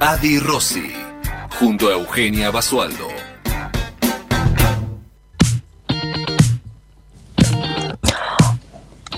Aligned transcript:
Adi 0.00 0.40
Rossi, 0.40 0.92
junto 1.60 1.88
a 1.88 1.92
Eugenia 1.92 2.50
Basualdo. 2.50 3.06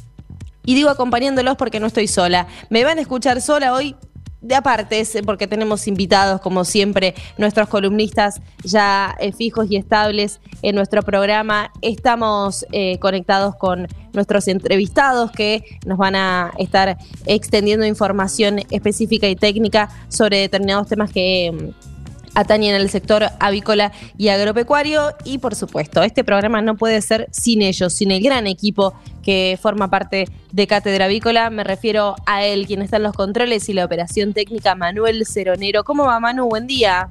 Y 0.64 0.74
digo 0.74 0.90
acompañándolos 0.90 1.56
porque 1.56 1.80
no 1.80 1.86
estoy 1.86 2.06
sola. 2.08 2.46
Me 2.70 2.84
van 2.84 2.98
a 2.98 3.00
escuchar 3.02 3.40
sola 3.40 3.72
hoy 3.72 3.96
de 4.44 4.54
aparte, 4.54 5.02
porque 5.24 5.46
tenemos 5.46 5.88
invitados, 5.88 6.40
como 6.42 6.64
siempre, 6.64 7.14
nuestros 7.38 7.66
columnistas 7.68 8.42
ya 8.62 9.16
eh, 9.18 9.32
fijos 9.32 9.70
y 9.70 9.76
estables 9.76 10.40
en 10.60 10.74
nuestro 10.74 11.02
programa. 11.02 11.72
Estamos 11.80 12.66
eh, 12.70 12.98
conectados 12.98 13.56
con 13.56 13.88
nuestros 14.12 14.46
entrevistados 14.48 15.30
que 15.32 15.78
nos 15.86 15.96
van 15.96 16.14
a 16.14 16.52
estar 16.58 16.98
extendiendo 17.24 17.86
información 17.86 18.60
específica 18.70 19.28
y 19.28 19.34
técnica 19.34 19.88
sobre 20.08 20.40
determinados 20.40 20.88
temas 20.88 21.10
que 21.10 21.50
mm, 21.50 21.93
atañen 22.34 22.74
al 22.74 22.90
sector 22.90 23.26
avícola 23.40 23.92
y 24.18 24.28
agropecuario. 24.28 25.12
Y 25.24 25.38
por 25.38 25.54
supuesto, 25.54 26.02
este 26.02 26.24
programa 26.24 26.62
no 26.62 26.76
puede 26.76 27.00
ser 27.02 27.28
sin 27.30 27.62
ellos, 27.62 27.92
sin 27.92 28.10
el 28.10 28.22
gran 28.22 28.46
equipo 28.46 28.94
que 29.22 29.58
forma 29.60 29.88
parte 29.88 30.28
de 30.52 30.66
Cátedra 30.66 31.06
Avícola. 31.06 31.50
Me 31.50 31.64
refiero 31.64 32.16
a 32.26 32.44
él, 32.44 32.66
quien 32.66 32.82
está 32.82 32.98
en 32.98 33.04
los 33.04 33.14
controles 33.14 33.68
y 33.68 33.72
la 33.72 33.84
operación 33.84 34.32
técnica, 34.32 34.74
Manuel 34.74 35.26
Ceronero. 35.26 35.84
¿Cómo 35.84 36.04
va, 36.04 36.20
Manu? 36.20 36.48
Buen 36.48 36.66
día. 36.66 37.10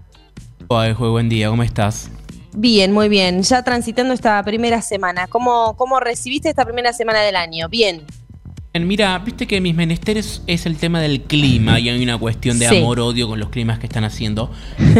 Hola, 0.67 0.93
buen 0.93 1.29
día, 1.29 1.49
¿cómo 1.49 1.63
estás? 1.63 2.09
Bien, 2.55 2.91
muy 2.91 3.09
bien. 3.09 3.41
Ya 3.41 3.63
transitando 3.63 4.13
esta 4.13 4.41
primera 4.43 4.81
semana. 4.81 5.27
¿Cómo, 5.27 5.75
cómo 5.75 5.99
recibiste 5.99 6.49
esta 6.49 6.65
primera 6.65 6.93
semana 6.93 7.21
del 7.21 7.35
año? 7.35 7.67
Bien. 7.67 8.03
Mira, 8.79 9.19
viste 9.19 9.45
que 9.45 9.61
mis 9.61 9.75
menesteres 9.75 10.41
es 10.47 10.65
el 10.65 10.77
tema 10.77 10.99
del 10.99 11.21
clima 11.21 11.79
y 11.79 11.89
hay 11.89 12.01
una 12.01 12.17
cuestión 12.17 12.57
de 12.57 12.65
amor-odio 12.65 13.27
con 13.27 13.39
los 13.39 13.49
climas 13.49 13.77
que 13.77 13.85
están 13.85 14.03
haciendo. 14.03 14.51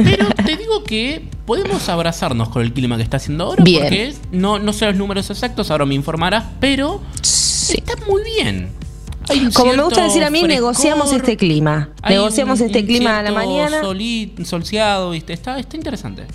Pero 0.03 0.27
te 0.45 0.55
digo 0.57 0.83
que 0.83 1.27
podemos 1.47 1.89
abrazarnos 1.89 2.49
con 2.49 2.61
el 2.61 2.71
clima 2.71 2.97
que 2.97 3.03
está 3.03 3.17
haciendo 3.17 3.45
ahora 3.45 3.63
porque 3.63 4.13
no, 4.31 4.59
no 4.59 4.73
sé 4.73 4.85
los 4.85 4.95
números 4.95 5.27
exactos, 5.31 5.71
ahora 5.71 5.87
me 5.87 5.95
informarás, 5.95 6.45
pero 6.59 7.01
está 7.23 7.95
muy 8.07 8.21
bien. 8.23 8.69
Como 9.55 9.73
me 9.73 9.81
gusta 9.81 10.03
decir 10.03 10.23
a 10.23 10.29
mí, 10.29 10.43
negociamos 10.43 11.11
este 11.11 11.35
clima. 11.35 11.89
Negociamos 12.07 12.61
este 12.61 12.85
clima 12.85 13.19
a 13.19 13.23
la 13.23 13.31
mañana. 13.31 13.81
solseado, 14.43 15.11
¿viste? 15.11 15.33
Está, 15.33 15.57
está 15.57 15.77
interesante. 15.77 16.27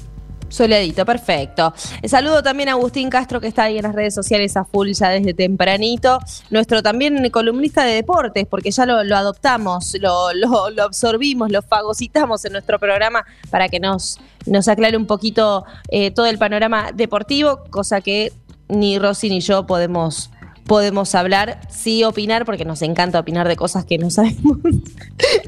Soledito, 0.48 1.04
perfecto. 1.04 1.74
Saludo 2.04 2.42
también 2.42 2.70
a 2.70 2.72
Agustín 2.72 3.10
Castro, 3.10 3.40
que 3.40 3.48
está 3.48 3.64
ahí 3.64 3.76
en 3.76 3.82
las 3.82 3.94
redes 3.94 4.14
sociales 4.14 4.56
a 4.56 4.64
full 4.64 4.90
ya 4.92 5.10
desde 5.10 5.34
tempranito. 5.34 6.18
Nuestro 6.50 6.82
también 6.82 7.28
columnista 7.30 7.84
de 7.84 7.94
deportes, 7.94 8.46
porque 8.46 8.70
ya 8.70 8.86
lo, 8.86 9.16
adoptamos, 9.16 9.94
lo, 10.00 10.32
lo, 10.32 10.82
absorbimos, 10.82 11.50
lo 11.50 11.62
fagocitamos 11.62 12.44
en 12.44 12.52
nuestro 12.52 12.78
programa 12.78 13.24
para 13.50 13.68
que 13.68 13.78
nos, 13.78 14.18
nos 14.46 14.68
aclare 14.68 14.96
un 14.96 15.06
poquito 15.06 15.64
eh, 15.90 16.10
todo 16.10 16.26
el 16.26 16.38
panorama 16.38 16.92
deportivo, 16.92 17.64
cosa 17.70 18.00
que 18.00 18.32
ni 18.68 18.98
Rosy 18.98 19.28
ni 19.28 19.40
yo 19.40 19.66
podemos 19.66 20.30
podemos 20.68 21.14
hablar, 21.16 21.58
sí 21.70 22.04
opinar, 22.04 22.44
porque 22.44 22.64
nos 22.64 22.82
encanta 22.82 23.18
opinar 23.18 23.48
de 23.48 23.56
cosas 23.56 23.84
que 23.84 23.98
no 23.98 24.10
sabemos. 24.10 24.58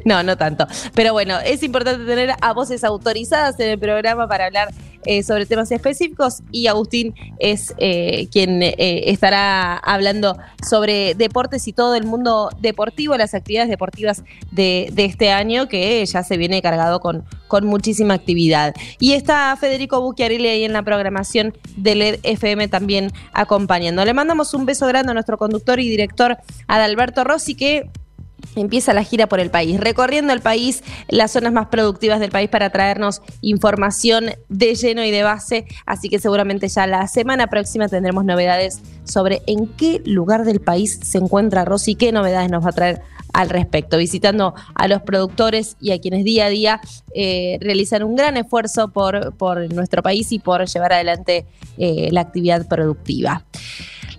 no, 0.04 0.24
no 0.24 0.36
tanto. 0.36 0.66
Pero 0.94 1.12
bueno, 1.12 1.38
es 1.44 1.62
importante 1.62 2.04
tener 2.04 2.34
a 2.40 2.52
voces 2.52 2.82
autorizadas 2.82 3.60
en 3.60 3.68
el 3.68 3.78
programa 3.78 4.26
para 4.26 4.46
hablar 4.46 4.70
eh, 5.06 5.22
sobre 5.22 5.46
temas 5.46 5.70
específicos 5.72 6.42
y 6.52 6.66
Agustín 6.66 7.14
es 7.38 7.74
eh, 7.78 8.28
quien 8.30 8.62
eh, 8.62 8.74
estará 9.06 9.78
hablando 9.78 10.36
sobre 10.68 11.14
deportes 11.14 11.66
y 11.68 11.72
todo 11.72 11.94
el 11.94 12.04
mundo 12.04 12.50
deportivo, 12.60 13.16
las 13.16 13.32
actividades 13.32 13.70
deportivas 13.70 14.22
de, 14.50 14.92
este 14.96 15.32
año 15.32 15.68
que 15.68 16.04
ya 16.04 16.22
se 16.22 16.36
viene 16.36 16.60
cargado 16.60 17.00
con, 17.00 17.24
con 17.48 17.66
muchísima 17.66 18.12
actividad. 18.14 18.74
Y 18.98 19.14
está 19.14 19.56
Federico 19.56 20.02
Bucchiarelli 20.02 20.48
ahí 20.48 20.64
en 20.64 20.74
la 20.74 20.82
programación 20.82 21.54
de 21.76 21.94
LED 21.94 22.20
FM 22.22 22.68
también 22.68 23.10
acompañando. 23.32 24.04
Le 24.04 24.12
mandamos 24.12 24.52
un 24.52 24.66
beso 24.66 24.86
grande 24.86 25.12
a 25.12 25.14
nuestro 25.14 25.38
conductor 25.38 25.80
y 25.80 25.88
director 25.88 26.36
Adalberto 26.68 27.24
Rossi 27.24 27.54
que 27.54 27.88
empieza 28.56 28.92
la 28.92 29.04
gira 29.04 29.26
por 29.28 29.40
el 29.40 29.50
país, 29.50 29.80
recorriendo 29.80 30.32
el 30.32 30.40
país, 30.40 30.82
las 31.08 31.32
zonas 31.32 31.52
más 31.52 31.66
productivas 31.66 32.20
del 32.20 32.30
país 32.30 32.48
para 32.48 32.70
traernos 32.70 33.22
información 33.40 34.26
de 34.48 34.74
lleno 34.74 35.04
y 35.04 35.10
de 35.10 35.22
base, 35.22 35.66
así 35.86 36.08
que 36.08 36.18
seguramente 36.18 36.68
ya 36.68 36.86
la 36.86 37.06
semana 37.08 37.48
próxima 37.48 37.88
tendremos 37.88 38.24
novedades 38.24 38.80
sobre 39.04 39.42
en 39.46 39.66
qué 39.66 40.02
lugar 40.04 40.44
del 40.44 40.60
país 40.60 41.00
se 41.02 41.18
encuentra 41.18 41.64
Rosy, 41.64 41.94
qué 41.94 42.12
novedades 42.12 42.50
nos 42.50 42.64
va 42.64 42.70
a 42.70 42.72
traer 42.72 43.02
al 43.32 43.48
respecto, 43.48 43.96
visitando 43.96 44.54
a 44.74 44.88
los 44.88 45.02
productores 45.02 45.76
y 45.80 45.92
a 45.92 46.00
quienes 46.00 46.24
día 46.24 46.46
a 46.46 46.48
día 46.48 46.80
eh, 47.14 47.58
realizan 47.60 48.02
un 48.02 48.16
gran 48.16 48.36
esfuerzo 48.36 48.88
por, 48.88 49.34
por 49.36 49.72
nuestro 49.72 50.02
país 50.02 50.32
y 50.32 50.38
por 50.38 50.66
llevar 50.66 50.92
adelante 50.92 51.46
eh, 51.78 52.08
la 52.10 52.22
actividad 52.22 52.66
productiva. 52.66 53.44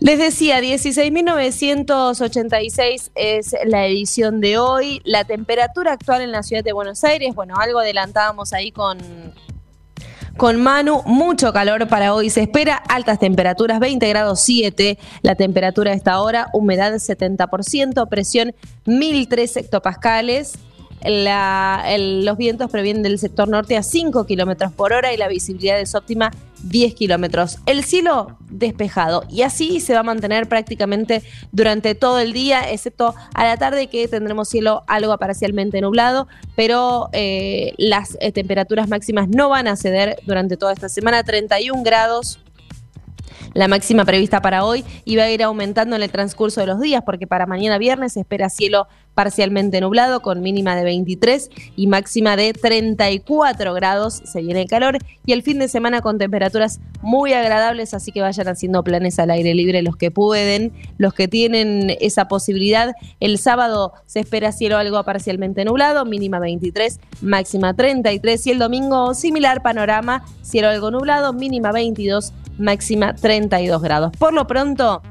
Les 0.02 0.18
decía, 0.18 0.60
16.986 0.60 3.12
es 3.14 3.56
la 3.66 3.86
edición 3.86 4.42
de 4.42 4.58
hoy. 4.58 5.00
La 5.04 5.26
temperatura 5.26 5.94
actual 5.94 6.24
en 6.24 6.32
la 6.32 6.42
ciudad 6.42 6.64
de 6.64 6.74
Buenos 6.74 7.04
Aires, 7.04 7.36
bueno, 7.36 7.54
algo 7.60 7.78
adelantábamos 7.78 8.52
ahí 8.52 8.72
con, 8.72 8.98
con 10.38 10.60
Manu, 10.60 11.04
mucho 11.06 11.54
calor 11.54 11.88
para 11.88 12.16
hoy. 12.16 12.32
Se 12.32 12.42
espera 12.42 12.78
altas 12.78 13.20
temperaturas, 13.20 13.80
20 13.80 14.10
grados 14.10 14.42
7 14.42 14.98
la 15.22 15.36
temperatura 15.36 15.92
a 15.92 15.94
esta 15.94 16.20
hora, 16.20 16.48
humedad 16.52 16.94
70%, 16.94 18.10
presión 18.10 18.56
1003 18.86 19.58
hectopascales 19.58 20.58
los 21.04 22.38
vientos 22.38 22.70
previenen 22.70 23.04
del 23.04 23.18
sector 23.18 23.48
norte 23.48 23.78
a 23.78 23.84
5 23.84 24.26
kilómetros 24.26 24.72
por 24.72 24.94
hora 24.94 25.14
y 25.14 25.18
la 25.18 25.28
visibilidad 25.28 25.80
es 25.80 25.96
óptima 25.96 26.32
10 26.64 26.96
kilómetros. 26.96 27.58
El 27.66 27.84
cielo 27.84 28.38
despejado 28.50 29.24
y 29.30 29.44
así 29.44 29.80
se 29.80 29.94
va 29.94 30.02
a 30.02 30.04
mantener 30.04 30.48
prácticamente 30.48 31.24
durante 31.52 31.96
todo 31.96 32.20
el 32.20 32.34
día, 32.34 32.70
excepto 32.70 33.14
a 33.34 33.44
la 33.46 33.58
tarde 33.58 33.88
que 33.88 34.08
tendremos 34.08 34.50
cielo 34.50 34.84
algo 34.88 35.18
parcialmente 35.18 35.82
nublado, 35.82 36.28
pero 36.56 37.10
eh, 37.14 37.74
las 37.78 38.18
eh, 38.20 38.32
temperaturas 38.32 38.90
máximas 38.90 39.28
no 39.30 39.50
van 39.50 39.68
a 39.68 39.76
ceder 39.76 40.20
durante 40.26 40.58
toda 40.58 40.74
esta 40.74 40.90
semana, 40.90 41.24
31 41.24 41.84
grados 41.84 42.40
la 43.54 43.68
máxima 43.68 44.06
prevista 44.06 44.42
para 44.42 44.66
hoy 44.66 44.84
va 45.18 45.24
a 45.24 45.32
ir 45.32 45.44
aumentando 45.44 45.96
en 45.96 46.04
el 46.04 46.12
transcurso 46.12 46.62
de 46.62 46.68
los 46.68 46.80
días 46.80 47.04
porque 47.06 47.28
para 47.28 47.46
mañana 47.46 47.78
viernes 47.78 48.14
se 48.14 48.22
espera 48.22 48.50
cielo 48.50 48.88
parcialmente 49.14 49.82
nublado 49.82 50.22
con 50.22 50.42
mínima 50.42 50.76
de 50.76 50.84
23 50.84 51.50
y 51.76 51.88
máxima 51.88 52.36
de 52.36 52.54
34 52.54 53.74
grados. 53.74 54.22
Se 54.26 54.42
viene 54.42 54.62
el 54.62 54.68
calor 54.68 54.98
y 55.26 55.34
el 55.34 55.44
fin 55.44 55.60
de 55.60 55.68
semana 55.68 56.02
con 56.02 56.18
temperaturas 56.18 56.80
muy 57.02 57.34
agradables, 57.34 57.94
así 57.94 58.12
que 58.12 58.22
vayan 58.22 58.48
haciendo 58.48 58.84
planes 58.84 59.20
al 59.20 59.32
aire 59.32 59.54
libre 59.54 59.82
los 59.82 59.98
que 59.98 60.12
pueden, 60.12 60.72
los 60.98 61.14
que 61.14 61.28
tienen 61.28 61.96
esa 62.00 62.28
posibilidad. 62.28 62.94
El 63.20 63.38
sábado 63.38 63.94
se 64.06 64.22
espera 64.22 64.52
cielo 64.52 64.78
algo 64.78 65.04
parcialmente 65.04 65.66
nublado, 65.66 66.06
mínima 66.06 66.40
23, 66.40 67.00
máxima 67.22 67.74
33 67.74 68.48
y 68.48 68.52
el 68.52 68.60
domingo 68.60 69.14
similar 69.14 69.62
panorama, 69.62 70.24
cielo 70.42 70.70
algo 70.70 70.92
nublado, 70.92 71.34
mínima 71.34 71.72
22, 71.72 72.34
máxima 72.62 73.16
32 73.16 73.82
grados. 73.82 74.12
Por 74.18 74.34
lo 74.34 74.48
pronto, 74.48 75.02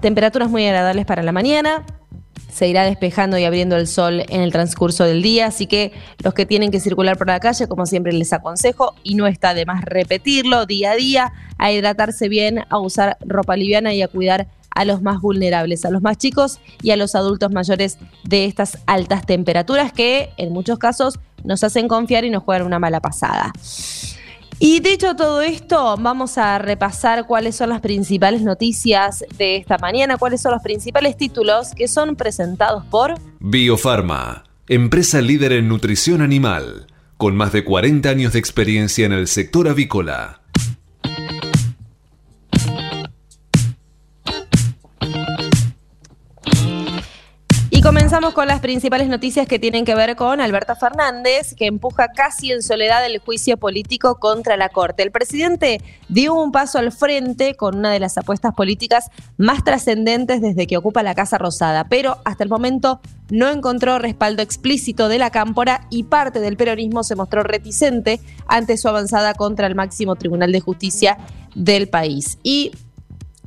temperaturas 0.00 0.50
muy 0.50 0.66
agradables 0.66 1.06
para 1.06 1.22
la 1.22 1.32
mañana, 1.32 1.84
se 2.54 2.68
irá 2.68 2.84
despejando 2.84 3.36
y 3.36 3.44
abriendo 3.44 3.76
el 3.76 3.88
sol 3.88 4.24
en 4.28 4.40
el 4.40 4.52
transcurso 4.52 5.04
del 5.04 5.22
día, 5.22 5.46
así 5.46 5.66
que 5.66 5.92
los 6.22 6.34
que 6.34 6.46
tienen 6.46 6.70
que 6.70 6.78
circular 6.78 7.18
por 7.18 7.26
la 7.26 7.40
calle, 7.40 7.66
como 7.66 7.84
siempre 7.84 8.12
les 8.12 8.32
aconsejo, 8.32 8.94
y 9.02 9.16
no 9.16 9.26
está 9.26 9.54
de 9.54 9.66
más 9.66 9.84
repetirlo 9.84 10.64
día 10.64 10.92
a 10.92 10.94
día, 10.94 11.32
a 11.58 11.72
hidratarse 11.72 12.28
bien, 12.28 12.60
a 12.68 12.78
usar 12.78 13.18
ropa 13.26 13.56
liviana 13.56 13.92
y 13.92 14.02
a 14.02 14.08
cuidar 14.08 14.46
a 14.70 14.84
los 14.84 15.02
más 15.02 15.20
vulnerables, 15.20 15.84
a 15.84 15.90
los 15.90 16.02
más 16.02 16.16
chicos 16.16 16.60
y 16.80 16.92
a 16.92 16.96
los 16.96 17.14
adultos 17.14 17.50
mayores 17.50 17.98
de 18.22 18.44
estas 18.44 18.78
altas 18.86 19.26
temperaturas 19.26 19.92
que 19.92 20.30
en 20.36 20.52
muchos 20.52 20.78
casos 20.78 21.18
nos 21.42 21.64
hacen 21.64 21.88
confiar 21.88 22.24
y 22.24 22.30
nos 22.30 22.44
juegan 22.44 22.66
una 22.66 22.78
mala 22.78 23.00
pasada. 23.00 23.52
Y 24.58 24.80
dicho 24.80 25.16
todo 25.16 25.42
esto, 25.42 25.96
vamos 25.98 26.38
a 26.38 26.58
repasar 26.58 27.26
cuáles 27.26 27.56
son 27.56 27.70
las 27.70 27.80
principales 27.80 28.42
noticias 28.42 29.24
de 29.36 29.56
esta 29.56 29.78
mañana, 29.78 30.16
cuáles 30.16 30.40
son 30.42 30.52
los 30.52 30.62
principales 30.62 31.16
títulos 31.16 31.72
que 31.74 31.88
son 31.88 32.16
presentados 32.16 32.84
por 32.86 33.14
Biofarma, 33.40 34.44
empresa 34.68 35.20
líder 35.20 35.52
en 35.52 35.68
nutrición 35.68 36.22
animal, 36.22 36.86
con 37.16 37.36
más 37.36 37.52
de 37.52 37.64
40 37.64 38.08
años 38.08 38.32
de 38.32 38.38
experiencia 38.38 39.06
en 39.06 39.12
el 39.12 39.26
sector 39.26 39.68
avícola. 39.68 40.40
Comenzamos 48.14 48.34
con 48.34 48.46
las 48.46 48.60
principales 48.60 49.08
noticias 49.08 49.48
que 49.48 49.58
tienen 49.58 49.84
que 49.84 49.96
ver 49.96 50.14
con 50.14 50.40
Alberto 50.40 50.76
Fernández, 50.76 51.52
que 51.56 51.66
empuja 51.66 52.12
casi 52.12 52.52
en 52.52 52.62
soledad 52.62 53.04
el 53.04 53.18
juicio 53.18 53.56
político 53.56 54.20
contra 54.20 54.56
la 54.56 54.68
Corte. 54.68 55.02
El 55.02 55.10
presidente 55.10 55.80
dio 56.08 56.32
un 56.32 56.52
paso 56.52 56.78
al 56.78 56.92
frente 56.92 57.56
con 57.56 57.74
una 57.74 57.90
de 57.90 57.98
las 57.98 58.16
apuestas 58.16 58.54
políticas 58.54 59.10
más 59.36 59.64
trascendentes 59.64 60.40
desde 60.40 60.68
que 60.68 60.76
ocupa 60.76 61.02
la 61.02 61.16
Casa 61.16 61.38
Rosada, 61.38 61.88
pero 61.88 62.18
hasta 62.24 62.44
el 62.44 62.50
momento 62.50 63.00
no 63.30 63.48
encontró 63.48 63.98
respaldo 63.98 64.42
explícito 64.42 65.08
de 65.08 65.18
la 65.18 65.30
cámpora 65.30 65.88
y 65.90 66.04
parte 66.04 66.38
del 66.38 66.56
peronismo 66.56 67.02
se 67.02 67.16
mostró 67.16 67.42
reticente 67.42 68.20
ante 68.46 68.76
su 68.76 68.86
avanzada 68.86 69.34
contra 69.34 69.66
el 69.66 69.74
máximo 69.74 70.14
Tribunal 70.14 70.52
de 70.52 70.60
Justicia 70.60 71.18
del 71.56 71.88
país. 71.88 72.38
Y 72.44 72.70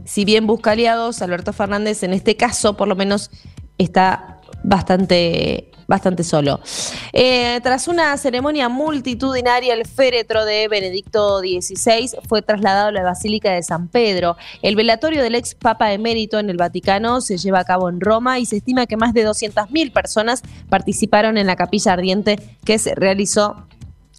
si 0.04 0.26
bien 0.26 0.46
busca 0.46 0.72
aliados, 0.72 1.22
Alberto 1.22 1.54
Fernández 1.54 2.04
en 2.04 2.12
este 2.12 2.36
caso 2.36 2.76
por 2.76 2.90
lo 2.90 2.98
menos 2.98 3.32
está 3.78 4.37
bastante 4.68 5.72
bastante 5.88 6.24
solo. 6.24 6.60
Eh, 7.14 7.60
tras 7.64 7.88
una 7.88 8.16
ceremonia 8.18 8.68
multitudinaria, 8.70 9.74
el 9.74 9.86
féretro 9.86 10.46
de 10.46 10.68
Benedicto 10.68 11.40
XVI 11.40 12.10
fue 12.28 12.42
trasladado 12.42 12.90
a 12.90 12.92
la 12.92 13.04
Basílica 13.04 13.52
de 13.52 13.64
San 13.64 13.88
Pedro. 13.88 14.36
El 14.62 14.76
velatorio 14.76 15.24
del 15.24 15.36
ex 15.36 15.56
Papa 15.56 15.94
emérito 15.94 16.40
en 16.40 16.50
el 16.50 16.58
Vaticano 16.58 17.22
se 17.22 17.38
lleva 17.38 17.60
a 17.60 17.64
cabo 17.64 17.90
en 17.90 18.02
Roma 18.02 18.40
y 18.40 18.46
se 18.46 18.58
estima 18.58 18.86
que 18.86 18.98
más 18.98 19.14
de 19.14 19.26
200.000 19.26 19.94
personas 19.94 20.44
participaron 20.70 21.38
en 21.38 21.48
la 21.48 21.56
capilla 21.56 21.94
ardiente 21.94 22.38
que 22.66 22.78
se 22.78 22.94
realizó 22.94 23.67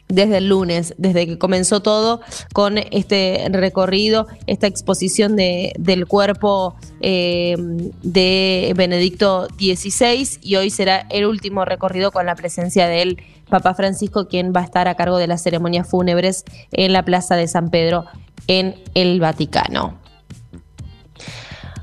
desde 0.08 0.38
el 0.38 0.48
lunes, 0.48 0.94
desde 0.98 1.26
que 1.26 1.38
comenzó 1.38 1.80
todo 1.80 2.20
con 2.52 2.78
este 2.78 3.46
recorrido, 3.50 4.26
esta 4.46 4.66
exposición 4.66 5.36
de, 5.36 5.72
del 5.78 6.06
cuerpo 6.06 6.76
eh, 7.00 7.56
de 8.02 8.72
Benedicto 8.76 9.48
XVI 9.58 10.38
y 10.42 10.56
hoy 10.56 10.70
será 10.70 11.06
el 11.10 11.26
último 11.26 11.64
recorrido 11.64 12.10
con 12.10 12.26
la 12.26 12.34
presencia 12.34 12.88
del 12.88 13.18
Papa 13.48 13.74
Francisco, 13.74 14.28
quien 14.28 14.52
va 14.54 14.60
a 14.60 14.64
estar 14.64 14.88
a 14.88 14.94
cargo 14.94 15.18
de 15.18 15.26
las 15.26 15.42
ceremonias 15.42 15.88
fúnebres 15.88 16.44
en 16.72 16.92
la 16.92 17.04
Plaza 17.04 17.36
de 17.36 17.48
San 17.48 17.70
Pedro 17.70 18.04
en 18.46 18.76
el 18.94 19.20
Vaticano. 19.20 20.07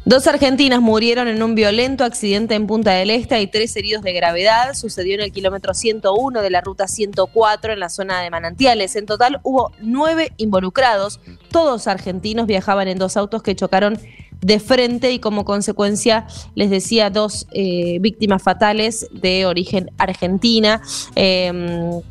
Dos 0.05 0.27
argentinas 0.27 0.81
murieron 0.81 1.27
en 1.27 1.41
un 1.41 1.55
violento 1.55 2.03
accidente 2.03 2.53
en 2.53 2.67
Punta 2.67 2.91
del 2.91 3.09
Este 3.09 3.41
y 3.41 3.47
tres 3.47 3.75
heridos 3.75 4.03
de 4.03 4.13
gravedad. 4.13 4.75
Sucedió 4.75 5.15
en 5.15 5.21
el 5.21 5.31
kilómetro 5.31 5.73
101 5.73 6.43
de 6.43 6.49
la 6.51 6.61
ruta 6.61 6.87
104 6.87 7.73
en 7.73 7.79
la 7.79 7.89
zona 7.89 8.21
de 8.21 8.29
Manantiales. 8.29 8.95
En 8.95 9.07
total 9.07 9.39
hubo 9.41 9.71
nueve 9.81 10.31
involucrados. 10.37 11.19
Todos 11.49 11.87
argentinos 11.87 12.45
viajaban 12.45 12.87
en 12.87 12.99
dos 12.99 13.17
autos 13.17 13.41
que 13.41 13.55
chocaron 13.55 13.97
de 14.41 14.59
frente 14.59 15.11
y 15.11 15.17
como 15.17 15.43
consecuencia, 15.43 16.27
les 16.53 16.69
decía, 16.69 17.09
dos 17.09 17.47
eh, 17.51 17.97
víctimas 17.99 18.43
fatales 18.43 19.07
de 19.11 19.47
origen 19.47 19.89
argentina. 19.97 20.83
Em, 21.15 22.01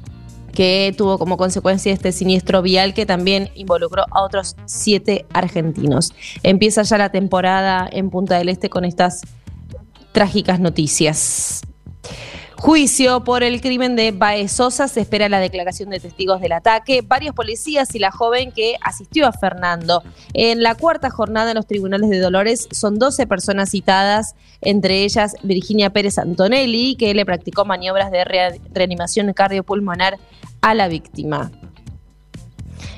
que 0.55 0.95
tuvo 0.97 1.19
como 1.19 1.37
consecuencia 1.37 1.93
este 1.93 2.13
siniestro 2.13 2.63
vial 2.63 2.95
que 2.95 3.07
también 3.07 3.51
involucró 3.55 4.05
a 4.11 4.23
otros 4.23 4.57
siete 4.67 5.27
argentinos. 5.33 6.15
Empieza 6.43 6.83
ya 6.83 6.99
la 6.99 7.11
temporada 7.11 7.89
en 7.91 8.11
Punta 8.11 8.39
del 8.39 8.49
Este 8.49 8.71
con 8.71 8.85
estas 8.85 9.23
trágicas 10.13 10.61
noticias. 10.61 11.63
Juicio 12.57 13.25
por 13.25 13.43
el 13.43 13.61
crimen 13.61 13.95
de 13.95 14.13
Baez 14.13 14.53
Sosa. 14.53 14.89
Se 14.89 15.01
espera 15.01 15.29
la 15.29 15.39
declaración 15.39 15.91
de 15.91 16.01
testigos 16.01 16.41
del 16.41 16.53
ataque. 16.53 17.03
Varios 17.03 17.35
policías 17.35 17.95
y 17.95 17.99
la 17.99 18.11
joven 18.11 18.53
que 18.53 18.77
asistió 18.81 19.27
a 19.27 19.33
Fernando. 19.33 20.03
En 20.33 20.63
la 20.63 20.75
cuarta 20.75 21.11
jornada 21.11 21.51
en 21.51 21.57
los 21.57 21.67
tribunales 21.67 22.09
de 22.09 22.21
Dolores 22.21 22.69
son 22.71 22.99
12 22.99 23.27
personas 23.27 23.71
citadas, 23.71 24.35
entre 24.63 25.05
ellas 25.05 25.37
Virginia 25.43 25.91
Pérez 25.91 26.17
Antonelli, 26.17 26.97
que 26.97 27.13
le 27.13 27.27
practicó 27.27 27.67
maniobras 27.67 28.11
de 28.11 28.25
reanimación 28.73 29.33
cardiopulmonar 29.35 30.19
a 30.65 30.73
la 30.73 30.89
víctima. 30.89 31.53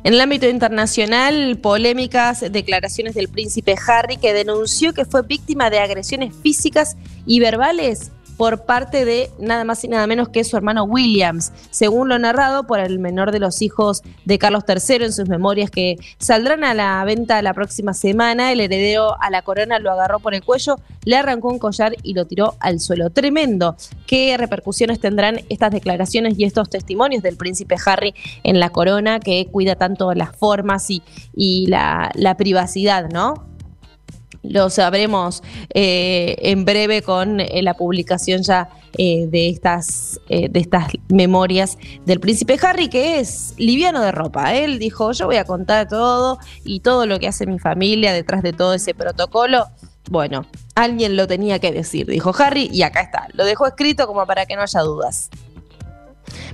En 0.04 0.14
el 0.14 0.20
ámbito 0.20 0.48
internacional, 0.48 1.58
polémicas 1.58 2.44
declaraciones 2.52 3.16
del 3.16 3.28
príncipe 3.28 3.74
Harry 3.88 4.18
que 4.18 4.32
denunció 4.32 4.94
que 4.94 5.04
fue 5.04 5.22
víctima 5.22 5.68
de 5.68 5.80
agresiones 5.80 6.32
físicas 6.42 6.96
y 7.26 7.40
verbales 7.40 8.12
por 8.36 8.64
parte 8.64 9.04
de 9.04 9.30
nada 9.38 9.64
más 9.64 9.82
y 9.84 9.88
nada 9.88 10.06
menos 10.06 10.28
que 10.28 10.44
su 10.44 10.56
hermano 10.56 10.84
Williams, 10.84 11.52
según 11.70 12.08
lo 12.08 12.18
narrado 12.18 12.64
por 12.64 12.80
el 12.80 12.98
menor 12.98 13.32
de 13.32 13.38
los 13.38 13.62
hijos 13.62 14.02
de 14.24 14.38
Carlos 14.38 14.64
III 14.68 15.06
en 15.06 15.12
sus 15.12 15.28
memorias 15.28 15.70
que 15.70 15.96
saldrán 16.18 16.64
a 16.64 16.74
la 16.74 17.02
venta 17.04 17.40
la 17.42 17.54
próxima 17.54 17.94
semana. 17.94 18.52
El 18.52 18.60
heredero 18.60 19.20
a 19.20 19.30
la 19.30 19.42
corona 19.42 19.78
lo 19.78 19.90
agarró 19.90 20.20
por 20.20 20.34
el 20.34 20.42
cuello, 20.42 20.78
le 21.04 21.16
arrancó 21.16 21.48
un 21.48 21.58
collar 21.58 21.94
y 22.02 22.14
lo 22.14 22.26
tiró 22.26 22.54
al 22.60 22.80
suelo. 22.80 23.10
Tremendo. 23.10 23.76
¿Qué 24.06 24.36
repercusiones 24.36 25.00
tendrán 25.00 25.40
estas 25.48 25.72
declaraciones 25.72 26.38
y 26.38 26.44
estos 26.44 26.70
testimonios 26.70 27.22
del 27.22 27.36
príncipe 27.36 27.76
Harry 27.84 28.14
en 28.42 28.60
la 28.60 28.70
corona 28.70 29.20
que 29.20 29.46
cuida 29.46 29.76
tanto 29.76 30.12
las 30.14 30.36
formas 30.36 30.88
y, 30.90 31.66
la 31.66 32.34
privacidad, 32.36 33.08
¿no? 33.10 33.55
Lo 34.48 34.70
sabremos 34.70 35.42
eh, 35.74 36.36
en 36.40 36.64
breve 36.64 37.02
con 37.02 37.40
eh, 37.40 37.62
la 37.62 37.74
publicación 37.74 38.42
ya 38.42 38.68
eh, 38.98 39.26
de, 39.28 39.48
estas, 39.48 40.20
de 40.28 40.58
estas 40.58 40.88
memorias 41.08 41.76
del 42.06 42.20
príncipe 42.20 42.58
Harry, 42.62 42.88
que 42.88 43.20
es 43.20 43.54
liviano 43.58 44.00
de 44.00 44.12
ropa. 44.12 44.54
Él 44.54 44.78
dijo, 44.78 45.12
yo 45.12 45.26
voy 45.26 45.36
a 45.36 45.44
contar 45.44 45.88
todo 45.88 46.38
y 46.64 46.80
todo 46.80 47.06
lo 47.06 47.18
que 47.18 47.28
hace 47.28 47.46
mi 47.46 47.58
familia 47.58 48.12
detrás 48.12 48.42
de 48.42 48.52
todo 48.52 48.74
ese 48.74 48.94
protocolo. 48.94 49.66
Bueno, 50.08 50.46
alguien 50.74 51.16
lo 51.16 51.26
tenía 51.26 51.58
que 51.58 51.72
decir, 51.72 52.06
dijo 52.06 52.32
Harry, 52.38 52.68
y 52.72 52.82
acá 52.82 53.00
está. 53.00 53.28
Lo 53.34 53.44
dejó 53.44 53.66
escrito 53.66 54.06
como 54.06 54.24
para 54.24 54.46
que 54.46 54.54
no 54.54 54.62
haya 54.62 54.80
dudas. 54.80 55.30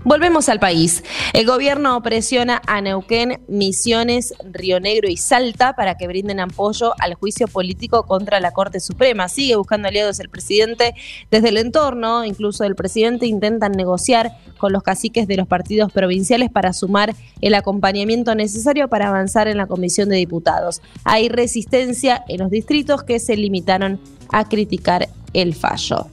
Volvemos 0.04 0.48
al 0.48 0.58
país. 0.58 1.04
El 1.32 1.46
gobierno 1.46 2.02
presiona 2.02 2.60
a 2.66 2.80
Neuquén, 2.80 3.40
Misiones, 3.48 4.34
Río 4.44 4.80
Negro 4.80 5.08
y 5.08 5.16
Salta 5.16 5.74
para 5.74 5.96
que 5.96 6.06
brinden 6.06 6.40
apoyo 6.40 6.94
al 6.98 7.14
juicio 7.14 7.46
político 7.48 8.04
contra 8.04 8.40
la 8.40 8.52
Corte 8.52 8.80
Suprema. 8.80 9.28
Sigue 9.28 9.56
buscando 9.56 9.88
aliados 9.88 10.18
el 10.20 10.28
presidente. 10.28 10.94
Desde 11.30 11.50
el 11.50 11.58
entorno, 11.58 12.24
incluso 12.24 12.64
el 12.64 12.74
presidente, 12.74 13.26
intentan 13.26 13.72
negociar 13.72 14.32
con 14.58 14.72
los 14.72 14.82
caciques 14.82 15.26
de 15.26 15.36
los 15.36 15.48
partidos 15.48 15.92
provinciales 15.92 16.50
para 16.50 16.72
sumar 16.72 17.14
el 17.40 17.54
acompañamiento 17.54 18.34
necesario 18.34 18.88
para 18.88 19.08
avanzar 19.08 19.48
en 19.48 19.56
la 19.56 19.66
Comisión 19.66 20.08
de 20.08 20.16
Diputados. 20.16 20.82
Hay 21.04 21.28
resistencia 21.28 22.24
en 22.28 22.40
los 22.40 22.50
distritos 22.50 23.02
que 23.02 23.18
se 23.18 23.36
limitaron 23.36 24.00
a 24.30 24.48
criticar 24.48 25.08
el 25.32 25.54
fallo. 25.54 26.06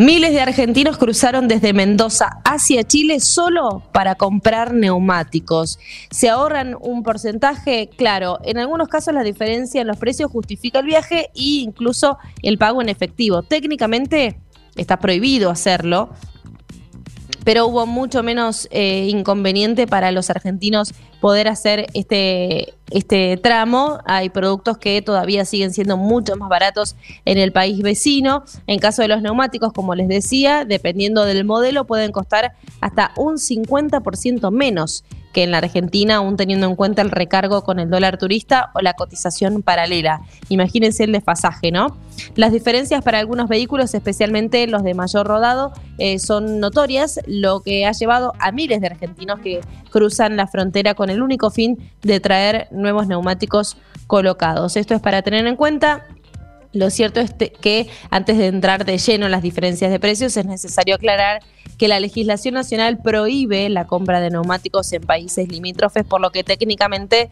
Miles 0.00 0.32
de 0.32 0.40
argentinos 0.40 0.96
cruzaron 0.96 1.46
desde 1.46 1.74
Mendoza 1.74 2.40
hacia 2.46 2.84
Chile 2.84 3.20
solo 3.20 3.82
para 3.92 4.14
comprar 4.14 4.72
neumáticos. 4.72 5.78
Se 6.10 6.30
ahorran 6.30 6.74
un 6.80 7.02
porcentaje, 7.02 7.90
claro, 7.98 8.38
en 8.42 8.56
algunos 8.56 8.88
casos 8.88 9.12
la 9.12 9.22
diferencia 9.22 9.82
en 9.82 9.86
los 9.86 9.98
precios 9.98 10.30
justifica 10.30 10.78
el 10.78 10.86
viaje 10.86 11.28
e 11.34 11.60
incluso 11.60 12.16
el 12.40 12.56
pago 12.56 12.80
en 12.80 12.88
efectivo. 12.88 13.42
Técnicamente 13.42 14.40
está 14.74 14.98
prohibido 14.98 15.50
hacerlo, 15.50 16.08
pero 17.44 17.66
hubo 17.66 17.86
mucho 17.86 18.22
menos 18.22 18.68
eh, 18.70 19.06
inconveniente 19.08 19.86
para 19.86 20.12
los 20.12 20.30
argentinos 20.30 20.92
poder 21.20 21.48
hacer 21.48 21.86
este, 21.94 22.74
este 22.90 23.36
tramo. 23.36 23.98
Hay 24.04 24.30
productos 24.30 24.78
que 24.78 25.02
todavía 25.02 25.44
siguen 25.44 25.72
siendo 25.72 25.96
mucho 25.96 26.36
más 26.36 26.48
baratos 26.48 26.96
en 27.24 27.38
el 27.38 27.52
país 27.52 27.82
vecino. 27.82 28.44
En 28.66 28.78
caso 28.78 29.02
de 29.02 29.08
los 29.08 29.22
neumáticos, 29.22 29.72
como 29.72 29.94
les 29.94 30.08
decía, 30.08 30.64
dependiendo 30.64 31.24
del 31.24 31.44
modelo, 31.44 31.86
pueden 31.86 32.12
costar 32.12 32.52
hasta 32.80 33.12
un 33.16 33.34
50% 33.36 34.50
menos 34.50 35.04
que 35.32 35.42
en 35.42 35.50
la 35.50 35.58
Argentina, 35.58 36.16
aún 36.16 36.36
teniendo 36.36 36.66
en 36.66 36.76
cuenta 36.76 37.02
el 37.02 37.10
recargo 37.10 37.62
con 37.62 37.78
el 37.78 37.90
dólar 37.90 38.18
turista 38.18 38.70
o 38.74 38.80
la 38.80 38.94
cotización 38.94 39.62
paralela. 39.62 40.22
Imagínense 40.48 41.04
el 41.04 41.12
desfasaje, 41.12 41.70
¿no? 41.70 41.96
Las 42.34 42.52
diferencias 42.52 43.02
para 43.02 43.18
algunos 43.18 43.48
vehículos, 43.48 43.94
especialmente 43.94 44.66
los 44.66 44.82
de 44.82 44.94
mayor 44.94 45.26
rodado, 45.26 45.72
eh, 45.98 46.18
son 46.18 46.60
notorias, 46.60 47.20
lo 47.26 47.60
que 47.60 47.86
ha 47.86 47.92
llevado 47.92 48.32
a 48.38 48.52
miles 48.52 48.80
de 48.80 48.88
argentinos 48.88 49.40
que 49.40 49.60
cruzan 49.90 50.36
la 50.36 50.46
frontera 50.46 50.94
con 50.94 51.10
el 51.10 51.22
único 51.22 51.50
fin 51.50 51.78
de 52.02 52.20
traer 52.20 52.68
nuevos 52.70 53.06
neumáticos 53.06 53.76
colocados. 54.06 54.76
Esto 54.76 54.94
es 54.94 55.00
para 55.00 55.22
tener 55.22 55.46
en 55.46 55.56
cuenta 55.56 56.06
lo 56.72 56.90
cierto 56.90 57.20
es 57.20 57.32
que 57.32 57.88
antes 58.10 58.38
de 58.38 58.46
entrar 58.46 58.84
de 58.84 58.98
lleno 58.98 59.26
en 59.26 59.32
las 59.32 59.42
diferencias 59.42 59.90
de 59.90 59.98
precios 59.98 60.36
es 60.36 60.46
necesario 60.46 60.94
aclarar 60.94 61.42
que 61.78 61.88
la 61.88 61.98
legislación 61.98 62.54
nacional 62.54 62.98
prohíbe 62.98 63.68
la 63.70 63.86
compra 63.86 64.20
de 64.20 64.30
neumáticos 64.30 64.92
en 64.92 65.02
países 65.02 65.48
limítrofes, 65.48 66.04
por 66.04 66.20
lo 66.20 66.30
que 66.30 66.44
técnicamente 66.44 67.30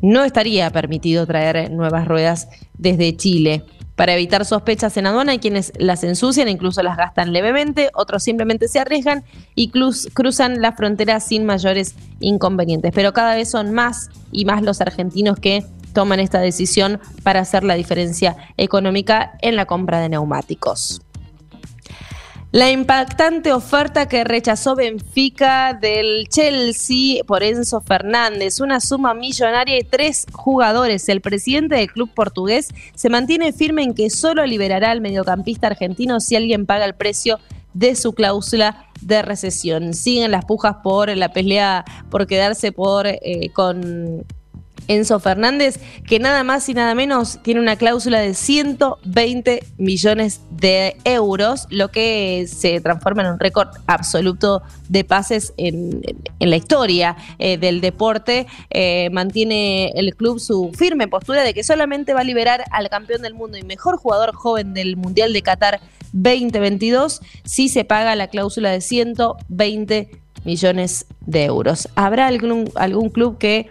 no 0.00 0.24
estaría 0.24 0.70
permitido 0.70 1.26
traer 1.26 1.70
nuevas 1.70 2.08
ruedas 2.08 2.48
desde 2.78 3.16
Chile. 3.16 3.62
Para 3.94 4.14
evitar 4.14 4.44
sospechas 4.44 4.96
en 4.96 5.06
aduana 5.06 5.32
hay 5.32 5.38
quienes 5.38 5.72
las 5.78 6.02
ensucian, 6.02 6.48
incluso 6.48 6.82
las 6.82 6.96
gastan 6.96 7.32
levemente, 7.32 7.90
otros 7.94 8.24
simplemente 8.24 8.66
se 8.66 8.80
arriesgan 8.80 9.22
y 9.54 9.70
cruzan 9.70 10.60
la 10.60 10.72
frontera 10.72 11.20
sin 11.20 11.44
mayores 11.44 11.94
inconvenientes. 12.18 12.90
Pero 12.92 13.12
cada 13.12 13.36
vez 13.36 13.50
son 13.50 13.72
más 13.72 14.10
y 14.32 14.46
más 14.46 14.62
los 14.62 14.80
argentinos 14.80 15.38
que 15.38 15.62
toman 15.94 16.20
esta 16.20 16.40
decisión 16.40 17.00
para 17.22 17.40
hacer 17.40 17.64
la 17.64 17.74
diferencia 17.74 18.36
económica 18.58 19.38
en 19.40 19.56
la 19.56 19.64
compra 19.64 20.00
de 20.00 20.10
neumáticos. 20.10 21.00
La 22.54 22.70
impactante 22.70 23.52
oferta 23.52 24.06
que 24.06 24.22
rechazó 24.22 24.76
Benfica 24.76 25.74
del 25.74 26.28
Chelsea 26.28 27.24
por 27.24 27.42
Enzo 27.42 27.80
Fernández, 27.80 28.60
una 28.60 28.78
suma 28.78 29.12
millonaria 29.12 29.76
y 29.76 29.82
tres 29.82 30.24
jugadores. 30.30 31.08
El 31.08 31.20
presidente 31.20 31.74
del 31.74 31.90
club 31.90 32.14
portugués 32.14 32.68
se 32.94 33.08
mantiene 33.08 33.52
firme 33.52 33.82
en 33.82 33.92
que 33.92 34.08
solo 34.08 34.46
liberará 34.46 34.92
al 34.92 35.00
mediocampista 35.00 35.66
argentino 35.66 36.20
si 36.20 36.36
alguien 36.36 36.64
paga 36.64 36.84
el 36.84 36.94
precio 36.94 37.40
de 37.72 37.96
su 37.96 38.12
cláusula 38.12 38.86
de 39.00 39.22
recesión. 39.22 39.92
Siguen 39.92 40.30
las 40.30 40.44
pujas 40.44 40.76
por 40.84 41.08
la 41.16 41.32
pelea 41.32 41.84
por 42.08 42.28
quedarse 42.28 42.70
por 42.70 43.08
eh, 43.08 43.50
con 43.52 44.24
Enzo 44.88 45.20
Fernández, 45.20 45.80
que 46.06 46.18
nada 46.18 46.44
más 46.44 46.68
y 46.68 46.74
nada 46.74 46.94
menos 46.94 47.38
tiene 47.42 47.60
una 47.60 47.76
cláusula 47.76 48.20
de 48.20 48.34
120 48.34 49.64
millones 49.78 50.40
de 50.50 50.96
euros, 51.04 51.66
lo 51.70 51.90
que 51.90 52.46
se 52.48 52.80
transforma 52.80 53.22
en 53.22 53.32
un 53.32 53.38
récord 53.38 53.68
absoluto 53.86 54.62
de 54.88 55.04
pases 55.04 55.52
en, 55.56 56.02
la 56.38 56.56
historia 56.56 57.16
eh, 57.38 57.56
del 57.58 57.80
deporte. 57.80 58.46
Eh, 58.70 59.08
mantiene 59.12 59.92
el 59.94 60.14
club 60.14 60.38
su 60.38 60.72
firme 60.76 61.08
postura 61.08 61.42
de 61.42 61.54
que 61.54 61.64
solamente 61.64 62.14
va 62.14 62.20
a 62.20 62.24
liberar 62.24 62.64
al 62.70 62.88
campeón 62.88 63.22
del 63.22 63.34
mundo 63.34 63.56
y 63.58 63.62
mejor 63.62 63.96
jugador 63.96 64.34
joven 64.34 64.74
del 64.74 64.96
Mundial 64.96 65.32
de 65.32 65.42
Qatar 65.42 65.80
2022 66.12 67.20
si 67.44 67.68
se 67.68 67.84
paga 67.84 68.14
la 68.14 68.28
cláusula 68.28 68.70
de 68.70 68.80
120 68.80 70.10
millones 70.44 71.06
de 71.20 71.44
euros. 71.44 71.88
¿Habrá 71.94 72.26
algún, 72.26 72.70
algún 72.74 73.08
club 73.10 73.38
que 73.38 73.68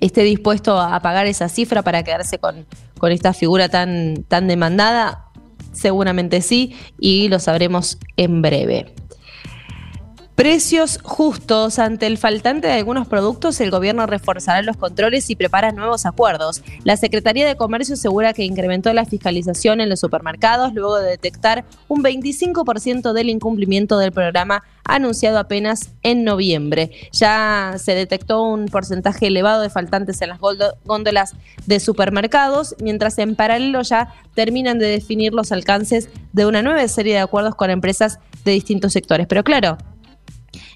esté 0.00 0.22
dispuesto 0.22 0.80
a 0.80 1.00
pagar 1.00 1.26
esa 1.26 1.48
cifra 1.48 1.82
para 1.82 2.02
quedarse 2.02 2.38
con, 2.38 2.66
con 2.98 3.12
esta 3.12 3.32
figura 3.32 3.68
tan, 3.68 4.24
tan 4.28 4.46
demandada? 4.46 5.30
Seguramente 5.72 6.40
sí, 6.40 6.74
y 6.98 7.28
lo 7.28 7.38
sabremos 7.38 7.98
en 8.16 8.40
breve. 8.42 8.94
Precios 10.36 10.98
justos. 11.02 11.78
Ante 11.78 12.06
el 12.06 12.18
faltante 12.18 12.68
de 12.68 12.74
algunos 12.74 13.08
productos, 13.08 13.58
el 13.62 13.70
gobierno 13.70 14.04
reforzará 14.04 14.60
los 14.60 14.76
controles 14.76 15.30
y 15.30 15.34
prepara 15.34 15.72
nuevos 15.72 16.04
acuerdos. 16.04 16.62
La 16.84 16.98
Secretaría 16.98 17.46
de 17.46 17.56
Comercio 17.56 17.94
asegura 17.94 18.34
que 18.34 18.44
incrementó 18.44 18.92
la 18.92 19.06
fiscalización 19.06 19.80
en 19.80 19.88
los 19.88 19.98
supermercados 19.98 20.74
luego 20.74 20.98
de 20.98 21.08
detectar 21.08 21.64
un 21.88 22.04
25% 22.04 23.14
del 23.14 23.30
incumplimiento 23.30 23.96
del 23.98 24.12
programa 24.12 24.62
anunciado 24.84 25.38
apenas 25.38 25.92
en 26.02 26.22
noviembre. 26.22 26.90
Ya 27.12 27.76
se 27.78 27.94
detectó 27.94 28.42
un 28.42 28.66
porcentaje 28.66 29.28
elevado 29.28 29.62
de 29.62 29.70
faltantes 29.70 30.20
en 30.20 30.28
las 30.28 30.38
góndolas 30.84 31.34
de 31.64 31.80
supermercados, 31.80 32.76
mientras 32.78 33.16
en 33.16 33.36
paralelo 33.36 33.80
ya 33.80 34.12
terminan 34.34 34.78
de 34.78 34.86
definir 34.86 35.32
los 35.32 35.50
alcances 35.50 36.10
de 36.34 36.44
una 36.44 36.60
nueva 36.60 36.86
serie 36.88 37.14
de 37.14 37.20
acuerdos 37.20 37.54
con 37.54 37.70
empresas 37.70 38.18
de 38.44 38.52
distintos 38.52 38.92
sectores. 38.92 39.26
Pero 39.26 39.42
claro, 39.42 39.78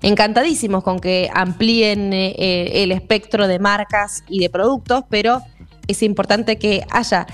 encantadísimos 0.02 0.83
con 0.83 0.99
que 0.99 1.30
amplíen 1.33 2.12
eh, 2.12 2.35
eh, 2.38 2.83
el 2.83 2.92
espectro 2.92 3.47
de 3.47 3.59
marcas 3.59 4.25
y 4.28 4.40
de 4.40 4.50
productos, 4.50 5.04
pero 5.09 5.42
es 5.88 6.02
importante 6.02 6.59
que 6.59 6.85
haya 6.90 7.26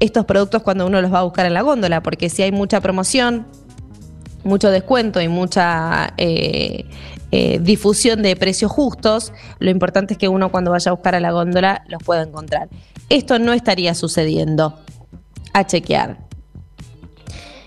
estos 0.00 0.24
productos 0.24 0.62
cuando 0.62 0.86
uno 0.86 1.00
los 1.00 1.12
va 1.12 1.20
a 1.20 1.22
buscar 1.24 1.46
en 1.46 1.54
la 1.54 1.62
góndola, 1.62 2.02
porque 2.02 2.28
si 2.28 2.42
hay 2.42 2.52
mucha 2.52 2.80
promoción, 2.80 3.46
mucho 4.44 4.70
descuento 4.70 5.20
y 5.20 5.28
mucha 5.28 6.12
eh, 6.16 6.84
difusión 7.60 8.22
de 8.22 8.36
precios 8.36 8.70
justos, 8.70 9.32
lo 9.58 9.70
importante 9.70 10.14
es 10.14 10.18
que 10.18 10.28
uno 10.28 10.50
cuando 10.50 10.70
vaya 10.70 10.90
a 10.90 10.94
buscar 10.94 11.14
a 11.14 11.20
la 11.20 11.32
góndola 11.32 11.84
los 11.88 12.02
pueda 12.02 12.22
encontrar. 12.22 12.68
Esto 13.08 13.38
no 13.38 13.52
estaría 13.52 13.94
sucediendo. 13.94 14.78
A 15.52 15.64
chequear. 15.64 16.23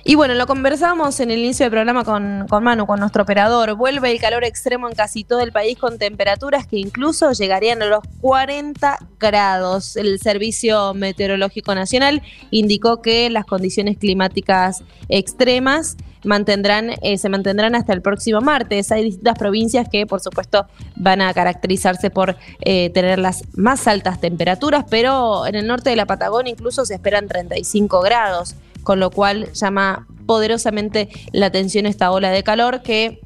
Y 0.10 0.16
bueno, 0.16 0.36
lo 0.36 0.48
conversamos 0.48 1.20
en 1.20 1.32
el 1.32 1.40
inicio 1.40 1.66
del 1.66 1.72
programa 1.72 2.06
con, 2.06 2.46
con 2.48 2.64
Manu, 2.64 2.88
con 2.88 3.02
nuestro 3.02 3.24
operador. 3.24 3.76
Vuelve 3.76 4.10
el 4.10 4.22
calor 4.22 4.46
extremo 4.46 4.88
en 4.88 4.96
casi 4.96 5.26
todo 5.26 5.42
el 5.42 5.52
país 5.52 5.78
con 5.78 5.98
temperaturas 5.98 6.66
que 6.66 6.78
incluso 6.78 7.34
llegarían 7.34 7.82
a 7.82 7.88
los 7.88 8.06
40 8.22 9.00
grados. 9.20 9.98
El 9.98 10.18
Servicio 10.22 10.94
Meteorológico 10.94 11.76
Nacional 11.76 12.22
indicó 12.52 13.02
que 13.02 13.30
las 13.30 13.46
condiciones 13.46 13.98
climáticas 13.98 14.82
extremas 15.10 15.98
mantendrán, 16.24 16.92
eh, 17.02 17.18
se 17.18 17.28
mantendrán 17.28 17.76
hasta 17.76 17.92
el 17.92 18.02
próximo 18.02 18.40
martes. 18.40 18.94
Hay 18.94 19.04
distintas 19.04 19.38
provincias 19.38 19.90
que, 19.90 20.08
por 20.08 20.22
supuesto, 20.22 20.68
van 20.96 21.20
a 21.20 21.34
caracterizarse 21.34 22.12
por 22.12 22.38
eh, 22.62 22.92
tener 22.92 23.20
las 23.20 23.44
más 23.58 23.86
altas 23.90 24.22
temperaturas, 24.22 24.86
pero 24.90 25.46
en 25.46 25.56
el 25.56 25.68
norte 25.68 25.90
de 25.90 25.98
la 25.98 26.06
Patagonia 26.06 26.54
incluso 26.54 26.86
se 26.86 26.94
esperan 26.94 27.28
35 27.28 28.00
grados 28.00 28.56
con 28.88 29.02
lo 29.02 29.12
cual 29.12 29.52
llama 29.52 30.08
poderosamente 30.26 31.10
la 31.34 31.48
atención 31.48 31.86
esta 31.86 32.10
ola 32.10 32.32
de 32.32 32.42
calor 32.42 32.82
que 32.84 33.20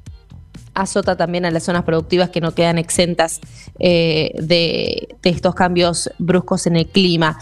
azota 0.73 1.15
también 1.15 1.45
a 1.45 1.51
las 1.51 1.61
zonas 1.65 1.83
productivas 1.83 2.31
que 2.31 2.41
no 2.41 2.55
quedan 2.55 2.79
exentas 2.79 3.39
eh, 3.77 4.31
de, 4.41 5.15
estos 5.21 5.53
cambios 5.53 6.09
bruscos 6.17 6.65
en 6.65 6.77
el 6.77 6.87
clima. 6.87 7.37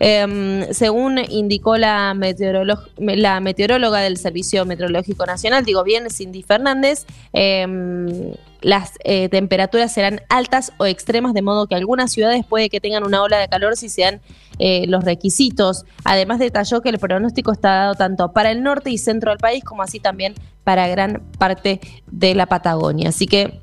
Em, 0.00 0.64
según 0.72 1.18
indicó 1.18 1.76
la, 1.76 2.14
meteoróloga 2.14 4.00
del 4.00 4.16
Servicio 4.16 4.64
Meteorológico 4.64 5.26
Nacional, 5.26 5.62
digo 5.62 5.84
bien, 5.84 6.08
Cindy 6.08 6.42
Fernández, 6.42 7.04
em, 7.34 8.32
las 8.60 8.92
eh, 9.04 9.28
temperaturas 9.28 9.92
serán 9.92 10.20
altas 10.28 10.72
o 10.78 10.86
extremas, 10.86 11.34
de 11.34 11.42
modo 11.42 11.66
que 11.66 11.74
algunas 11.74 12.10
ciudades 12.12 12.44
puede 12.44 12.68
que 12.70 12.80
tengan 12.80 13.04
una 13.04 13.22
ola 13.22 13.38
de 13.38 13.48
calor 13.48 13.76
si 13.76 13.88
se 13.88 14.02
dan 14.02 14.20
eh, 14.58 14.86
los 14.88 15.04
requisitos. 15.04 15.84
Además 16.04 16.38
detalló 16.38 16.80
que 16.80 16.88
el 16.88 16.98
pronóstico 16.98 17.52
está 17.52 17.70
dado 17.70 17.94
tanto 17.94 18.32
para 18.32 18.50
el 18.50 18.62
norte 18.62 18.90
y 18.90 18.98
centro 18.98 19.30
del 19.30 19.38
país 19.38 19.62
como 19.62 19.82
así 19.82 20.00
también 20.00 20.34
para 20.64 20.88
gran 20.88 21.22
parte 21.38 21.80
de 22.10 22.34
la 22.34 22.46
Patagonia. 22.46 23.10
Así 23.10 23.26
que 23.26 23.60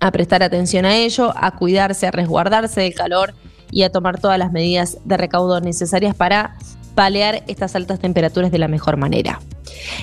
a 0.00 0.10
prestar 0.10 0.42
atención 0.42 0.84
a 0.84 0.96
ello, 0.96 1.32
a 1.36 1.56
cuidarse, 1.56 2.06
a 2.06 2.10
resguardarse 2.10 2.80
del 2.82 2.94
calor 2.94 3.34
y 3.70 3.82
a 3.82 3.90
tomar 3.90 4.20
todas 4.20 4.38
las 4.38 4.52
medidas 4.52 4.98
de 5.04 5.16
recaudo 5.16 5.60
necesarias 5.60 6.14
para 6.14 6.56
palear 6.96 7.44
estas 7.46 7.76
altas 7.76 8.00
temperaturas 8.00 8.50
de 8.50 8.58
la 8.58 8.66
mejor 8.66 8.96
manera. 8.96 9.38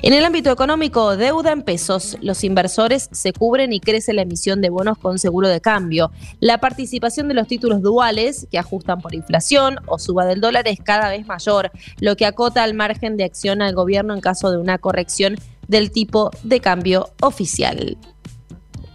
En 0.03 0.13
el 0.13 0.23
ámbito 0.23 0.51
económico, 0.51 1.17
deuda 1.17 1.51
en 1.51 1.63
pesos. 1.63 2.17
Los 2.21 2.43
inversores 2.43 3.09
se 3.11 3.33
cubren 3.33 3.73
y 3.73 3.79
crece 3.79 4.13
la 4.13 4.21
emisión 4.21 4.61
de 4.61 4.69
bonos 4.69 4.99
con 4.99 5.17
seguro 5.17 5.49
de 5.49 5.59
cambio. 5.59 6.11
La 6.39 6.59
participación 6.59 7.27
de 7.27 7.33
los 7.33 7.47
títulos 7.47 7.81
duales, 7.81 8.47
que 8.51 8.59
ajustan 8.59 9.01
por 9.01 9.15
inflación 9.15 9.77
o 9.87 9.97
suba 9.97 10.25
del 10.25 10.39
dólar, 10.39 10.67
es 10.67 10.79
cada 10.79 11.09
vez 11.09 11.25
mayor, 11.25 11.71
lo 11.99 12.15
que 12.15 12.27
acota 12.27 12.63
el 12.63 12.75
margen 12.75 13.17
de 13.17 13.23
acción 13.23 13.63
al 13.63 13.73
gobierno 13.73 14.13
en 14.13 14.21
caso 14.21 14.51
de 14.51 14.57
una 14.57 14.77
corrección 14.77 15.35
del 15.67 15.91
tipo 15.91 16.29
de 16.43 16.59
cambio 16.59 17.09
oficial. 17.21 17.97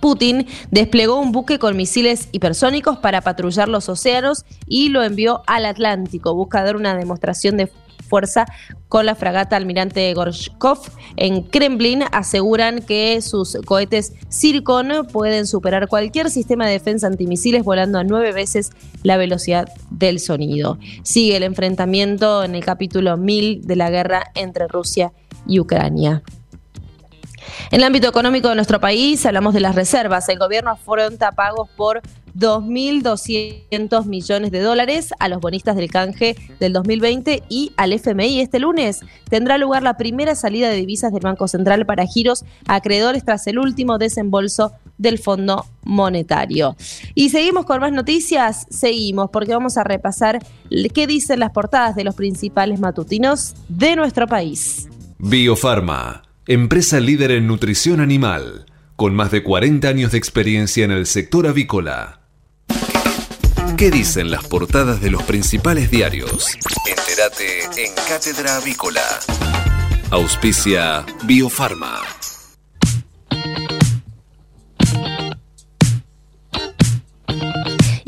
Putin 0.00 0.46
desplegó 0.70 1.18
un 1.18 1.32
buque 1.32 1.58
con 1.58 1.76
misiles 1.76 2.28
hipersónicos 2.30 2.98
para 2.98 3.20
patrullar 3.20 3.68
los 3.68 3.88
océanos 3.88 4.44
y 4.68 4.90
lo 4.90 5.02
envió 5.02 5.42
al 5.48 5.66
Atlántico. 5.66 6.36
Busca 6.36 6.62
dar 6.62 6.76
una 6.76 6.96
demostración 6.96 7.56
de 7.56 7.68
fuerza 8.06 8.46
con 8.88 9.06
la 9.06 9.14
fragata 9.14 9.56
Almirante 9.56 10.12
Gorshkov. 10.14 10.80
En 11.16 11.42
Kremlin 11.42 12.04
aseguran 12.12 12.82
que 12.82 13.20
sus 13.22 13.58
cohetes 13.64 14.12
Zircon 14.30 15.06
pueden 15.12 15.46
superar 15.46 15.88
cualquier 15.88 16.30
sistema 16.30 16.66
de 16.66 16.72
defensa 16.72 17.06
antimisiles 17.06 17.64
volando 17.64 17.98
a 17.98 18.04
nueve 18.04 18.32
veces 18.32 18.70
la 19.02 19.16
velocidad 19.16 19.68
del 19.90 20.20
sonido. 20.20 20.78
Sigue 21.02 21.36
el 21.36 21.42
enfrentamiento 21.42 22.44
en 22.44 22.54
el 22.54 22.64
capítulo 22.64 23.16
1000 23.16 23.66
de 23.66 23.76
la 23.76 23.90
guerra 23.90 24.30
entre 24.34 24.68
Rusia 24.68 25.12
y 25.46 25.60
Ucrania. 25.60 26.22
En 27.70 27.80
el 27.80 27.84
ámbito 27.84 28.08
económico 28.08 28.48
de 28.48 28.54
nuestro 28.54 28.80
país, 28.80 29.24
hablamos 29.26 29.54
de 29.54 29.60
las 29.60 29.74
reservas. 29.74 30.28
El 30.28 30.38
gobierno 30.38 30.70
afronta 30.70 31.32
pagos 31.32 31.68
por 31.76 32.00
2.200 32.38 34.06
millones 34.06 34.50
de 34.50 34.60
dólares 34.60 35.10
a 35.18 35.28
los 35.28 35.40
bonistas 35.40 35.76
del 35.76 35.90
canje 35.90 36.36
del 36.60 36.72
2020 36.72 37.42
y 37.48 37.72
al 37.76 37.92
FMI. 37.92 38.40
Este 38.40 38.58
lunes 38.58 39.00
tendrá 39.28 39.58
lugar 39.58 39.82
la 39.82 39.96
primera 39.96 40.34
salida 40.34 40.68
de 40.68 40.76
divisas 40.76 41.12
del 41.12 41.22
Banco 41.22 41.48
Central 41.48 41.86
para 41.86 42.06
giros 42.06 42.44
acreedores 42.66 43.24
tras 43.24 43.46
el 43.46 43.58
último 43.58 43.98
desembolso 43.98 44.72
del 44.98 45.18
Fondo 45.18 45.66
Monetario. 45.82 46.76
Y 47.14 47.30
seguimos 47.30 47.64
con 47.64 47.80
más 47.80 47.92
noticias, 47.92 48.66
seguimos 48.70 49.30
porque 49.30 49.52
vamos 49.52 49.76
a 49.76 49.84
repasar 49.84 50.40
qué 50.94 51.06
dicen 51.06 51.40
las 51.40 51.50
portadas 51.50 51.96
de 51.96 52.04
los 52.04 52.14
principales 52.14 52.80
matutinos 52.80 53.54
de 53.68 53.96
nuestro 53.96 54.26
país. 54.26 54.88
Biofarma 55.18 56.22
empresa 56.48 56.98
líder 56.98 57.32
en 57.32 57.46
nutrición 57.46 58.00
animal, 58.00 58.64
con 58.96 59.14
más 59.14 59.30
de 59.30 59.42
40 59.42 59.86
años 59.86 60.12
de 60.12 60.18
experiencia 60.18 60.82
en 60.82 60.92
el 60.92 61.04
sector 61.04 61.46
avícola. 61.46 62.17
¿Qué 63.78 63.92
dicen 63.92 64.32
las 64.32 64.44
portadas 64.44 65.00
de 65.00 65.08
los 65.08 65.22
principales 65.22 65.88
diarios? 65.88 66.58
Entérate 66.84 67.62
en 67.76 67.94
Cátedra 68.08 68.56
Avícola. 68.56 69.20
Auspicia 70.10 71.06
Biofarma. 71.22 72.17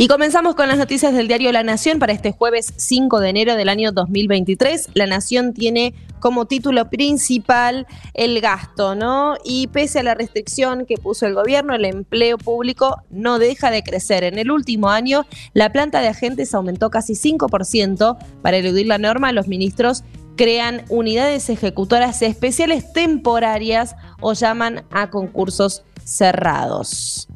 Y 0.00 0.08
comenzamos 0.08 0.54
con 0.54 0.66
las 0.66 0.78
noticias 0.78 1.12
del 1.12 1.28
diario 1.28 1.52
La 1.52 1.62
Nación 1.62 1.98
para 1.98 2.14
este 2.14 2.32
jueves 2.32 2.72
5 2.74 3.20
de 3.20 3.28
enero 3.28 3.54
del 3.54 3.68
año 3.68 3.92
2023. 3.92 4.92
La 4.94 5.04
Nación 5.04 5.52
tiene 5.52 5.92
como 6.20 6.46
título 6.46 6.88
principal 6.88 7.86
el 8.14 8.40
gasto, 8.40 8.94
¿no? 8.94 9.34
Y 9.44 9.66
pese 9.66 9.98
a 9.98 10.02
la 10.02 10.14
restricción 10.14 10.86
que 10.86 10.96
puso 10.96 11.26
el 11.26 11.34
gobierno, 11.34 11.74
el 11.74 11.84
empleo 11.84 12.38
público 12.38 13.02
no 13.10 13.38
deja 13.38 13.70
de 13.70 13.82
crecer. 13.82 14.24
En 14.24 14.38
el 14.38 14.50
último 14.50 14.88
año, 14.88 15.26
la 15.52 15.70
planta 15.70 16.00
de 16.00 16.08
agentes 16.08 16.54
aumentó 16.54 16.88
casi 16.88 17.12
5%. 17.12 18.16
Para 18.40 18.56
eludir 18.56 18.86
la 18.86 18.96
norma, 18.96 19.32
los 19.32 19.48
ministros 19.48 20.02
crean 20.34 20.82
unidades 20.88 21.50
ejecutoras 21.50 22.22
especiales 22.22 22.90
temporarias 22.94 23.96
o 24.22 24.32
llaman 24.32 24.82
a 24.92 25.10
concursos 25.10 25.82
cerrados. 26.04 27.28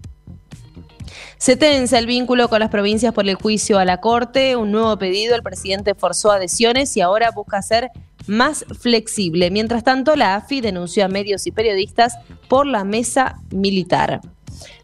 Se 1.38 1.56
tensa 1.56 1.98
el 1.98 2.06
vínculo 2.06 2.48
con 2.48 2.60
las 2.60 2.70
provincias 2.70 3.12
por 3.12 3.28
el 3.28 3.34
juicio 3.34 3.78
a 3.78 3.84
la 3.84 4.00
Corte, 4.00 4.56
un 4.56 4.72
nuevo 4.72 4.96
pedido, 4.98 5.34
el 5.34 5.42
presidente 5.42 5.94
forzó 5.94 6.30
adhesiones 6.30 6.96
y 6.96 7.00
ahora 7.00 7.30
busca 7.30 7.60
ser 7.62 7.90
más 8.26 8.64
flexible. 8.80 9.50
Mientras 9.50 9.84
tanto, 9.84 10.16
la 10.16 10.36
AFI 10.36 10.60
denunció 10.60 11.04
a 11.04 11.08
medios 11.08 11.46
y 11.46 11.52
periodistas 11.52 12.16
por 12.48 12.66
la 12.66 12.84
mesa 12.84 13.36
militar. 13.50 14.20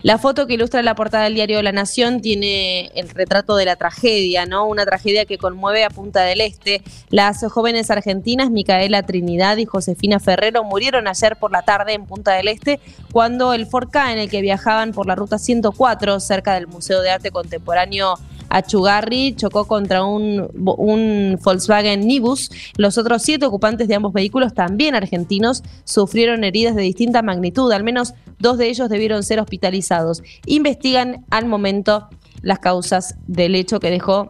La 0.02 0.16
foto 0.16 0.46
que 0.46 0.54
ilustra 0.54 0.82
la 0.82 0.94
portada 0.94 1.24
del 1.24 1.34
diario 1.34 1.62
La 1.62 1.72
Nación 1.72 2.22
tiene 2.22 2.86
el 2.94 3.10
retrato 3.10 3.54
de 3.56 3.66
la 3.66 3.76
tragedia, 3.76 4.46
¿no? 4.46 4.66
Una 4.66 4.86
tragedia 4.86 5.26
que 5.26 5.36
conmueve 5.36 5.84
a 5.84 5.90
Punta 5.90 6.22
del 6.22 6.40
Este. 6.40 6.82
Las 7.10 7.44
jóvenes 7.52 7.90
argentinas 7.90 8.50
Micaela 8.50 9.02
Trinidad 9.02 9.58
y 9.58 9.66
Josefina 9.66 10.18
Ferrero 10.18 10.64
murieron 10.64 11.06
ayer 11.06 11.36
por 11.36 11.52
la 11.52 11.60
tarde 11.62 11.92
en 11.92 12.06
Punta 12.06 12.32
del 12.32 12.48
Este 12.48 12.80
cuando 13.12 13.52
el 13.52 13.66
Forca 13.66 14.10
en 14.10 14.18
el 14.18 14.30
que 14.30 14.40
viajaban 14.40 14.92
por 14.92 15.06
la 15.06 15.16
ruta 15.16 15.38
104 15.38 16.18
cerca 16.20 16.54
del 16.54 16.66
Museo 16.66 17.02
de 17.02 17.10
Arte 17.10 17.30
Contemporáneo 17.30 18.14
Achugarri 18.50 19.34
chocó 19.36 19.66
contra 19.66 20.04
un, 20.04 20.48
un 20.54 21.38
Volkswagen 21.42 22.06
Nibus. 22.06 22.50
Los 22.76 22.98
otros 22.98 23.22
siete 23.22 23.46
ocupantes 23.46 23.86
de 23.86 23.94
ambos 23.94 24.12
vehículos, 24.12 24.54
también 24.54 24.94
argentinos, 24.94 25.62
sufrieron 25.84 26.42
heridas 26.42 26.74
de 26.74 26.82
distinta 26.82 27.22
magnitud. 27.22 27.70
Al 27.70 27.84
menos 27.84 28.14
dos 28.40 28.58
de 28.58 28.68
ellos 28.68 28.88
debieron 28.88 29.22
ser 29.22 29.38
hospitalizados. 29.40 30.22
Investigan 30.46 31.24
al 31.30 31.46
momento 31.46 32.08
las 32.42 32.58
causas 32.58 33.14
del 33.26 33.54
hecho 33.54 33.80
que 33.80 33.90
dejó 33.90 34.28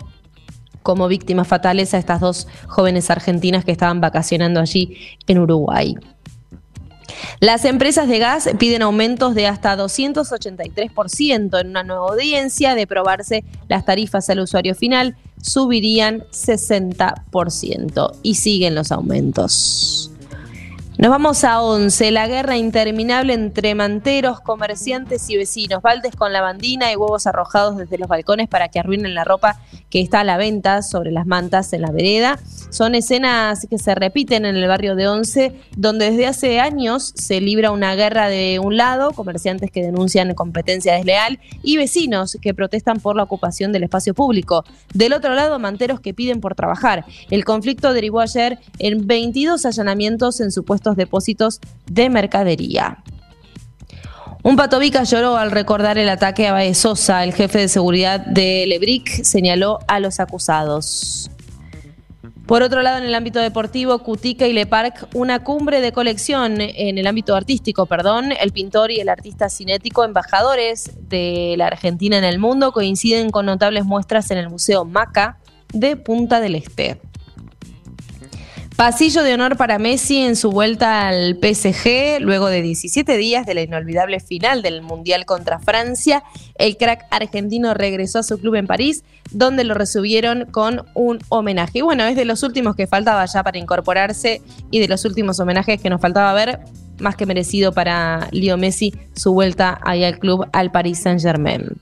como 0.82 1.08
víctimas 1.08 1.46
fatales 1.46 1.94
a 1.94 1.98
estas 1.98 2.20
dos 2.20 2.46
jóvenes 2.66 3.10
argentinas 3.10 3.64
que 3.64 3.72
estaban 3.72 4.00
vacacionando 4.00 4.60
allí 4.60 4.96
en 5.26 5.38
Uruguay. 5.38 5.94
Las 7.40 7.64
empresas 7.64 8.08
de 8.08 8.18
gas 8.18 8.48
piden 8.58 8.82
aumentos 8.82 9.34
de 9.34 9.46
hasta 9.46 9.76
283% 9.76 11.60
en 11.60 11.68
una 11.68 11.82
nueva 11.82 12.08
audiencia. 12.10 12.74
De 12.74 12.86
probarse 12.86 13.44
las 13.68 13.84
tarifas 13.84 14.28
al 14.30 14.40
usuario 14.40 14.74
final, 14.74 15.16
subirían 15.42 16.20
60% 16.30 18.12
y 18.22 18.34
siguen 18.34 18.74
los 18.74 18.92
aumentos. 18.92 20.10
Nos 21.00 21.08
vamos 21.08 21.44
a 21.44 21.62
11. 21.62 22.10
La 22.10 22.28
guerra 22.28 22.58
interminable 22.58 23.32
entre 23.32 23.74
manteros, 23.74 24.42
comerciantes 24.42 25.30
y 25.30 25.38
vecinos. 25.38 25.80
Baldes 25.80 26.14
con 26.14 26.30
lavandina 26.30 26.92
y 26.92 26.96
huevos 26.96 27.26
arrojados 27.26 27.78
desde 27.78 27.96
los 27.96 28.06
balcones 28.06 28.48
para 28.48 28.68
que 28.68 28.80
arruinen 28.80 29.14
la 29.14 29.24
ropa 29.24 29.58
que 29.88 30.02
está 30.02 30.20
a 30.20 30.24
la 30.24 30.36
venta 30.36 30.82
sobre 30.82 31.10
las 31.10 31.26
mantas 31.26 31.72
en 31.72 31.80
la 31.80 31.90
vereda. 31.90 32.38
Son 32.68 32.94
escenas 32.94 33.66
que 33.70 33.78
se 33.78 33.94
repiten 33.94 34.44
en 34.44 34.56
el 34.56 34.68
barrio 34.68 34.94
de 34.94 35.08
Once, 35.08 35.54
donde 35.74 36.10
desde 36.10 36.26
hace 36.26 36.60
años 36.60 37.14
se 37.16 37.40
libra 37.40 37.70
una 37.70 37.94
guerra 37.94 38.28
de 38.28 38.60
un 38.62 38.76
lado, 38.76 39.12
comerciantes 39.12 39.70
que 39.70 39.82
denuncian 39.82 40.34
competencia 40.34 40.92
desleal 40.92 41.40
y 41.62 41.78
vecinos 41.78 42.36
que 42.42 42.52
protestan 42.52 43.00
por 43.00 43.16
la 43.16 43.22
ocupación 43.22 43.72
del 43.72 43.84
espacio 43.84 44.12
público. 44.12 44.66
Del 44.92 45.14
otro 45.14 45.34
lado, 45.34 45.58
manteros 45.58 46.00
que 46.00 46.12
piden 46.12 46.42
por 46.42 46.54
trabajar. 46.54 47.06
El 47.30 47.46
conflicto 47.46 47.94
derivó 47.94 48.20
ayer 48.20 48.58
en 48.78 49.06
22 49.06 49.64
allanamientos 49.64 50.40
en 50.42 50.52
supuestos 50.52 50.89
depósitos 50.96 51.60
de 51.86 52.10
mercadería. 52.10 52.98
Un 54.42 54.56
patobica 54.56 55.02
lloró 55.04 55.36
al 55.36 55.50
recordar 55.50 55.98
el 55.98 56.08
ataque 56.08 56.48
a 56.48 56.52
Baez 56.52 56.78
Sosa. 56.78 57.24
El 57.24 57.34
jefe 57.34 57.58
de 57.58 57.68
seguridad 57.68 58.20
de 58.20 58.64
Lebric 58.66 59.22
señaló 59.22 59.80
a 59.86 60.00
los 60.00 60.18
acusados. 60.18 61.30
Por 62.46 62.62
otro 62.62 62.82
lado, 62.82 62.98
en 62.98 63.04
el 63.04 63.14
ámbito 63.14 63.38
deportivo, 63.38 64.00
Cutica 64.00 64.46
y 64.48 64.52
Le 64.52 64.66
Parc, 64.66 65.06
una 65.14 65.44
cumbre 65.44 65.80
de 65.80 65.92
colección 65.92 66.56
en 66.60 66.98
el 66.98 67.06
ámbito 67.06 67.36
artístico, 67.36 67.86
perdón. 67.86 68.32
El 68.32 68.50
pintor 68.50 68.90
y 68.90 68.98
el 68.98 69.08
artista 69.08 69.48
cinético, 69.50 70.04
embajadores 70.04 70.90
de 71.08 71.54
la 71.58 71.66
Argentina 71.66 72.18
en 72.18 72.24
el 72.24 72.38
mundo, 72.40 72.72
coinciden 72.72 73.30
con 73.30 73.46
notables 73.46 73.84
muestras 73.84 74.30
en 74.30 74.38
el 74.38 74.48
Museo 74.48 74.84
Maca 74.84 75.38
de 75.72 75.96
Punta 75.96 76.40
del 76.40 76.56
Este. 76.56 77.00
Pasillo 78.80 79.22
de 79.22 79.34
honor 79.34 79.58
para 79.58 79.78
Messi 79.78 80.22
en 80.22 80.36
su 80.36 80.50
vuelta 80.50 81.06
al 81.06 81.36
PSG, 81.36 82.18
luego 82.20 82.48
de 82.48 82.62
17 82.62 83.18
días 83.18 83.44
de 83.44 83.52
la 83.52 83.60
inolvidable 83.60 84.20
final 84.20 84.62
del 84.62 84.80
Mundial 84.80 85.26
contra 85.26 85.58
Francia. 85.58 86.24
El 86.54 86.78
crack 86.78 87.04
argentino 87.10 87.74
regresó 87.74 88.20
a 88.20 88.22
su 88.22 88.38
club 88.38 88.54
en 88.54 88.66
París, 88.66 89.04
donde 89.32 89.64
lo 89.64 89.74
recibieron 89.74 90.46
con 90.46 90.86
un 90.94 91.18
homenaje. 91.28 91.80
Y 91.80 91.82
bueno, 91.82 92.04
es 92.04 92.16
de 92.16 92.24
los 92.24 92.42
últimos 92.42 92.74
que 92.74 92.86
faltaba 92.86 93.22
ya 93.26 93.42
para 93.42 93.58
incorporarse 93.58 94.40
y 94.70 94.78
de 94.78 94.88
los 94.88 95.04
últimos 95.04 95.38
homenajes 95.40 95.78
que 95.78 95.90
nos 95.90 96.00
faltaba 96.00 96.32
ver, 96.32 96.60
más 97.00 97.16
que 97.16 97.26
merecido 97.26 97.72
para 97.72 98.28
Leo 98.30 98.56
Messi 98.56 98.94
su 99.14 99.34
vuelta 99.34 99.78
ahí 99.82 100.04
al 100.04 100.18
club, 100.18 100.48
al 100.54 100.72
Paris 100.72 101.00
Saint-Germain. 101.02 101.78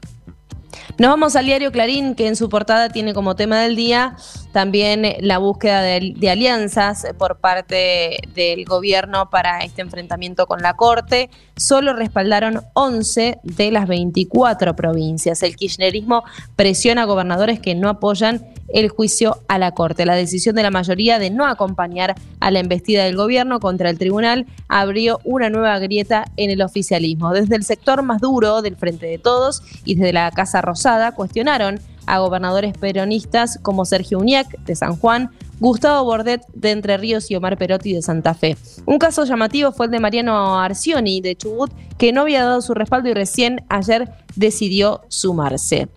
Nos 0.98 1.10
vamos 1.10 1.36
al 1.36 1.46
diario 1.46 1.70
Clarín, 1.70 2.16
que 2.16 2.26
en 2.26 2.34
su 2.34 2.48
portada 2.48 2.88
tiene 2.88 3.14
como 3.14 3.36
tema 3.36 3.60
del 3.60 3.76
día 3.76 4.16
también 4.50 5.06
la 5.20 5.38
búsqueda 5.38 5.80
de, 5.80 6.28
alianzas 6.28 7.06
por 7.16 7.38
parte 7.38 8.18
del 8.34 8.64
gobierno 8.64 9.30
para 9.30 9.60
este 9.60 9.80
enfrentamiento 9.80 10.48
con 10.48 10.60
la 10.60 10.74
Corte. 10.74 11.30
Solo 11.54 11.92
respaldaron 11.92 12.62
11 12.72 13.38
de 13.44 13.70
las 13.70 13.86
24 13.86 14.74
provincias. 14.74 15.44
El 15.44 15.54
kirchnerismo 15.54 16.24
presiona 16.56 17.02
a 17.02 17.04
gobernadores 17.04 17.60
que 17.60 17.76
no 17.76 17.88
apoyan 17.88 18.44
el 18.68 18.88
juicio 18.88 19.38
a 19.48 19.58
la 19.58 19.72
Corte. 19.72 20.06
La 20.06 20.14
decisión 20.14 20.54
de 20.56 20.62
la 20.62 20.70
mayoría 20.70 21.18
de 21.18 21.30
no 21.30 21.46
acompañar 21.46 22.14
a 22.40 22.50
la 22.50 22.60
embestida 22.60 23.04
del 23.04 23.16
gobierno 23.16 23.60
contra 23.60 23.90
el 23.90 23.98
tribunal 23.98 24.46
abrió 24.68 25.20
una 25.24 25.50
nueva 25.50 25.78
grieta 25.78 26.24
en 26.36 26.50
el 26.50 26.62
oficialismo. 26.62 27.32
Desde 27.32 27.56
el 27.56 27.64
sector 27.64 28.02
más 28.02 28.20
duro 28.20 28.62
del 28.62 28.76
Frente 28.76 29.06
de 29.06 29.18
Todos 29.18 29.62
y 29.84 29.94
desde 29.94 30.12
la 30.12 30.30
Casa 30.30 30.60
Rosada 30.60 31.12
cuestionaron 31.12 31.80
a 32.06 32.18
gobernadores 32.20 32.76
peronistas 32.76 33.58
como 33.60 33.84
Sergio 33.84 34.18
Uñac 34.18 34.58
de 34.64 34.74
San 34.74 34.96
Juan, 34.96 35.30
Gustavo 35.60 36.04
Bordet 36.04 36.42
de 36.54 36.70
Entre 36.70 36.96
Ríos 36.96 37.30
y 37.30 37.36
Omar 37.36 37.58
Perotti 37.58 37.92
de 37.92 38.00
Santa 38.00 38.32
Fe. 38.32 38.56
Un 38.86 38.98
caso 38.98 39.24
llamativo 39.24 39.72
fue 39.72 39.86
el 39.86 39.92
de 39.92 40.00
Mariano 40.00 40.58
Arcioni 40.58 41.20
de 41.20 41.36
Chubut, 41.36 41.70
que 41.98 42.12
no 42.12 42.22
había 42.22 42.44
dado 42.44 42.62
su 42.62 42.72
respaldo 42.74 43.10
y 43.10 43.14
recién 43.14 43.64
ayer 43.68 44.08
decidió 44.36 45.02
sumarse. 45.08 45.88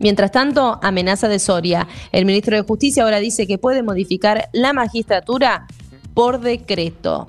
Mientras 0.00 0.32
tanto, 0.32 0.80
amenaza 0.82 1.28
de 1.28 1.38
Soria. 1.38 1.86
El 2.10 2.24
ministro 2.24 2.56
de 2.56 2.62
Justicia 2.62 3.04
ahora 3.04 3.18
dice 3.18 3.46
que 3.46 3.58
puede 3.58 3.82
modificar 3.82 4.48
la 4.52 4.72
magistratura 4.72 5.66
por 6.14 6.40
decreto. 6.40 7.26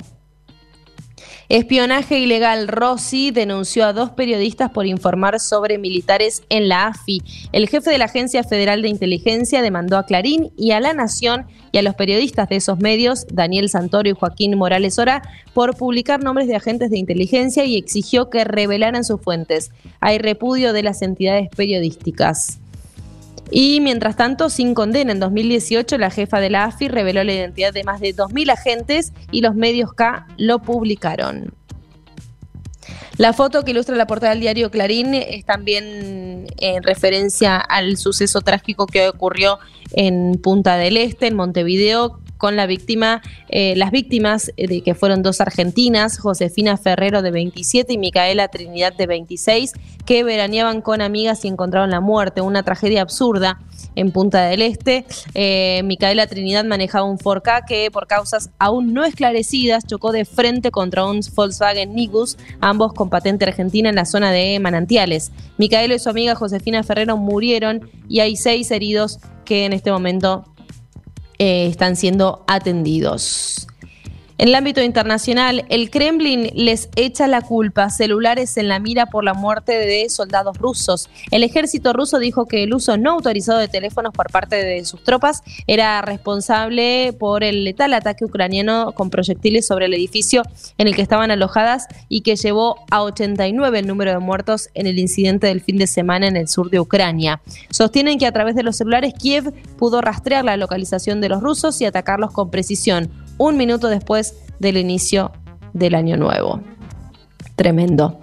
Espionaje 1.51 2.17
ilegal. 2.17 2.69
Rossi 2.69 3.31
denunció 3.31 3.85
a 3.85 3.91
dos 3.91 4.11
periodistas 4.11 4.71
por 4.71 4.85
informar 4.85 5.37
sobre 5.41 5.77
militares 5.77 6.43
en 6.47 6.69
la 6.69 6.87
AFI. 6.87 7.21
El 7.51 7.67
jefe 7.67 7.89
de 7.89 7.97
la 7.97 8.05
Agencia 8.05 8.45
Federal 8.45 8.81
de 8.81 8.87
Inteligencia 8.87 9.61
demandó 9.61 9.97
a 9.97 10.05
Clarín 10.05 10.53
y 10.55 10.71
a 10.71 10.79
La 10.79 10.93
Nación 10.93 11.47
y 11.73 11.77
a 11.77 11.81
los 11.81 11.95
periodistas 11.95 12.47
de 12.47 12.55
esos 12.55 12.79
medios, 12.79 13.25
Daniel 13.29 13.67
Santoro 13.67 14.07
y 14.07 14.13
Joaquín 14.13 14.57
Morales 14.57 14.97
Ora, 14.97 15.23
por 15.53 15.75
publicar 15.75 16.23
nombres 16.23 16.47
de 16.47 16.55
agentes 16.55 16.89
de 16.89 16.99
inteligencia 16.99 17.65
y 17.65 17.75
exigió 17.75 18.29
que 18.29 18.45
revelaran 18.45 19.03
sus 19.03 19.19
fuentes. 19.19 19.71
Hay 19.99 20.19
repudio 20.19 20.71
de 20.71 20.83
las 20.83 21.01
entidades 21.01 21.49
periodísticas. 21.53 22.61
Y 23.51 23.81
mientras 23.81 24.15
tanto, 24.15 24.49
sin 24.49 24.73
condena, 24.73 25.11
en 25.11 25.19
2018 25.19 25.97
la 25.97 26.09
jefa 26.09 26.39
de 26.39 26.49
la 26.49 26.63
AFI 26.63 26.87
reveló 26.87 27.23
la 27.23 27.33
identidad 27.33 27.73
de 27.73 27.83
más 27.83 27.99
de 27.99 28.15
2.000 28.15 28.51
agentes 28.51 29.11
y 29.29 29.41
los 29.41 29.55
medios 29.55 29.93
K 29.93 30.25
lo 30.37 30.59
publicaron. 30.59 31.53
La 33.17 33.33
foto 33.33 33.63
que 33.63 33.71
ilustra 33.71 33.95
la 33.95 34.07
portada 34.07 34.31
del 34.31 34.39
diario 34.39 34.71
Clarín 34.71 35.13
es 35.13 35.45
también 35.45 36.47
en 36.57 36.81
referencia 36.81 37.57
al 37.57 37.97
suceso 37.97 38.41
trágico 38.41 38.87
que 38.87 39.09
ocurrió 39.09 39.59
en 39.91 40.39
Punta 40.41 40.77
del 40.77 40.95
Este, 40.95 41.27
en 41.27 41.35
Montevideo, 41.35 42.19
con 42.41 42.55
la 42.55 42.65
víctima, 42.65 43.21
eh, 43.49 43.75
las 43.77 43.91
víctimas 43.91 44.51
eh, 44.57 44.65
de 44.65 44.81
que 44.81 44.95
fueron 44.95 45.21
dos 45.21 45.41
argentinas, 45.41 46.17
Josefina 46.17 46.75
Ferrero 46.75 47.21
de 47.21 47.29
27 47.29 47.93
y 47.93 47.99
Micaela 47.99 48.47
Trinidad 48.47 48.93
de 48.93 49.05
26, 49.05 49.73
que 50.07 50.23
veraneaban 50.23 50.81
con 50.81 51.01
amigas 51.01 51.45
y 51.45 51.49
encontraron 51.49 51.91
la 51.91 51.99
muerte, 51.99 52.41
una 52.41 52.63
tragedia 52.63 53.03
absurda 53.03 53.59
en 53.93 54.09
Punta 54.11 54.45
del 54.45 54.63
Este. 54.63 55.05
Eh, 55.35 55.83
Micaela 55.83 56.25
Trinidad 56.25 56.65
manejaba 56.65 57.05
un 57.05 57.19
4K 57.19 57.63
que 57.67 57.91
por 57.91 58.07
causas 58.07 58.49
aún 58.57 58.91
no 58.91 59.05
esclarecidas 59.05 59.85
chocó 59.85 60.11
de 60.11 60.25
frente 60.25 60.71
contra 60.71 61.05
un 61.05 61.21
Volkswagen 61.35 61.93
Nigus, 61.93 62.39
ambos 62.59 62.93
con 62.93 63.11
patente 63.11 63.45
argentina 63.45 63.89
en 63.89 63.95
la 63.95 64.05
zona 64.05 64.31
de 64.31 64.59
Manantiales. 64.59 65.31
Micaela 65.59 65.93
y 65.93 65.99
su 65.99 66.09
amiga 66.09 66.33
Josefina 66.33 66.81
Ferrero 66.81 67.17
murieron 67.17 67.87
y 68.09 68.21
hay 68.21 68.35
seis 68.35 68.71
heridos 68.71 69.19
que 69.45 69.65
en 69.65 69.73
este 69.73 69.91
momento 69.91 70.45
eh, 71.41 71.65
están 71.65 71.95
siendo 71.95 72.43
atendidos. 72.45 73.65
En 74.41 74.47
el 74.47 74.55
ámbito 74.55 74.81
internacional, 74.81 75.65
el 75.69 75.91
Kremlin 75.91 76.49
les 76.55 76.89
echa 76.95 77.27
la 77.27 77.41
culpa 77.41 77.91
celulares 77.91 78.57
en 78.57 78.69
la 78.69 78.79
mira 78.79 79.05
por 79.05 79.23
la 79.23 79.35
muerte 79.35 79.73
de 79.73 80.09
soldados 80.09 80.57
rusos. 80.57 81.11
El 81.29 81.43
ejército 81.43 81.93
ruso 81.93 82.17
dijo 82.17 82.47
que 82.47 82.63
el 82.63 82.73
uso 82.73 82.97
no 82.97 83.11
autorizado 83.11 83.59
de 83.59 83.67
teléfonos 83.67 84.11
por 84.15 84.31
parte 84.31 84.55
de 84.55 84.83
sus 84.83 85.03
tropas 85.03 85.43
era 85.67 86.01
responsable 86.01 87.13
por 87.19 87.43
el 87.43 87.63
letal 87.63 87.93
ataque 87.93 88.25
ucraniano 88.25 88.93
con 88.93 89.11
proyectiles 89.11 89.67
sobre 89.67 89.85
el 89.85 89.93
edificio 89.93 90.41
en 90.79 90.87
el 90.87 90.95
que 90.95 91.03
estaban 91.03 91.29
alojadas 91.29 91.85
y 92.09 92.21
que 92.21 92.35
llevó 92.35 92.77
a 92.89 93.03
89 93.03 93.77
el 93.77 93.85
número 93.85 94.09
de 94.09 94.17
muertos 94.17 94.69
en 94.73 94.87
el 94.87 94.97
incidente 94.97 95.45
del 95.45 95.61
fin 95.61 95.77
de 95.77 95.85
semana 95.85 96.27
en 96.27 96.35
el 96.35 96.47
sur 96.47 96.71
de 96.71 96.79
Ucrania. 96.79 97.43
Sostienen 97.69 98.17
que 98.17 98.25
a 98.25 98.31
través 98.31 98.55
de 98.55 98.63
los 98.63 98.75
celulares 98.75 99.13
Kiev 99.13 99.53
pudo 99.77 100.01
rastrear 100.01 100.43
la 100.43 100.57
localización 100.57 101.21
de 101.21 101.29
los 101.29 101.43
rusos 101.43 101.79
y 101.79 101.85
atacarlos 101.85 102.31
con 102.31 102.49
precisión 102.49 103.20
un 103.41 103.57
minuto 103.57 103.87
después 103.87 104.35
del 104.59 104.77
inicio 104.77 105.31
del 105.73 105.95
año 105.95 106.15
nuevo. 106.15 106.61
Tremendo. 107.55 108.19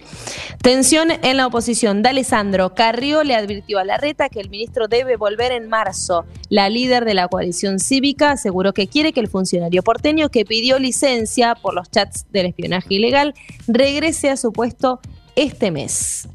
Tensión 0.62 1.09
en 1.11 1.37
la 1.37 1.48
oposición. 1.48 2.02
D'Alessandro 2.02 2.74
Carrió 2.74 3.24
le 3.24 3.35
advirtió 3.35 3.81
a 3.81 3.85
Larreta 3.85 4.28
que 4.28 4.40
el 4.40 4.48
ministro 4.48 4.87
debe 4.87 5.16
volver 5.16 5.50
en 5.50 5.68
marzo. 5.68 6.24
La 6.50 6.68
líder 6.68 7.04
de 7.04 7.14
la 7.14 7.26
coalición 7.26 7.81
cívica 7.81 8.31
aseguró 8.31 8.72
que 8.72 8.87
quiere 8.87 9.12
que 9.12 9.20
el 9.20 9.28
funcionario 9.28 9.83
porteño 9.83 10.28
que 10.28 10.44
pidió 10.44 10.78
licencia 10.78 11.57
por 11.57 11.74
los 11.74 11.90
chats 11.90 12.26
del 12.31 12.46
espionaje 12.46 12.94
ilegal 12.94 13.35
regrese 13.66 14.31
a 14.31 14.37
su 14.37 14.52
puesto 14.52 15.00
este 15.35 15.72
mes. 15.72 16.28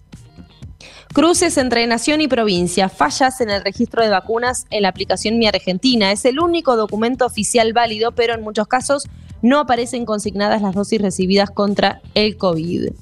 Cruces 1.14 1.58
entre 1.60 1.86
nación 1.86 2.22
y 2.22 2.28
provincia, 2.28 2.90
fallas 2.90 3.40
en 3.40 3.52
el 3.52 3.64
registro 3.64 4.02
de 4.02 4.10
vacunas 4.10 4.66
en 4.72 4.82
la 4.82 4.90
aplicación 4.90 5.38
Mi 5.38 5.46
Argentina. 5.46 6.12
Es 6.12 6.26
el 6.26 6.40
único 6.40 6.76
documento 6.76 7.28
oficial 7.28 7.72
válido, 7.72 8.14
pero 8.14 8.34
en 8.34 8.42
muchos 8.42 8.68
casos 8.68 9.04
no 9.44 9.60
aparecen 9.60 10.06
consignadas 10.06 10.64
las 10.64 10.74
dosis 10.74 11.00
recibidas 11.00 11.52
contra 11.52 12.02
el 12.16 12.36
COVID. 12.36 12.94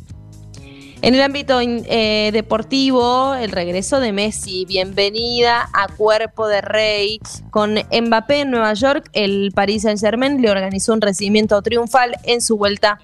En 1.01 1.15
el 1.15 1.21
ámbito 1.21 1.61
eh, 1.61 2.31
deportivo, 2.33 3.33
el 3.33 3.49
regreso 3.49 4.01
de 4.01 4.11
Messi, 4.11 4.65
bienvenida 4.65 5.69
a 5.71 5.87
Cuerpo 5.87 6.49
de 6.49 6.59
Rey. 6.59 7.19
Con 7.49 7.75
Mbappé 7.75 8.41
en 8.41 8.51
Nueva 8.51 8.73
York, 8.73 9.09
el 9.13 9.53
Paris 9.55 9.83
Saint-Germain 9.83 10.41
le 10.41 10.51
organizó 10.51 10.91
un 10.91 10.99
recibimiento 10.99 11.61
triunfal 11.61 12.17
en 12.25 12.41
su 12.41 12.57
vuelta 12.57 12.99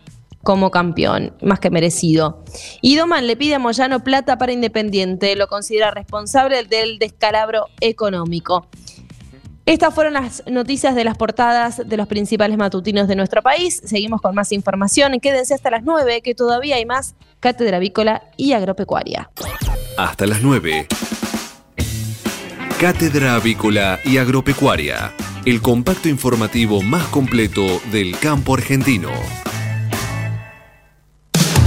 como 0.48 0.72
campeón, 0.72 1.34
más 1.42 1.60
que 1.60 1.70
merecido. 1.70 2.42
Y 2.82 2.96
Doman 2.96 3.28
le 3.28 3.36
pide 3.36 3.56
a 3.56 3.60
Moyano 3.60 4.02
plata 4.02 4.38
para 4.38 4.54
Independiente, 4.54 5.36
lo 5.36 5.48
considera 5.48 5.92
responsable 5.92 6.64
del 6.64 7.00
descalabro 7.00 7.66
económico. 7.82 8.66
Estas 9.66 9.94
fueron 9.94 10.14
las 10.14 10.44
noticias 10.50 10.96
de 10.96 11.04
las 11.04 11.18
portadas 11.18 11.82
de 11.86 11.98
los 11.98 12.08
principales 12.08 12.58
matutinos 12.58 13.10
de 13.10 13.18
nuestro 13.18 13.42
país. 13.42 13.82
Seguimos 13.84 14.22
con 14.22 14.36
más 14.36 14.54
información. 14.54 15.20
Quédense 15.20 15.54
hasta 15.54 15.70
las 15.70 15.84
9, 15.84 16.22
que 16.22 16.34
todavía 16.34 16.78
hay 16.78 16.86
más 16.86 17.16
Cátedra 17.42 17.76
Avícola 17.76 18.24
y 18.38 18.54
Agropecuaria. 18.54 19.30
Hasta 19.98 20.28
las 20.28 20.42
9. 20.42 20.88
Cátedra 22.80 23.36
Avícola 23.36 24.00
y 24.06 24.16
Agropecuaria. 24.16 25.12
El 25.44 25.62
compacto 25.62 26.08
informativo 26.08 26.82
más 26.82 27.04
completo 27.08 27.82
del 27.92 28.18
campo 28.18 28.54
argentino. 28.54 29.10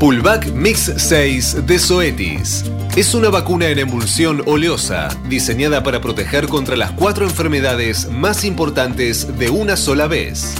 Pullback 0.00 0.54
Mix 0.54 0.90
6 0.96 1.66
de 1.66 1.78
Zoetis. 1.78 2.64
Es 2.96 3.12
una 3.12 3.28
vacuna 3.28 3.68
en 3.68 3.80
emulsión 3.80 4.42
oleosa, 4.46 5.08
diseñada 5.28 5.82
para 5.82 6.00
proteger 6.00 6.48
contra 6.48 6.74
las 6.74 6.92
cuatro 6.92 7.26
enfermedades 7.26 8.10
más 8.10 8.46
importantes 8.46 9.38
de 9.38 9.50
una 9.50 9.76
sola 9.76 10.06
vez. 10.06 10.54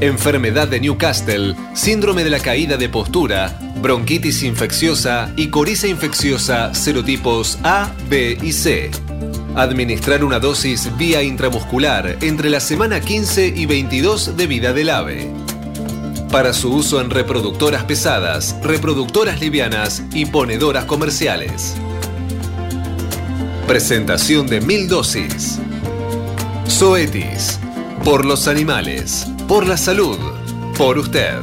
Enfermedad 0.00 0.68
de 0.68 0.80
Newcastle, 0.80 1.54
síndrome 1.74 2.24
de 2.24 2.30
la 2.30 2.40
caída 2.40 2.78
de 2.78 2.88
postura, 2.88 3.58
bronquitis 3.82 4.42
infecciosa 4.42 5.30
y 5.36 5.48
coriza 5.48 5.86
infecciosa 5.86 6.74
serotipos 6.74 7.58
A, 7.62 7.92
B 8.08 8.38
y 8.42 8.52
C. 8.52 8.90
Administrar 9.54 10.24
una 10.24 10.38
dosis 10.38 10.96
vía 10.96 11.22
intramuscular 11.22 12.16
entre 12.22 12.48
la 12.48 12.60
semana 12.60 13.02
15 13.02 13.48
y 13.48 13.66
22 13.66 14.34
de 14.34 14.46
vida 14.46 14.72
del 14.72 14.88
ave 14.88 15.45
para 16.36 16.52
su 16.52 16.70
uso 16.70 17.00
en 17.00 17.08
reproductoras 17.08 17.84
pesadas, 17.84 18.58
reproductoras 18.62 19.40
livianas 19.40 20.04
y 20.12 20.26
ponedoras 20.26 20.84
comerciales. 20.84 21.74
Presentación 23.66 24.46
de 24.46 24.60
mil 24.60 24.86
dosis. 24.86 25.58
Zoetis. 26.68 27.58
Por 28.04 28.26
los 28.26 28.48
animales. 28.48 29.26
Por 29.48 29.66
la 29.66 29.78
salud. 29.78 30.18
Por 30.76 30.98
usted. 30.98 31.38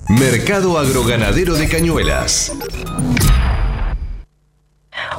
Mercado 0.08 0.78
Agroganadero 0.78 1.54
de 1.54 1.68
Cañuelas. 1.68 2.52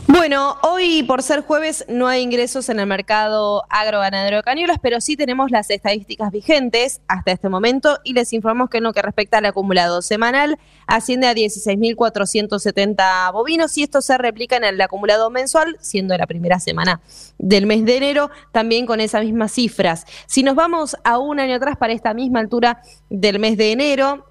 Bueno, 0.08 0.58
hoy 0.63 1.04
por 1.04 1.22
ser 1.24 1.41
jueves 1.41 1.86
no 1.88 2.08
hay 2.08 2.22
ingresos 2.22 2.70
en 2.70 2.80
el 2.80 2.86
mercado 2.86 3.63
agroganadero 3.70 4.38
de 4.38 4.44
cañuelas, 4.44 4.78
pero 4.82 5.02
sí 5.02 5.15
tenemos 5.15 5.52
las 5.52 5.70
estadísticas 5.70 6.32
vigentes 6.32 7.02
hasta 7.08 7.32
este 7.32 7.50
momento 7.50 8.00
y 8.04 8.13
les 8.13 8.34
informamos 8.34 8.70
que 8.70 8.78
en 8.80 8.84
lo 8.84 8.94
que 8.94 9.02
respecta 9.02 9.38
al 9.38 9.46
acumulado 9.46 10.02
semanal 10.02 10.58
asciende 10.88 11.28
a 11.28 11.34
16.470 11.34 13.32
bovinos 13.32 13.78
y 13.78 13.84
esto 13.84 14.02
se 14.02 14.17
replica 14.17 14.58
en 14.58 14.63
el 14.63 14.82
acumulado 14.82 15.30
mensual, 15.30 15.78
siendo 15.80 16.17
la 16.17 16.28
primera 16.28 16.60
semana 16.60 17.02
del 17.38 17.65
mes 17.65 17.86
de 17.86 17.98
enero, 17.98 18.30
también 18.52 18.86
con 18.86 19.00
esas 19.02 19.24
mismas 19.24 19.52
cifras. 19.52 20.06
Si 20.28 20.44
nos 20.44 20.56
vamos 20.56 20.96
a 21.04 21.17
un 21.20 21.39
año 21.39 21.56
atrás 21.56 21.78
para 21.78 21.94
esta 21.94 22.13
misma 22.13 22.39
altura 22.39 22.82
del 23.10 23.39
mes 23.39 23.58
de 23.58 23.72
enero, 23.72 24.31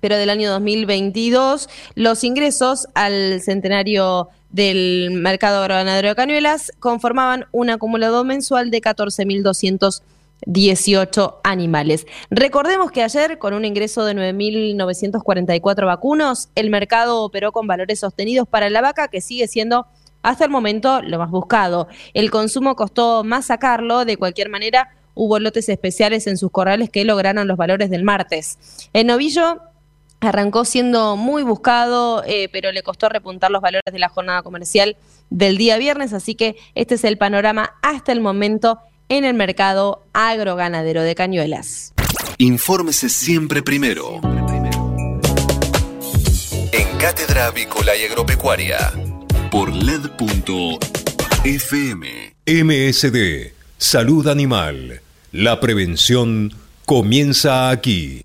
pero 0.00 0.16
del 0.16 0.30
año 0.30 0.50
2022, 0.50 1.68
los 1.94 2.24
ingresos 2.24 2.88
al 2.94 3.42
centenario 3.42 4.30
del 4.50 5.10
mercado 5.12 5.60
agroganadero 5.60 6.08
de 6.08 6.14
Cañuelas 6.14 6.72
conformaban 6.78 7.46
un 7.52 7.68
acumulado 7.70 8.24
mensual 8.24 8.70
de 8.70 8.80
14.218 8.80 11.36
animales. 11.44 12.06
Recordemos 12.30 12.90
que 12.90 13.02
ayer, 13.02 13.36
con 13.38 13.52
un 13.54 13.64
ingreso 13.64 14.04
de 14.04 14.14
9.944 14.14 15.86
vacunos, 15.86 16.48
el 16.54 16.68
mercado 16.70 17.22
operó 17.22 17.52
con 17.52 17.66
valores 17.66 18.00
sostenidos 18.00 18.48
para 18.48 18.68
la 18.70 18.80
vaca, 18.80 19.08
que 19.08 19.20
sigue 19.20 19.46
siendo 19.48 19.86
hasta 20.22 20.44
el 20.44 20.50
momento 20.50 21.02
lo 21.02 21.18
más 21.18 21.30
buscado. 21.30 21.88
El 22.14 22.30
consumo 22.30 22.76
costó 22.76 23.24
más 23.24 23.46
sacarlo, 23.46 24.04
de 24.04 24.16
cualquier 24.16 24.48
manera 24.48 24.94
hubo 25.14 25.40
lotes 25.40 25.68
especiales 25.68 26.28
en 26.28 26.38
sus 26.38 26.52
corrales 26.52 26.90
que 26.90 27.04
lograron 27.04 27.48
los 27.48 27.56
valores 27.56 27.90
del 27.90 28.04
martes. 28.04 28.56
En 28.92 29.08
novillo 29.08 29.60
Arrancó 30.20 30.64
siendo 30.64 31.16
muy 31.16 31.42
buscado, 31.44 32.24
eh, 32.26 32.48
pero 32.52 32.72
le 32.72 32.82
costó 32.82 33.08
repuntar 33.08 33.50
los 33.50 33.62
valores 33.62 33.92
de 33.92 33.98
la 33.98 34.08
jornada 34.08 34.42
comercial 34.42 34.96
del 35.30 35.56
día 35.56 35.78
viernes, 35.78 36.12
así 36.12 36.34
que 36.34 36.56
este 36.74 36.96
es 36.96 37.04
el 37.04 37.18
panorama 37.18 37.74
hasta 37.82 38.10
el 38.12 38.20
momento 38.20 38.80
en 39.08 39.24
el 39.24 39.34
mercado 39.34 40.04
agroganadero 40.12 41.02
de 41.02 41.14
Cañuelas. 41.14 41.94
Infórmese 42.38 43.08
siempre 43.08 43.62
primero. 43.62 44.20
En 46.72 46.98
Cátedra 46.98 47.46
Avícola 47.46 47.96
y 47.96 48.04
Agropecuaria, 48.04 48.92
por 49.50 49.74
LED.fm. 49.74 50.78
MSD, 52.46 53.52
Salud 53.78 54.26
Animal. 54.28 55.00
La 55.32 55.60
prevención 55.60 56.54
comienza 56.84 57.70
aquí. 57.70 58.24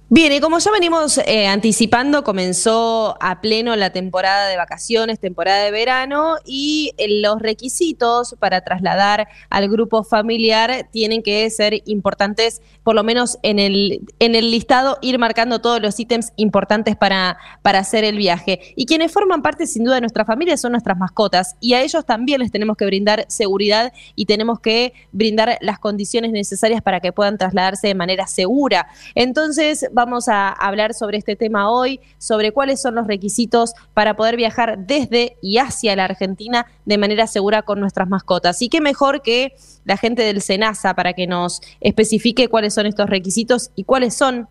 Bien, 0.09 0.33
y 0.33 0.39
como 0.39 0.61
ya 0.61 0.71
venimos 0.71 1.19
eh, 1.19 1.49
anticipando, 1.49 2.23
comenzó 2.23 3.17
a 3.21 3.41
pleno 3.41 3.75
la 3.75 3.91
temporada 3.91 4.47
de 4.47 4.57
vacaciones, 4.57 5.19
temporada 5.19 5.65
de 5.65 5.73
verano, 5.73 6.37
y 6.45 6.93
eh, 6.97 7.21
los 7.23 7.43
requisitos 7.43 8.37
para 8.39 8.61
trasladar 8.61 9.27
al 9.51 9.69
grupo 9.69 10.05
familiar 10.05 10.89
tienen 10.93 11.25
que 11.25 11.51
ser 11.51 11.83
importantes, 11.87 12.63
por 12.85 12.95
lo 12.95 13.03
menos 13.03 13.39
en 13.43 13.59
el, 13.59 14.01
en 14.21 14.37
el 14.37 14.53
listado, 14.53 14.97
ir 15.03 15.19
marcando 15.19 15.61
todos 15.61 15.83
los 15.83 15.99
ítems 15.99 16.33
importantes 16.37 16.95
para, 16.95 17.37
para 17.63 17.81
hacer 17.81 18.05
el 18.05 18.17
viaje. 18.17 18.61
Y 18.77 18.87
quienes 18.87 19.11
forman 19.11 19.43
parte, 19.43 19.67
sin 19.67 19.83
duda, 19.83 19.97
de 19.97 20.03
nuestra 20.03 20.25
familia 20.25 20.57
son 20.57 20.71
nuestras 20.71 20.97
mascotas, 20.97 21.57
y 21.59 21.75
a 21.75 21.83
ellos 21.83 22.07
también 22.07 22.39
les 22.39 22.53
tenemos 22.53 22.77
que 22.77 22.87
brindar 22.87 23.25
seguridad 23.27 23.93
y 24.15 24.27
tenemos 24.27 24.61
que 24.61 24.93
brindar 25.11 25.59
las 25.63 25.81
condiciones 25.81 26.31
necesarias 26.31 26.81
para 26.81 27.01
que 27.01 27.13
puedan 27.13 27.39
trasladarse 27.39 27.89
de 27.89 27.97
manera 27.97 28.29
segura. 28.29 28.87
Entonces, 29.17 29.89
vamos 29.97 30.29
a 30.29 30.51
hablar 30.51 30.93
sobre 30.93 31.17
este 31.17 31.37
tema 31.37 31.71
hoy, 31.71 32.01
sobre 32.19 32.53
cuáles 32.53 32.83
son 32.83 32.95
los 32.95 33.07
requisitos 33.07 33.73
para 33.95 34.15
poder 34.15 34.37
viajar 34.37 34.79
desde 34.87 35.39
y 35.41 35.57
hacia 35.57 35.97
la 35.97 36.05
Argentina 36.05 36.67
de 36.85 36.99
manera 36.99 37.27
segura 37.27 37.63
con 37.63 37.81
nuestras 37.81 38.07
mascotas. 38.07 38.61
Y 38.61 38.69
qué 38.69 38.83
mejor 38.83 39.23
que 39.23 39.57
la 39.85 39.97
gente 39.97 40.23
del 40.23 40.43
SENASA 40.43 40.95
para 40.95 41.15
que 41.15 41.27
nos 41.27 41.63
especifique 41.81 42.49
cuáles 42.49 42.75
son 42.75 42.85
estos 42.85 43.09
requisitos 43.09 43.71
y 43.75 43.85
cuáles 43.85 44.15
son 44.15 44.49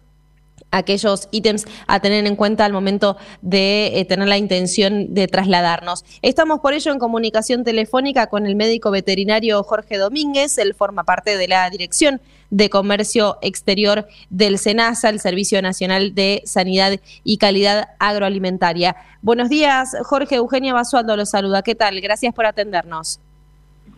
aquellos 0.71 1.29
ítems 1.31 1.65
a 1.87 1.99
tener 1.99 2.25
en 2.25 2.35
cuenta 2.35 2.65
al 2.65 2.73
momento 2.73 3.17
de 3.41 3.99
eh, 3.99 4.05
tener 4.05 4.27
la 4.27 4.37
intención 4.37 5.13
de 5.13 5.27
trasladarnos. 5.27 6.03
Estamos 6.23 6.59
por 6.59 6.73
ello 6.73 6.91
en 6.91 6.97
comunicación 6.97 7.63
telefónica 7.63 8.27
con 8.27 8.47
el 8.47 8.55
médico 8.55 8.89
veterinario 8.89 9.61
Jorge 9.63 9.97
Domínguez, 9.97 10.57
él 10.57 10.73
forma 10.73 11.03
parte 11.03 11.37
de 11.37 11.47
la 11.47 11.69
Dirección 11.69 12.19
de 12.55 12.69
Comercio 12.69 13.37
Exterior 13.41 14.07
del 14.29 14.57
SENASA, 14.57 15.09
el 15.09 15.19
Servicio 15.19 15.61
Nacional 15.61 16.15
de 16.15 16.41
Sanidad 16.45 16.93
y 17.25 17.37
Calidad 17.37 17.89
Agroalimentaria. 17.99 18.95
Buenos 19.21 19.49
días, 19.49 19.93
Jorge 20.03 20.35
Eugenia 20.35 20.73
Basualdo 20.73 21.17
lo 21.17 21.25
saluda. 21.25 21.63
¿Qué 21.63 21.75
tal? 21.75 21.99
Gracias 21.99 22.33
por 22.33 22.45
atendernos. 22.45 23.19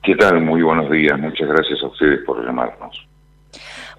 ¿Qué 0.02 0.16
tal? 0.16 0.42
Muy 0.42 0.64
buenos 0.64 0.90
días. 0.90 1.20
Muchas 1.20 1.48
gracias 1.48 1.84
a 1.84 1.88
ustedes 1.88 2.26
por 2.26 2.44
llamarnos. 2.44 3.07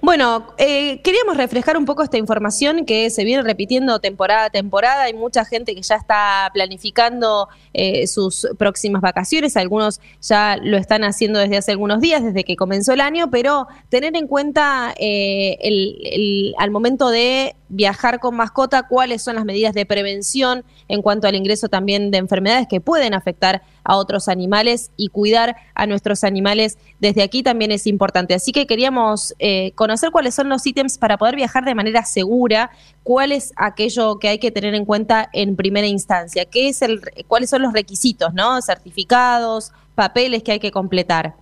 Bueno, 0.00 0.46
eh, 0.58 1.00
queríamos 1.02 1.36
reflejar 1.36 1.76
un 1.76 1.84
poco 1.84 2.04
esta 2.04 2.18
información 2.18 2.84
que 2.86 3.10
se 3.10 3.24
viene 3.24 3.42
repitiendo 3.42 3.98
temporada 3.98 4.44
a 4.44 4.50
temporada. 4.50 5.02
Hay 5.02 5.14
mucha 5.14 5.44
gente 5.44 5.74
que 5.74 5.82
ya 5.82 5.96
está 5.96 6.48
planificando 6.54 7.48
eh, 7.74 8.06
sus 8.06 8.46
próximas 8.58 9.02
vacaciones. 9.02 9.56
Algunos 9.56 10.00
ya 10.20 10.56
lo 10.62 10.76
están 10.76 11.02
haciendo 11.02 11.40
desde 11.40 11.56
hace 11.56 11.72
algunos 11.72 12.00
días, 12.00 12.22
desde 12.22 12.44
que 12.44 12.54
comenzó 12.54 12.92
el 12.92 13.00
año, 13.00 13.28
pero 13.30 13.66
tener 13.88 14.16
en 14.16 14.28
cuenta 14.28 14.94
eh, 14.98 16.52
al 16.58 16.70
momento 16.70 17.10
de 17.10 17.56
viajar 17.68 18.20
con 18.20 18.36
mascota, 18.36 18.84
cuáles 18.84 19.22
son 19.22 19.34
las 19.34 19.44
medidas 19.44 19.74
de 19.74 19.84
prevención 19.84 20.64
en 20.86 21.02
cuanto 21.02 21.26
al 21.26 21.34
ingreso 21.34 21.68
también 21.68 22.10
de 22.10 22.18
enfermedades 22.18 22.66
que 22.68 22.80
pueden 22.80 23.14
afectar 23.14 23.62
a 23.88 23.96
otros 23.96 24.28
animales 24.28 24.92
y 24.96 25.08
cuidar 25.08 25.56
a 25.74 25.86
nuestros 25.86 26.22
animales 26.22 26.78
desde 27.00 27.22
aquí 27.22 27.42
también 27.42 27.72
es 27.72 27.86
importante. 27.86 28.34
Así 28.34 28.52
que 28.52 28.66
queríamos 28.66 29.34
eh, 29.38 29.72
conocer 29.74 30.10
cuáles 30.10 30.34
son 30.34 30.50
los 30.50 30.64
ítems 30.66 30.98
para 30.98 31.16
poder 31.16 31.36
viajar 31.36 31.64
de 31.64 31.74
manera 31.74 32.04
segura, 32.04 32.70
cuál 33.02 33.32
es 33.32 33.54
aquello 33.56 34.18
que 34.18 34.28
hay 34.28 34.38
que 34.38 34.50
tener 34.50 34.74
en 34.74 34.84
cuenta 34.84 35.30
en 35.32 35.56
primera 35.56 35.86
instancia, 35.86 36.44
qué 36.44 36.68
es 36.68 36.82
el, 36.82 37.00
cuáles 37.26 37.48
son 37.48 37.62
los 37.62 37.72
requisitos, 37.72 38.34
¿no? 38.34 38.60
Certificados, 38.60 39.72
papeles 39.94 40.42
que 40.42 40.52
hay 40.52 40.60
que 40.60 40.70
completar. 40.70 41.32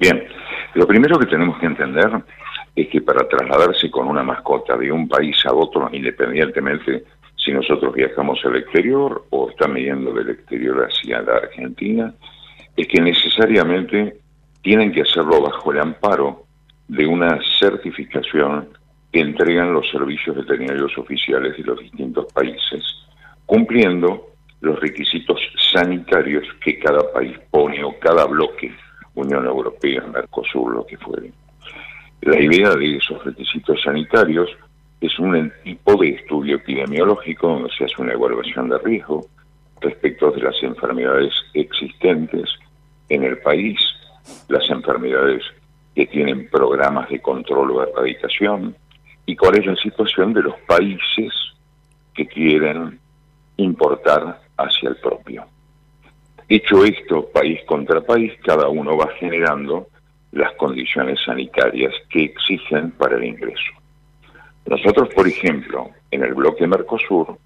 Bien, 0.00 0.24
lo 0.72 0.86
primero 0.86 1.18
que 1.18 1.26
tenemos 1.26 1.58
que 1.58 1.66
entender 1.66 2.10
es 2.74 2.88
que 2.88 3.02
para 3.02 3.28
trasladarse 3.28 3.90
con 3.90 4.08
una 4.08 4.22
mascota 4.22 4.78
de 4.78 4.90
un 4.90 5.06
país 5.08 5.36
a 5.44 5.52
otro, 5.52 5.90
independientemente 5.92 7.04
si 7.44 7.52
nosotros 7.52 7.94
viajamos 7.94 8.40
al 8.44 8.56
exterior 8.56 9.26
o 9.30 9.50
están 9.50 9.74
viniendo 9.74 10.12
del 10.12 10.30
exterior 10.30 10.88
hacia 10.88 11.20
la 11.20 11.34
Argentina, 11.34 12.14
es 12.76 12.88
que 12.88 13.00
necesariamente 13.00 14.16
tienen 14.62 14.92
que 14.92 15.02
hacerlo 15.02 15.42
bajo 15.42 15.72
el 15.72 15.80
amparo 15.80 16.46
de 16.88 17.06
una 17.06 17.38
certificación 17.58 18.68
que 19.12 19.20
entregan 19.20 19.72
los 19.72 19.88
servicios 19.90 20.36
veterinarios 20.36 20.96
oficiales 20.96 21.56
de 21.56 21.62
los 21.62 21.78
distintos 21.78 22.32
países, 22.32 22.82
cumpliendo 23.46 24.30
los 24.60 24.80
requisitos 24.80 25.38
sanitarios 25.72 26.46
que 26.64 26.78
cada 26.78 27.12
país 27.12 27.38
pone 27.50 27.84
o 27.84 27.98
cada 28.00 28.24
bloque, 28.24 28.72
Unión 29.14 29.44
Europea, 29.44 30.02
Mercosur, 30.12 30.74
lo 30.74 30.86
que 30.86 30.96
fuere. 30.96 31.30
La 32.22 32.40
idea 32.40 32.70
de 32.70 32.96
esos 32.96 33.22
requisitos 33.22 33.82
sanitarios 33.82 34.48
es 35.00 35.18
un 35.18 35.52
tipo 35.62 35.96
de 35.96 36.10
estudio 36.10 36.56
epidemiológico 36.56 37.48
donde 37.48 37.70
se 37.76 37.84
hace 37.84 38.00
una 38.00 38.12
evaluación 38.12 38.68
de 38.68 38.78
riesgo 38.78 39.26
respecto 39.80 40.30
de 40.30 40.42
las 40.42 40.62
enfermedades 40.62 41.32
existentes 41.52 42.48
en 43.08 43.24
el 43.24 43.38
país, 43.38 43.78
las 44.48 44.68
enfermedades 44.70 45.42
que 45.94 46.06
tienen 46.06 46.48
programas 46.48 47.08
de 47.10 47.20
control 47.20 47.70
o 47.72 47.82
erradicación 47.82 48.74
y 49.26 49.36
cuál 49.36 49.58
es 49.58 49.66
la 49.66 49.76
situación 49.76 50.32
de 50.32 50.42
los 50.42 50.54
países 50.66 51.32
que 52.14 52.26
quieren 52.26 52.98
importar 53.56 54.40
hacia 54.56 54.88
el 54.88 54.96
propio. 54.96 55.46
Hecho 56.48 56.84
esto, 56.84 57.28
país 57.32 57.60
contra 57.66 58.00
país, 58.00 58.32
cada 58.44 58.68
uno 58.68 58.96
va 58.96 59.08
generando 59.18 59.88
las 60.32 60.52
condiciones 60.54 61.18
sanitarias 61.24 61.94
que 62.10 62.24
exigen 62.24 62.90
para 62.92 63.16
el 63.16 63.24
ingreso. 63.24 63.72
Nosotros, 64.66 65.08
por 65.14 65.28
ejemplo, 65.28 65.90
en 66.10 66.24
el 66.24 66.34
bloque 66.34 66.66
Mercosur, 66.66 67.36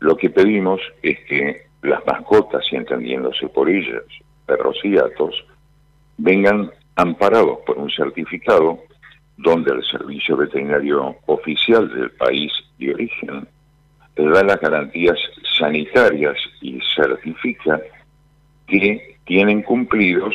lo 0.00 0.16
que 0.16 0.30
pedimos 0.30 0.80
es 1.02 1.18
que 1.24 1.66
las 1.82 2.04
mascotas, 2.06 2.64
y 2.72 2.76
entendiéndose 2.76 3.48
por 3.48 3.68
ellas, 3.68 4.02
perros 4.46 4.78
y 4.82 4.92
gatos, 4.92 5.44
vengan 6.16 6.70
amparados 6.96 7.58
por 7.66 7.78
un 7.78 7.90
certificado 7.90 8.78
donde 9.36 9.72
el 9.72 9.84
servicio 9.84 10.36
veterinario 10.36 11.16
oficial 11.26 11.88
del 11.94 12.10
país 12.12 12.52
de 12.78 12.94
origen 12.94 13.48
da 14.16 14.42
las 14.42 14.60
garantías 14.60 15.16
sanitarias 15.58 16.36
y 16.60 16.80
certifica 16.96 17.80
que 18.66 19.16
tienen 19.24 19.62
cumplidos 19.62 20.34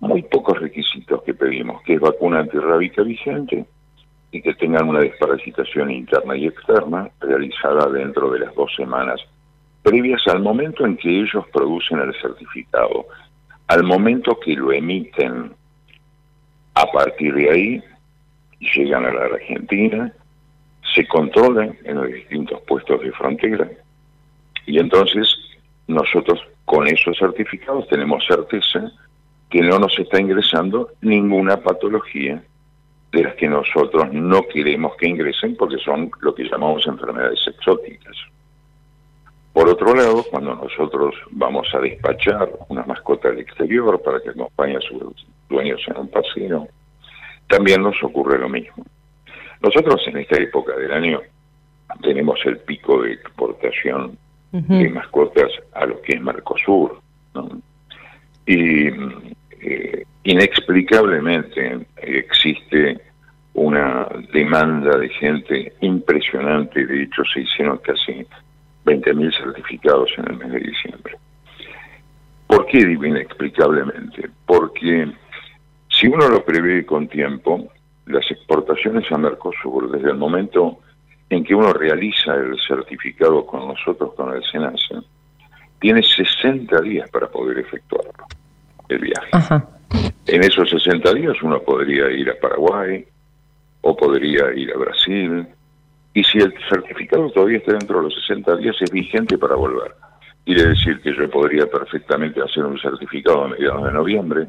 muy 0.00 0.22
pocos 0.22 0.60
requisitos 0.60 1.22
que 1.22 1.32
pedimos, 1.32 1.82
que 1.82 1.94
es 1.94 2.00
vacuna 2.00 2.40
antirrábica 2.40 3.02
vigente 3.02 3.64
y 4.30 4.42
que 4.42 4.54
tengan 4.54 4.88
una 4.88 5.00
desparasitación 5.00 5.90
interna 5.90 6.36
y 6.36 6.46
externa 6.46 7.10
realizada 7.20 7.88
dentro 7.90 8.30
de 8.30 8.40
las 8.40 8.54
dos 8.54 8.74
semanas 8.76 9.20
previas 9.82 10.26
al 10.26 10.40
momento 10.40 10.84
en 10.84 10.96
que 10.96 11.20
ellos 11.20 11.44
producen 11.52 12.00
el 12.00 12.14
certificado. 12.20 13.06
Al 13.68 13.84
momento 13.84 14.38
que 14.38 14.54
lo 14.54 14.72
emiten, 14.72 15.52
a 16.74 16.86
partir 16.86 17.34
de 17.34 17.50
ahí, 17.50 17.82
llegan 18.60 19.06
a 19.06 19.12
la 19.12 19.24
Argentina, 19.24 20.12
se 20.94 21.06
controlan 21.06 21.76
en 21.84 21.96
los 21.96 22.06
distintos 22.08 22.60
puestos 22.62 23.00
de 23.00 23.12
frontera 23.12 23.68
y 24.66 24.78
entonces 24.78 25.34
nosotros 25.86 26.40
con 26.64 26.86
esos 26.86 27.16
certificados 27.18 27.88
tenemos 27.88 28.24
certeza 28.26 28.90
que 29.48 29.62
no 29.62 29.78
nos 29.78 29.98
está 29.98 30.20
ingresando 30.20 30.90
ninguna 31.00 31.58
patología 31.58 32.42
de 33.12 33.22
las 33.22 33.34
que 33.36 33.48
nosotros 33.48 34.12
no 34.12 34.42
queremos 34.48 34.96
que 34.96 35.08
ingresen 35.08 35.56
porque 35.56 35.78
son 35.78 36.10
lo 36.20 36.34
que 36.34 36.44
llamamos 36.44 36.86
enfermedades 36.86 37.40
exóticas. 37.46 38.16
Por 39.52 39.68
otro 39.68 39.94
lado, 39.94 40.24
cuando 40.30 40.54
nosotros 40.54 41.14
vamos 41.30 41.66
a 41.74 41.80
despachar 41.80 42.50
una 42.68 42.84
mascota 42.84 43.28
al 43.28 43.38
exterior 43.38 44.00
para 44.02 44.20
que 44.20 44.30
acompañe 44.30 44.76
a 44.76 44.80
sus 44.80 45.26
dueños 45.48 45.80
en 45.88 45.96
un 45.96 46.08
paseo, 46.08 46.68
también 47.48 47.82
nos 47.82 48.00
ocurre 48.02 48.38
lo 48.38 48.48
mismo. 48.48 48.84
Nosotros 49.60 50.00
en 50.06 50.18
esta 50.18 50.36
época 50.40 50.76
del 50.76 50.92
año 50.92 51.20
tenemos 52.02 52.38
el 52.44 52.58
pico 52.58 53.02
de 53.02 53.14
exportación 53.14 54.16
de 54.52 54.88
mascotas 54.90 55.50
a 55.72 55.86
lo 55.86 56.00
que 56.02 56.14
es 56.14 56.20
Mercosur. 56.20 57.00
Y 58.46 58.88
eh, 59.60 60.04
inexplicablemente 60.24 61.86
existe 62.16 63.00
una 63.54 64.06
demanda 64.32 64.96
de 64.96 65.08
gente 65.08 65.72
impresionante, 65.80 66.86
de 66.86 67.02
hecho 67.02 67.22
se 67.32 67.40
hicieron 67.40 67.78
casi 67.78 68.26
20.000 68.84 69.36
certificados 69.36 70.10
en 70.18 70.30
el 70.30 70.38
mes 70.38 70.52
de 70.52 70.60
diciembre. 70.60 71.16
¿Por 72.46 72.66
qué 72.66 72.84
digo 72.84 73.04
inexplicablemente? 73.04 74.30
Porque 74.46 75.12
si 75.88 76.06
uno 76.06 76.28
lo 76.28 76.44
prevé 76.44 76.86
con 76.86 77.08
tiempo, 77.08 77.68
las 78.06 78.30
exportaciones 78.30 79.10
a 79.12 79.18
Mercosur, 79.18 79.90
desde 79.90 80.10
el 80.10 80.16
momento 80.16 80.78
en 81.28 81.44
que 81.44 81.54
uno 81.54 81.72
realiza 81.72 82.34
el 82.34 82.56
certificado 82.66 83.44
con 83.44 83.68
nosotros, 83.68 84.14
con 84.14 84.34
el 84.34 84.42
SENASA, 84.44 85.02
tiene 85.80 86.02
60 86.02 86.80
días 86.80 87.10
para 87.10 87.28
poder 87.28 87.58
efectuarlo, 87.58 88.12
el 88.88 88.98
viaje. 88.98 89.30
En 90.26 90.44
esos 90.44 90.68
60 90.70 91.14
días 91.14 91.42
uno 91.42 91.60
podría 91.62 92.10
ir 92.10 92.30
a 92.30 92.38
Paraguay 92.38 93.04
o 93.80 93.96
podría 93.96 94.52
ir 94.54 94.72
a 94.72 94.78
Brasil, 94.78 95.46
y 96.12 96.24
si 96.24 96.38
el 96.38 96.52
certificado 96.68 97.30
todavía 97.30 97.58
está 97.58 97.72
dentro 97.72 97.98
de 97.98 98.04
los 98.04 98.14
60 98.26 98.56
días, 98.56 98.76
es 98.80 98.90
vigente 98.90 99.38
para 99.38 99.54
volver. 99.54 99.94
Quiere 100.44 100.68
decir 100.68 101.00
que 101.00 101.14
yo 101.14 101.30
podría 101.30 101.66
perfectamente 101.66 102.42
hacer 102.42 102.64
un 102.64 102.78
certificado 102.78 103.44
a 103.44 103.48
mediados 103.48 103.84
de 103.84 103.92
noviembre, 103.92 104.48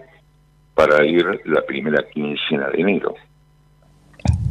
para 0.80 1.06
ir 1.06 1.25
la 1.43 1.62
primera 1.65 2.02
quincena 2.08 2.69
de 2.69 2.80
enero. 2.80 3.13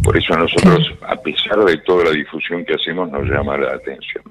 Por 0.05 0.14
eso 0.14 0.35
a 0.35 0.40
nosotros, 0.40 0.92
a 1.01 1.16
pesar 1.16 1.64
de 1.64 1.79
toda 1.79 2.05
la 2.05 2.11
difusión 2.11 2.66
que 2.66 2.74
hacemos, 2.74 3.11
nos 3.11 3.27
llama 3.27 3.57
la 3.57 3.72
atención. 3.72 4.24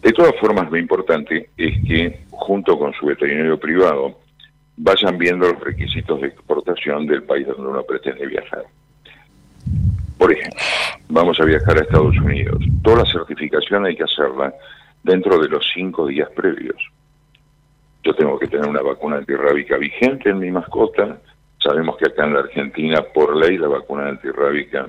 De 0.00 0.12
todas 0.12 0.36
formas, 0.36 0.70
lo 0.70 0.76
importante 0.76 1.50
es 1.56 1.74
que, 1.84 2.20
junto 2.30 2.78
con 2.78 2.92
su 2.94 3.06
veterinario 3.06 3.58
privado, 3.58 4.16
vayan 4.78 5.18
viendo 5.18 5.48
los 5.48 5.60
requisitos 5.60 6.20
de 6.20 6.28
exportación 6.28 7.06
del 7.06 7.24
país 7.24 7.46
donde 7.46 7.66
uno 7.66 7.82
pretende 7.82 8.26
viajar. 8.26 8.64
Por 10.16 10.32
ejemplo, 10.32 10.60
vamos 11.08 11.38
a 11.40 11.44
viajar 11.44 11.78
a 11.78 11.82
Estados 11.82 12.16
Unidos. 12.18 12.62
Toda 12.82 12.98
la 12.98 13.10
certificación 13.10 13.86
hay 13.86 13.96
que 13.96 14.04
hacerla 14.04 14.54
dentro 15.02 15.38
de 15.38 15.48
los 15.48 15.66
cinco 15.74 16.06
días 16.06 16.28
previos. 16.34 16.76
Yo 18.04 18.14
tengo 18.14 18.38
que 18.38 18.46
tener 18.46 18.68
una 18.68 18.82
vacuna 18.82 19.16
antirrábica 19.16 19.76
vigente 19.76 20.30
en 20.30 20.38
mi 20.38 20.50
mascota. 20.50 21.18
Sabemos 21.62 21.96
que 21.96 22.06
acá 22.06 22.24
en 22.24 22.34
la 22.34 22.40
Argentina, 22.40 23.02
por 23.02 23.36
ley, 23.36 23.58
la 23.58 23.68
vacuna 23.68 24.08
antirrábica 24.08 24.86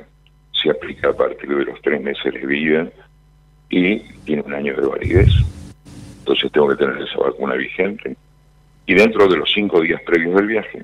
se 0.52 0.70
aplica 0.70 1.10
a 1.10 1.14
partir 1.14 1.50
de 1.50 1.66
los 1.66 1.82
tres 1.82 2.02
meses 2.02 2.34
de 2.34 2.46
vida 2.46 2.88
y 3.70 4.00
tiene 4.24 4.44
un 4.44 4.54
año 4.54 4.76
de 4.76 4.88
validez. 4.88 5.30
Entonces 6.20 6.52
tengo 6.52 6.70
que 6.70 6.76
tener 6.76 7.02
esa 7.02 7.20
vacuna 7.20 7.56
vigente. 7.56 8.16
Y 8.90 8.96
dentro 8.96 9.28
de 9.28 9.38
los 9.38 9.52
cinco 9.54 9.82
días 9.82 10.02
previos 10.02 10.34
del 10.34 10.48
viaje, 10.48 10.84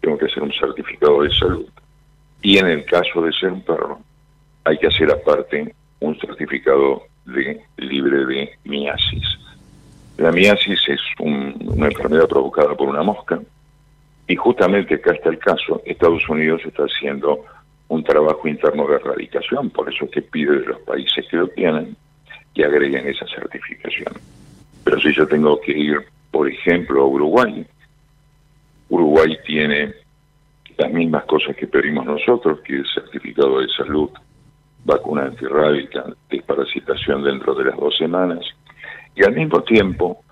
tengo 0.00 0.16
que 0.16 0.26
hacer 0.26 0.44
un 0.44 0.52
certificado 0.52 1.24
de 1.24 1.34
salud. 1.34 1.66
Y 2.40 2.56
en 2.56 2.68
el 2.68 2.84
caso 2.84 3.20
de 3.20 3.32
ser 3.32 3.50
un 3.50 3.62
perro, 3.62 3.98
hay 4.62 4.78
que 4.78 4.86
hacer 4.86 5.10
aparte 5.10 5.74
un 5.98 6.16
certificado 6.20 7.02
de 7.24 7.62
libre 7.78 8.26
de 8.26 8.52
miasis. 8.62 9.24
La 10.18 10.30
miasis 10.30 10.78
es 10.86 11.00
una 11.18 11.88
enfermedad 11.88 12.28
provocada 12.28 12.76
por 12.76 12.88
una 12.88 13.02
mosca 13.02 13.40
y 14.28 14.36
justamente 14.36 14.94
acá 14.94 15.12
está 15.12 15.30
el 15.30 15.38
caso. 15.40 15.82
Estados 15.84 16.28
Unidos 16.28 16.62
está 16.64 16.84
haciendo 16.84 17.44
un 17.88 18.04
trabajo 18.04 18.46
interno 18.46 18.86
de 18.86 18.94
erradicación, 18.94 19.70
por 19.70 19.92
eso 19.92 20.04
es 20.04 20.12
que 20.12 20.22
pide 20.22 20.60
de 20.60 20.66
los 20.66 20.80
países 20.82 21.26
que 21.28 21.38
lo 21.38 21.48
tienen 21.48 21.96
que 22.54 22.64
agreguen 22.64 23.08
esa 23.08 23.26
certificación. 23.26 24.12
Pero 24.84 25.00
si 25.00 25.12
yo 25.12 25.26
tengo 25.26 25.60
que 25.60 25.72
ir, 25.72 26.06
por 26.30 26.48
ejemplo, 26.48 27.02
a 27.02 27.06
Uruguay, 27.06 27.66
Uruguay 28.88 29.36
tiene 29.46 29.94
las 30.76 30.92
mismas 30.92 31.24
cosas 31.24 31.56
que 31.56 31.66
pedimos 31.66 32.06
nosotros, 32.06 32.60
que 32.60 32.80
es 32.80 32.86
certificado 32.94 33.60
de 33.60 33.68
salud, 33.68 34.10
vacuna 34.84 35.24
antirrábica, 35.24 36.04
desparasitación 36.30 37.22
dentro 37.22 37.54
de 37.54 37.64
las 37.64 37.76
dos 37.76 37.96
semanas, 37.96 38.40
y 39.14 39.24
al 39.24 39.34
mismo 39.34 39.62
tiempo, 39.62 40.22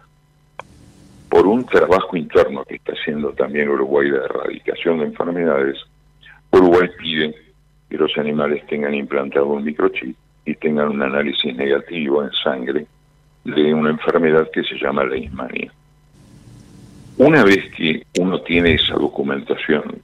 por 1.28 1.46
un 1.46 1.64
trabajo 1.66 2.16
interno 2.16 2.64
que 2.64 2.76
está 2.76 2.92
haciendo 2.92 3.32
también 3.32 3.68
Uruguay 3.68 4.10
de 4.10 4.18
erradicación 4.18 4.98
de 4.98 5.06
enfermedades, 5.06 5.78
Uruguay 6.50 6.88
pide 6.98 7.34
que 7.90 7.96
los 7.96 8.16
animales 8.16 8.66
tengan 8.66 8.94
implantado 8.94 9.46
un 9.46 9.64
microchip 9.64 10.16
y 10.46 10.54
tengan 10.54 10.88
un 10.88 11.02
análisis 11.02 11.54
negativo 11.54 12.22
en 12.22 12.30
sangre 12.32 12.86
de 13.44 13.74
una 13.74 13.90
enfermedad 13.90 14.48
que 14.52 14.62
se 14.62 14.76
llama 14.76 15.04
leishmania. 15.04 15.70
Una 17.18 17.42
vez 17.42 17.68
que 17.76 18.06
uno 18.20 18.40
tiene 18.42 18.74
esa 18.74 18.94
documentación 18.94 20.00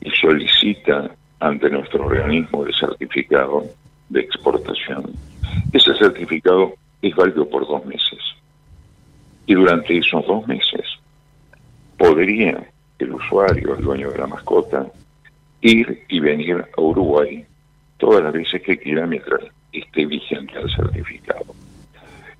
y 0.00 0.10
solicita 0.10 1.08
ante 1.38 1.70
nuestro 1.70 2.04
organismo 2.04 2.64
de 2.64 2.72
certificado 2.72 3.64
de 4.08 4.22
exportación, 4.22 5.04
ese 5.72 5.94
certificado 5.94 6.74
es 7.00 7.14
válido 7.14 7.48
por 7.48 7.64
dos 7.64 7.86
meses. 7.86 8.18
Y 9.46 9.54
durante 9.54 9.98
esos 9.98 10.26
dos 10.26 10.48
meses 10.48 10.84
podría 11.96 12.68
el 12.98 13.12
usuario, 13.12 13.76
el 13.76 13.84
dueño 13.84 14.10
de 14.10 14.18
la 14.18 14.26
mascota, 14.26 14.84
ir 15.60 16.02
y 16.08 16.18
venir 16.18 16.66
a 16.76 16.80
Uruguay 16.80 17.46
todas 17.98 18.24
las 18.24 18.32
veces 18.32 18.60
que 18.62 18.76
quiera 18.76 19.06
mientras 19.06 19.44
esté 19.72 20.06
vigente 20.06 20.54
el 20.58 20.68
certificado. 20.74 21.54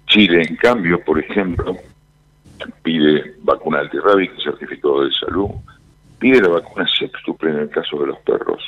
Chile, 0.09 0.43
en 0.43 0.57
cambio, 0.57 1.01
por 1.05 1.21
ejemplo, 1.21 1.77
pide 2.83 3.35
vacuna 3.43 3.81
antirrábica, 3.81 4.35
certificado 4.43 5.05
de 5.05 5.13
salud, 5.13 5.51
pide 6.19 6.41
la 6.41 6.49
vacuna 6.49 6.87
sextuple 6.87 7.51
en 7.51 7.59
el 7.59 7.71
caso 7.71 7.99
de 7.99 8.07
los 8.09 8.19
perros 8.21 8.63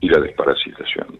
y 0.00 0.08
la 0.08 0.20
desparasitación. 0.20 1.18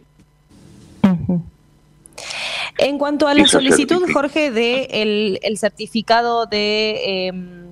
En 2.78 2.98
cuanto 2.98 3.28
a 3.28 3.34
la 3.34 3.46
solicitud, 3.46 4.02
Jorge, 4.12 4.50
de 4.50 5.38
el, 5.42 5.58
certificado 5.58 6.46
de, 6.46 7.28
em, 7.28 7.64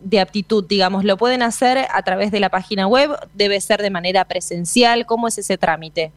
de 0.00 0.20
aptitud, 0.20 0.64
digamos, 0.66 1.04
¿lo 1.04 1.16
pueden 1.16 1.42
hacer 1.42 1.78
a 1.92 2.02
través 2.02 2.30
de 2.30 2.40
la 2.40 2.50
página 2.50 2.86
web? 2.86 3.10
¿Debe 3.34 3.60
ser 3.60 3.80
de 3.80 3.90
manera 3.90 4.24
presencial? 4.26 5.06
¿Cómo 5.06 5.28
es 5.28 5.38
ese 5.38 5.56
trámite? 5.56 6.12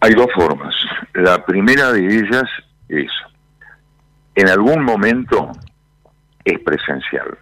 Hay 0.00 0.14
dos 0.14 0.28
formas. 0.34 0.74
La 1.14 1.44
primera 1.44 1.92
de 1.92 2.06
ellas 2.06 2.48
es, 2.88 3.10
en 4.34 4.48
algún 4.48 4.84
momento 4.84 5.52
es 6.52 6.60
presencial, 6.60 7.38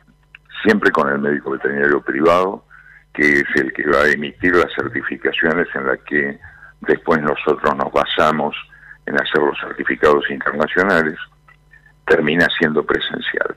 siempre 0.62 0.90
con 0.90 1.08
el 1.08 1.18
médico 1.18 1.50
veterinario 1.50 2.00
privado, 2.00 2.64
que 3.12 3.40
es 3.40 3.46
el 3.56 3.72
que 3.72 3.88
va 3.88 4.02
a 4.02 4.08
emitir 4.08 4.54
las 4.54 4.72
certificaciones 4.74 5.66
en 5.74 5.86
las 5.86 5.98
que 6.00 6.38
después 6.80 7.20
nosotros 7.20 7.76
nos 7.76 7.92
basamos 7.92 8.54
en 9.06 9.20
hacer 9.20 9.40
los 9.40 9.58
certificados 9.58 10.28
internacionales, 10.30 11.16
termina 12.06 12.46
siendo 12.58 12.84
presencial. 12.84 13.56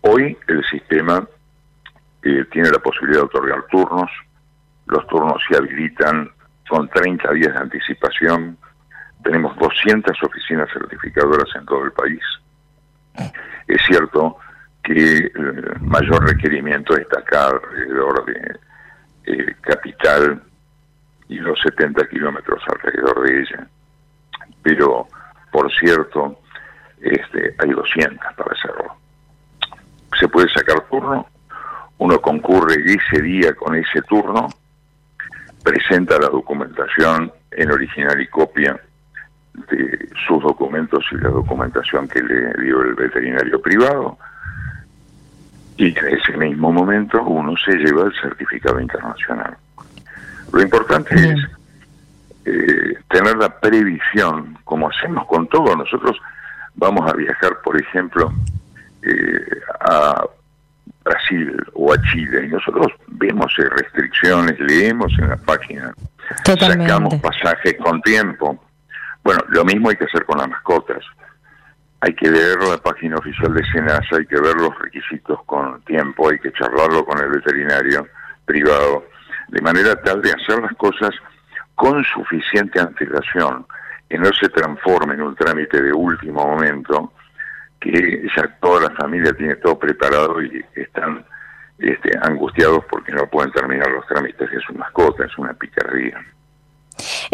Hoy 0.00 0.36
el 0.46 0.64
sistema 0.64 1.26
eh, 2.22 2.44
tiene 2.50 2.70
la 2.70 2.78
posibilidad 2.78 3.20
de 3.20 3.26
otorgar 3.26 3.64
turnos, 3.70 4.10
los 4.86 5.06
turnos 5.06 5.42
se 5.48 5.56
habilitan 5.56 6.30
con 6.68 6.88
30 6.88 7.32
días 7.32 7.52
de 7.52 7.60
anticipación, 7.60 8.58
tenemos 9.22 9.56
200 9.58 10.22
oficinas 10.22 10.68
certificadoras 10.72 11.48
en 11.54 11.66
todo 11.66 11.84
el 11.84 11.92
país. 11.92 12.22
Es 13.66 13.82
cierto 13.86 14.38
que 14.94 15.30
el 15.34 15.80
mayor 15.80 16.26
requerimiento 16.26 16.96
está 16.96 17.20
acá 17.20 17.48
alrededor 17.48 18.24
de 18.24 18.58
eh, 19.24 19.54
Capital 19.60 20.42
y 21.28 21.36
los 21.38 21.60
70 21.60 22.08
kilómetros 22.08 22.62
alrededor 22.68 23.22
de 23.22 23.40
ella 23.40 23.68
pero 24.62 25.06
por 25.50 25.72
cierto, 25.72 26.38
este, 27.00 27.54
hay 27.58 27.70
200 27.70 28.18
para 28.36 28.52
hacerlo. 28.52 28.96
Se 30.18 30.28
puede 30.28 30.48
sacar 30.50 30.82
turno, 30.90 31.26
uno 31.98 32.20
concurre 32.20 32.74
ese 32.84 33.22
día 33.22 33.54
con 33.54 33.74
ese 33.74 34.02
turno, 34.02 34.48
presenta 35.62 36.18
la 36.18 36.28
documentación 36.28 37.32
en 37.52 37.70
original 37.70 38.20
y 38.20 38.26
copia 38.28 38.78
de 39.70 40.08
sus 40.26 40.42
documentos 40.42 41.04
y 41.12 41.16
la 41.16 41.30
documentación 41.30 42.06
que 42.08 42.22
le 42.22 42.52
dio 42.62 42.82
el 42.82 42.94
veterinario 42.94 43.60
privado, 43.60 44.18
y 45.78 45.96
en 45.96 46.08
ese 46.08 46.36
mismo 46.36 46.72
momento 46.72 47.22
uno 47.22 47.54
se 47.56 47.72
lleva 47.76 48.06
el 48.06 48.12
certificado 48.20 48.80
internacional. 48.80 49.56
Lo 50.52 50.60
importante 50.60 51.14
es 51.14 51.38
eh, 52.44 52.98
tener 53.08 53.36
la 53.36 53.48
previsión, 53.48 54.58
como 54.64 54.88
hacemos 54.90 55.24
con 55.26 55.46
todo. 55.46 55.76
Nosotros 55.76 56.18
vamos 56.74 57.08
a 57.08 57.14
viajar, 57.14 57.58
por 57.62 57.80
ejemplo, 57.80 58.32
eh, 59.02 59.60
a 59.80 60.24
Brasil 61.04 61.56
o 61.74 61.92
a 61.92 62.02
Chile 62.10 62.46
y 62.46 62.48
nosotros 62.48 62.88
vemos 63.06 63.52
eh, 63.58 63.68
restricciones, 63.68 64.58
leemos 64.58 65.12
en 65.18 65.28
la 65.28 65.36
página, 65.36 65.94
sacamos 66.44 67.14
pasajes 67.16 67.76
con 67.80 68.02
tiempo. 68.02 68.64
Bueno, 69.22 69.42
lo 69.48 69.64
mismo 69.64 69.90
hay 69.90 69.96
que 69.96 70.04
hacer 70.04 70.24
con 70.24 70.38
las 70.38 70.48
mascotas. 70.48 71.04
Hay 72.00 72.14
que 72.14 72.30
leer 72.30 72.62
la 72.62 72.78
página 72.78 73.16
oficial 73.16 73.52
de 73.52 73.64
Senasa, 73.72 74.16
hay 74.16 74.26
que 74.26 74.40
ver 74.40 74.54
los 74.54 74.78
requisitos 74.78 75.42
con 75.44 75.80
tiempo, 75.82 76.30
hay 76.30 76.38
que 76.38 76.52
charlarlo 76.52 77.04
con 77.04 77.18
el 77.18 77.28
veterinario 77.28 78.06
privado, 78.44 79.04
de 79.48 79.60
manera 79.60 80.00
tal 80.02 80.22
de 80.22 80.30
hacer 80.30 80.62
las 80.62 80.74
cosas 80.76 81.10
con 81.74 82.04
suficiente 82.04 82.80
antelación, 82.80 83.66
que 84.08 84.18
no 84.18 84.32
se 84.32 84.48
transforme 84.48 85.14
en 85.14 85.22
un 85.22 85.34
trámite 85.34 85.82
de 85.82 85.92
último 85.92 86.46
momento, 86.46 87.12
que 87.80 88.28
ya 88.36 88.46
toda 88.60 88.88
la 88.88 88.96
familia 88.96 89.32
tiene 89.32 89.56
todo 89.56 89.78
preparado 89.78 90.40
y 90.42 90.64
están 90.74 91.24
este, 91.78 92.10
angustiados 92.22 92.84
porque 92.90 93.12
no 93.12 93.26
pueden 93.26 93.52
terminar 93.52 93.90
los 93.90 94.06
trámites 94.06 94.50
de 94.50 94.60
su 94.60 94.72
mascota, 94.74 95.24
es 95.24 95.38
una 95.38 95.52
picardía. 95.54 96.24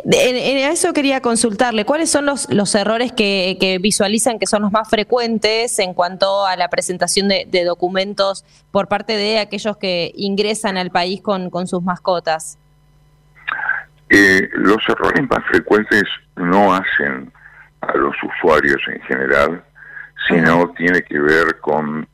En, 0.05 0.59
eso 0.59 0.93
quería 0.93 1.21
consultarle, 1.21 1.85
¿cuáles 1.85 2.11
son 2.11 2.27
los, 2.27 2.51
los 2.53 2.75
errores 2.75 3.13
que, 3.13 3.79
visualizan 3.81 4.39
que 4.39 4.47
son 4.47 4.63
los 4.63 4.73
más 4.73 4.89
frecuentes 4.89 5.79
en 5.79 5.95
cuanto 5.95 6.47
a 6.47 6.57
la 6.57 6.69
presentación 6.69 7.29
de, 7.29 7.65
documentos 7.65 8.45
por 8.71 8.89
parte 8.89 9.17
de 9.17 9.39
aquellos 9.39 9.77
que 9.77 10.13
ingresan 10.17 10.77
al 10.77 10.91
país 10.91 11.23
con, 11.23 11.51
con 11.51 11.67
sus 11.67 11.83
mascotas? 11.83 12.59
Eh, 14.11 14.49
los 14.53 14.79
errores 14.89 15.29
más 15.29 15.45
frecuentes 15.47 16.05
no 16.37 16.75
hacen 16.75 17.33
a 17.81 17.97
los 17.97 18.15
usuarios 18.23 18.81
en 18.89 19.01
general, 19.03 19.65
sino 20.29 20.71
tiene 20.77 21.03
que 21.03 21.19
ver 21.19 21.59
con 21.61 22.07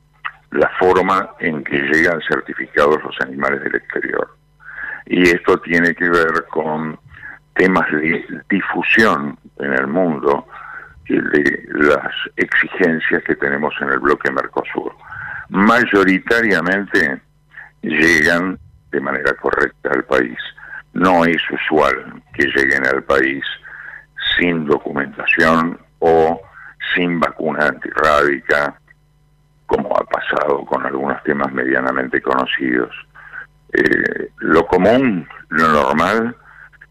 la 0.50 0.70
forma 0.78 1.30
en 1.38 1.62
que 1.64 1.76
llegan 1.76 2.20
certificados 2.28 3.02
los 3.02 3.16
animales 3.20 3.62
del 3.62 3.76
exterior. 3.76 4.36
Y 5.06 5.28
esto 5.28 5.58
tiene 5.60 5.94
que 5.94 6.08
ver 6.08 6.46
con 6.50 6.98
temas 7.60 7.90
de 7.92 8.24
difusión 8.48 9.38
en 9.58 9.72
el 9.74 9.86
mundo 9.86 10.46
de 11.06 11.68
las 11.72 12.12
exigencias 12.36 13.22
que 13.24 13.34
tenemos 13.36 13.74
en 13.80 13.90
el 13.90 13.98
bloque 13.98 14.30
Mercosur. 14.30 14.94
Mayoritariamente 15.50 17.20
llegan 17.82 18.58
de 18.90 19.00
manera 19.00 19.34
correcta 19.34 19.90
al 19.92 20.04
país 20.04 20.38
no 20.92 21.24
es 21.24 21.42
usual 21.50 22.22
que 22.34 22.46
lleguen 22.46 22.86
al 22.86 23.02
país 23.02 23.44
sin 24.36 24.66
documentación 24.66 25.78
o 25.98 26.40
sin 26.94 27.20
vacuna 27.20 27.66
antirrábica, 27.66 28.74
como 29.66 29.96
ha 29.96 30.04
pasado 30.04 30.64
con 30.64 30.84
algunos 30.84 31.22
temas 31.22 31.52
medianamente 31.52 32.20
conocidos. 32.20 32.90
Eh, 33.72 34.30
lo 34.38 34.66
común, 34.66 35.28
lo 35.50 35.68
normal, 35.68 36.34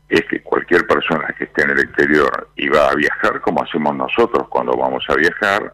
es 0.10 0.22
que 0.26 0.42
cualquier 0.42 0.86
persona 0.88 1.28
que 1.38 1.46
esté 1.46 1.64
en 1.64 1.72
el 1.72 1.80
exterior 1.80 2.50
y 2.56 2.68
va 2.68 2.90
a 2.90 2.96
viajar, 2.96 3.40
como 3.42 3.64
hacemos 3.64 3.96
nosotros 3.96 4.48
cuando 4.50 4.74
vamos 4.74 5.04
a 5.08 5.16
viajar, 5.16 5.74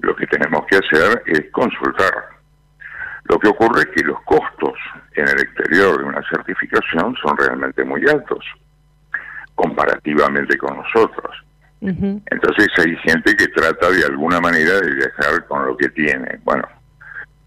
lo 0.00 0.16
que 0.16 0.26
tenemos 0.26 0.66
que 0.66 0.76
hacer 0.76 1.22
es 1.26 1.50
consultar 1.52 2.32
lo 3.24 3.38
que 3.38 3.48
ocurre 3.48 3.82
es 3.82 3.88
que 3.94 4.02
los 4.02 4.20
costos 4.22 4.74
en 5.14 5.28
el 5.28 5.40
exterior 5.40 5.98
de 5.98 6.04
una 6.04 6.22
certificación 6.28 7.14
son 7.22 7.36
realmente 7.36 7.84
muy 7.84 8.02
altos, 8.08 8.44
comparativamente 9.54 10.58
con 10.58 10.76
nosotros. 10.76 11.36
Entonces 11.80 12.68
hay 12.78 12.96
gente 12.98 13.34
que 13.34 13.48
trata 13.48 13.90
de 13.90 14.04
alguna 14.04 14.40
manera 14.40 14.80
de 14.80 14.94
viajar 14.94 15.44
con 15.48 15.66
lo 15.66 15.76
que 15.76 15.88
tiene. 15.88 16.38
Bueno, 16.44 16.62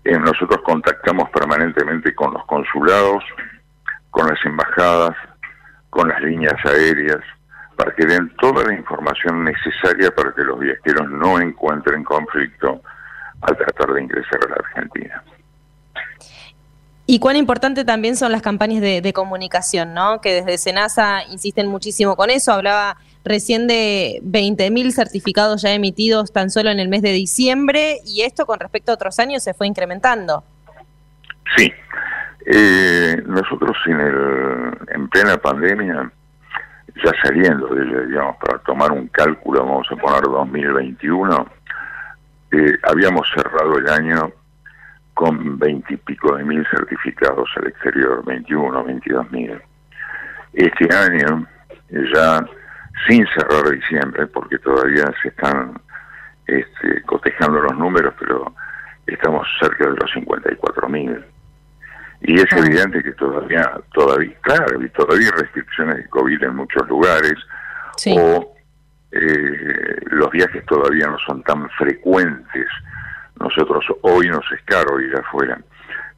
eh, 0.04 0.20
nosotros 0.20 0.60
contactamos 0.66 1.30
permanentemente 1.30 2.14
con 2.14 2.34
los 2.34 2.46
consulados, 2.46 3.24
con 4.12 4.28
las 4.28 4.44
embajadas, 4.46 5.16
con 5.96 6.10
las 6.10 6.22
líneas 6.22 6.56
aéreas, 6.66 7.22
para 7.78 7.96
que 7.96 8.06
den 8.06 8.30
toda 8.36 8.66
la 8.66 8.74
información 8.74 9.46
necesaria 9.46 10.12
para 10.12 10.34
que 10.34 10.44
los 10.44 10.60
viajeros 10.60 11.10
no 11.10 11.40
encuentren 11.40 12.04
conflicto 12.04 12.82
al 13.40 13.56
tratar 13.56 13.94
de 13.94 14.04
ingresar 14.04 14.40
a 14.46 14.50
la 14.50 14.56
Argentina. 14.56 15.24
Y 17.06 17.20
cuán 17.20 17.38
importante 17.38 17.86
también 17.86 18.18
son 18.18 18.34
las 18.34 18.42
campañas 18.42 18.82
de, 18.82 19.14
comunicación, 19.14 19.94
¿no? 19.94 20.20
Que 20.20 20.34
desde 20.34 20.58
Senasa 20.58 21.24
insisten 21.32 21.68
muchísimo 21.68 22.18
con 22.18 22.30
eso. 22.30 22.52
Hablaba 22.52 22.98
recién 23.24 23.66
de 23.68 24.20
20.000 24.26 24.92
certificados 24.92 25.62
ya 25.62 25.72
emitidos 25.72 26.34
tan 26.34 26.50
solo 26.50 26.72
en 26.72 26.80
el 26.80 26.90
mes 26.90 27.04
de 27.04 27.14
diciembre 27.14 28.00
y 28.06 28.24
esto 28.24 28.46
con 28.46 28.60
respecto 28.60 28.92
a 28.92 28.96
otros 28.96 29.18
años 29.20 29.44
se 29.44 29.54
fue 29.54 29.68
incrementando. 29.68 30.44
Sí. 31.56 31.72
Eh, 32.46 33.24
nosotros 33.26 33.76
en, 33.88 34.00
el, 34.00 34.78
en 34.90 35.10
plena 35.10 35.38
pandemia, 35.38 36.12
ya 37.04 37.12
saliendo 37.24 37.68
de 37.68 38.06
digamos, 38.06 38.38
para 38.38 38.60
tomar 38.60 38.92
un 38.92 39.08
cálculo, 39.08 39.66
vamos 39.66 39.88
a 39.92 39.96
poner 39.96 40.22
2021, 40.22 41.48
eh, 42.52 42.78
habíamos 42.84 43.28
cerrado 43.34 43.78
el 43.80 43.90
año 43.90 44.32
con 45.16 45.58
veintipico 45.58 46.36
de 46.36 46.44
mil 46.44 46.66
certificados 46.70 47.50
al 47.56 47.68
exterior, 47.68 48.24
21, 48.26 48.84
22 48.84 49.32
mil. 49.32 49.62
Este 50.54 50.96
año, 50.96 51.48
ya 52.14 52.46
sin 53.08 53.26
cerrar 53.28 53.72
diciembre, 53.72 54.28
porque 54.28 54.60
todavía 54.60 55.06
se 55.22 55.30
están 55.30 55.74
este, 56.46 57.02
cotejando 57.04 57.60
los 57.62 57.76
números, 57.78 58.14
pero 58.20 58.54
estamos 59.08 59.48
cerca 59.60 59.90
de 59.90 59.96
los 59.96 60.12
54 60.12 60.90
mil. 60.90 61.26
Y 62.22 62.40
es 62.40 62.52
evidente 62.52 63.04
que 63.04 63.12
todavía, 63.14 63.80
todavía, 63.94 64.34
claro, 64.42 64.84
y 64.84 64.90
todavía 64.90 65.28
hay 65.28 65.42
restricciones 65.42 65.98
de 65.98 66.10
COVID 66.10 66.44
en 66.44 66.56
muchos 66.56 66.88
lugares, 66.88 67.36
o 68.18 68.56
eh, 69.12 69.98
los 70.12 70.32
viajes 70.32 70.66
todavía 70.66 71.08
no 71.08 71.18
son 71.20 71.44
tan 71.44 71.70
frecuentes. 71.72 72.68
Nosotros 73.40 73.86
hoy 74.02 74.28
nos 74.30 74.46
es 74.52 74.62
caro 74.66 75.00
ir 75.00 75.16
afuera, 75.16 75.60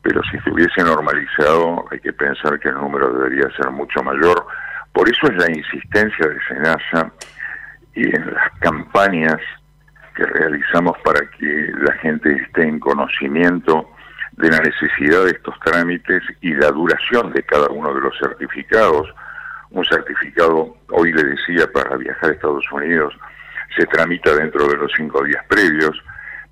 pero 0.01 0.21
si 0.31 0.37
estuviese 0.37 0.83
normalizado 0.83 1.85
hay 1.91 1.99
que 1.99 2.13
pensar 2.13 2.59
que 2.59 2.69
el 2.69 2.75
número 2.75 3.11
debería 3.13 3.49
ser 3.55 3.69
mucho 3.71 4.01
mayor. 4.03 4.45
Por 4.93 5.09
eso 5.09 5.27
es 5.27 5.35
la 5.35 5.51
insistencia 5.51 6.27
de 6.27 6.39
SENASA 6.47 7.11
y 7.93 8.15
en 8.15 8.33
las 8.33 8.51
campañas 8.59 9.37
que 10.15 10.23
realizamos 10.25 10.97
para 11.03 11.19
que 11.37 11.71
la 11.77 11.93
gente 11.97 12.33
esté 12.33 12.63
en 12.63 12.79
conocimiento 12.79 13.89
de 14.37 14.49
la 14.49 14.59
necesidad 14.59 15.25
de 15.25 15.31
estos 15.31 15.59
trámites 15.61 16.21
y 16.41 16.53
la 16.53 16.71
duración 16.71 17.33
de 17.33 17.43
cada 17.43 17.67
uno 17.69 17.93
de 17.93 18.01
los 18.01 18.17
certificados. 18.19 19.13
Un 19.71 19.83
certificado, 19.85 20.77
hoy 20.89 21.11
le 21.11 21.23
decía, 21.23 21.71
para 21.73 21.97
viajar 21.97 22.29
a 22.29 22.33
Estados 22.33 22.65
Unidos 22.71 23.13
se 23.75 23.85
tramita 23.87 24.33
dentro 24.35 24.67
de 24.67 24.77
los 24.77 24.91
cinco 24.95 25.23
días 25.23 25.43
previos, 25.47 26.01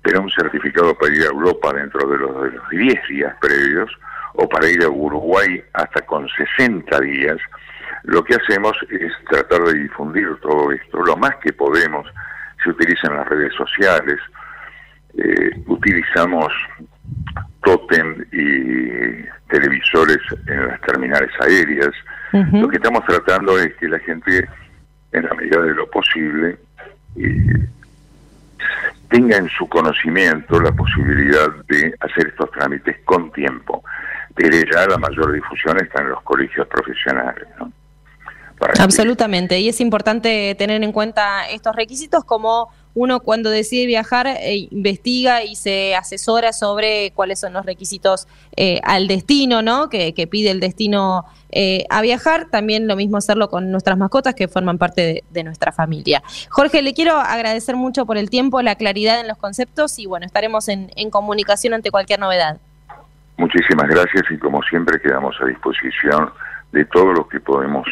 pero 0.02 0.20
un 0.20 0.30
certificado 0.30 0.96
para 0.96 1.14
ir 1.14 1.22
a 1.22 1.26
Europa 1.26 1.72
dentro 1.72 2.08
de 2.08 2.18
los, 2.18 2.42
de 2.42 2.50
los 2.50 2.68
diez 2.70 3.00
días 3.08 3.34
previos, 3.40 3.90
o 4.34 4.48
para 4.48 4.68
ir 4.68 4.82
a 4.84 4.88
Uruguay 4.88 5.62
hasta 5.72 6.02
con 6.02 6.28
60 6.28 7.00
días, 7.00 7.38
lo 8.02 8.22
que 8.22 8.34
hacemos 8.34 8.76
es 8.90 9.12
tratar 9.28 9.62
de 9.62 9.74
difundir 9.74 10.28
todo 10.40 10.70
esto 10.70 11.02
lo 11.02 11.16
más 11.16 11.36
que 11.36 11.52
podemos. 11.52 12.06
Se 12.62 12.70
utilizan 12.70 13.16
las 13.16 13.28
redes 13.28 13.54
sociales, 13.54 14.18
eh, 15.16 15.62
utilizamos 15.66 16.52
totem 17.64 18.24
y 18.32 19.24
televisores 19.48 20.18
en 20.46 20.68
las 20.68 20.80
terminales 20.82 21.30
aéreas. 21.40 21.92
Lo 22.52 22.68
que 22.68 22.76
estamos 22.76 23.02
tratando 23.06 23.58
es 23.58 23.74
que 23.76 23.88
la 23.88 23.98
gente, 24.00 24.46
en 25.12 25.24
la 25.24 25.34
medida 25.34 25.62
de 25.62 25.74
lo 25.74 25.88
posible, 25.90 26.58
eh, 27.16 27.68
tenga 29.08 29.36
en 29.38 29.48
su 29.48 29.66
conocimiento 29.68 30.60
la 30.60 30.72
posibilidad 30.72 31.48
de 31.68 31.94
hacer 32.00 32.26
estos 32.28 32.50
trámites 32.50 32.96
con 33.04 33.32
tiempo. 33.32 33.82
Pero 34.34 34.54
ya 34.70 34.86
la 34.86 34.98
mayor 34.98 35.32
difusión 35.32 35.78
está 35.78 36.02
en 36.02 36.10
los 36.10 36.22
colegios 36.22 36.66
profesionales. 36.66 37.46
Absolutamente, 38.80 39.58
y 39.60 39.68
es 39.68 39.80
importante 39.80 40.54
tener 40.58 40.82
en 40.82 40.92
cuenta 40.92 41.48
estos 41.48 41.74
requisitos 41.74 42.24
como 42.24 42.70
uno 42.96 43.20
cuando 43.20 43.50
decide 43.50 43.86
viajar 43.86 44.26
eh, 44.26 44.68
investiga 44.70 45.44
y 45.44 45.54
se 45.54 45.94
asesora 45.94 46.54
sobre 46.54 47.12
cuáles 47.14 47.38
son 47.38 47.52
los 47.52 47.66
requisitos 47.66 48.26
eh, 48.56 48.80
al 48.84 49.06
destino, 49.06 49.60
¿no? 49.60 49.90
Que, 49.90 50.14
pide 50.30 50.50
el 50.50 50.60
destino 50.60 51.26
eh, 51.52 51.84
a 51.90 52.00
viajar. 52.00 52.46
También 52.50 52.88
lo 52.88 52.96
mismo 52.96 53.18
hacerlo 53.18 53.50
con 53.50 53.70
nuestras 53.70 53.98
mascotas 53.98 54.34
que 54.34 54.48
forman 54.48 54.78
parte 54.78 55.22
de, 55.30 55.44
nuestra 55.44 55.72
familia. 55.72 56.22
Jorge, 56.48 56.80
le 56.80 56.94
quiero 56.94 57.16
agradecer 57.18 57.76
mucho 57.76 58.06
por 58.06 58.16
el 58.16 58.30
tiempo, 58.30 58.62
la 58.62 58.76
claridad 58.76 59.20
en 59.20 59.28
los 59.28 59.36
conceptos 59.36 59.98
y 59.98 60.06
bueno, 60.06 60.24
estaremos 60.24 60.68
en, 60.68 60.90
en 60.96 61.10
comunicación 61.10 61.74
ante 61.74 61.90
cualquier 61.90 62.18
novedad. 62.18 62.56
Muchísimas 63.36 63.88
gracias 63.88 64.24
y 64.30 64.38
como 64.38 64.62
siempre 64.62 64.98
quedamos 65.02 65.36
a 65.42 65.44
disposición 65.44 66.30
de 66.72 66.86
todos 66.86 67.14
los 67.14 67.28
que 67.28 67.40
podemos 67.40 67.86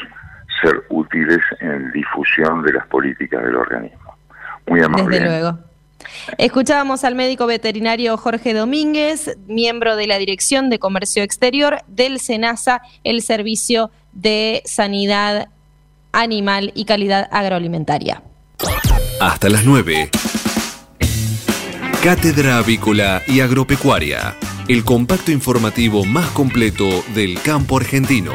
ser 0.63 0.83
útiles 0.89 1.41
en 1.61 1.93
difusión 1.93 2.63
de 2.63 2.73
las 2.73 2.87
políticas 2.87 3.45
del 3.45 3.57
organismo. 3.57 4.04
Muy 4.67 4.83
amable. 4.83 5.19
Desde 5.19 5.29
luego. 5.29 5.59
Escuchábamos 6.39 7.05
al 7.05 7.15
médico 7.15 7.47
veterinario 7.47 8.17
Jorge 8.17 8.55
Domínguez, 8.55 9.37
miembro 9.47 9.97
de 9.97 10.07
la 10.07 10.19
Dirección 10.19 10.71
de 10.71 10.79
Comercio 10.79 11.23
Exterior 11.23 11.83
del 11.87 12.21
SENASA, 12.21 12.83
el 13.05 13.23
Servicio 13.23 13.91
de 14.13 14.63
Sanidad 14.65 15.49
Animal 16.13 16.73
y 16.75 16.85
Calidad 16.85 17.29
Agroalimentaria. 17.31 18.23
Hasta 19.21 19.49
las 19.49 19.65
9. 19.65 20.11
Cátedra 22.03 22.59
Avícola 22.59 23.23
y 23.27 23.41
Agropecuaria, 23.41 24.37
el 24.69 24.85
compacto 24.85 25.33
informativo 25.33 26.05
más 26.05 26.31
completo 26.31 27.03
del 27.15 27.41
campo 27.41 27.79
argentino. 27.79 28.35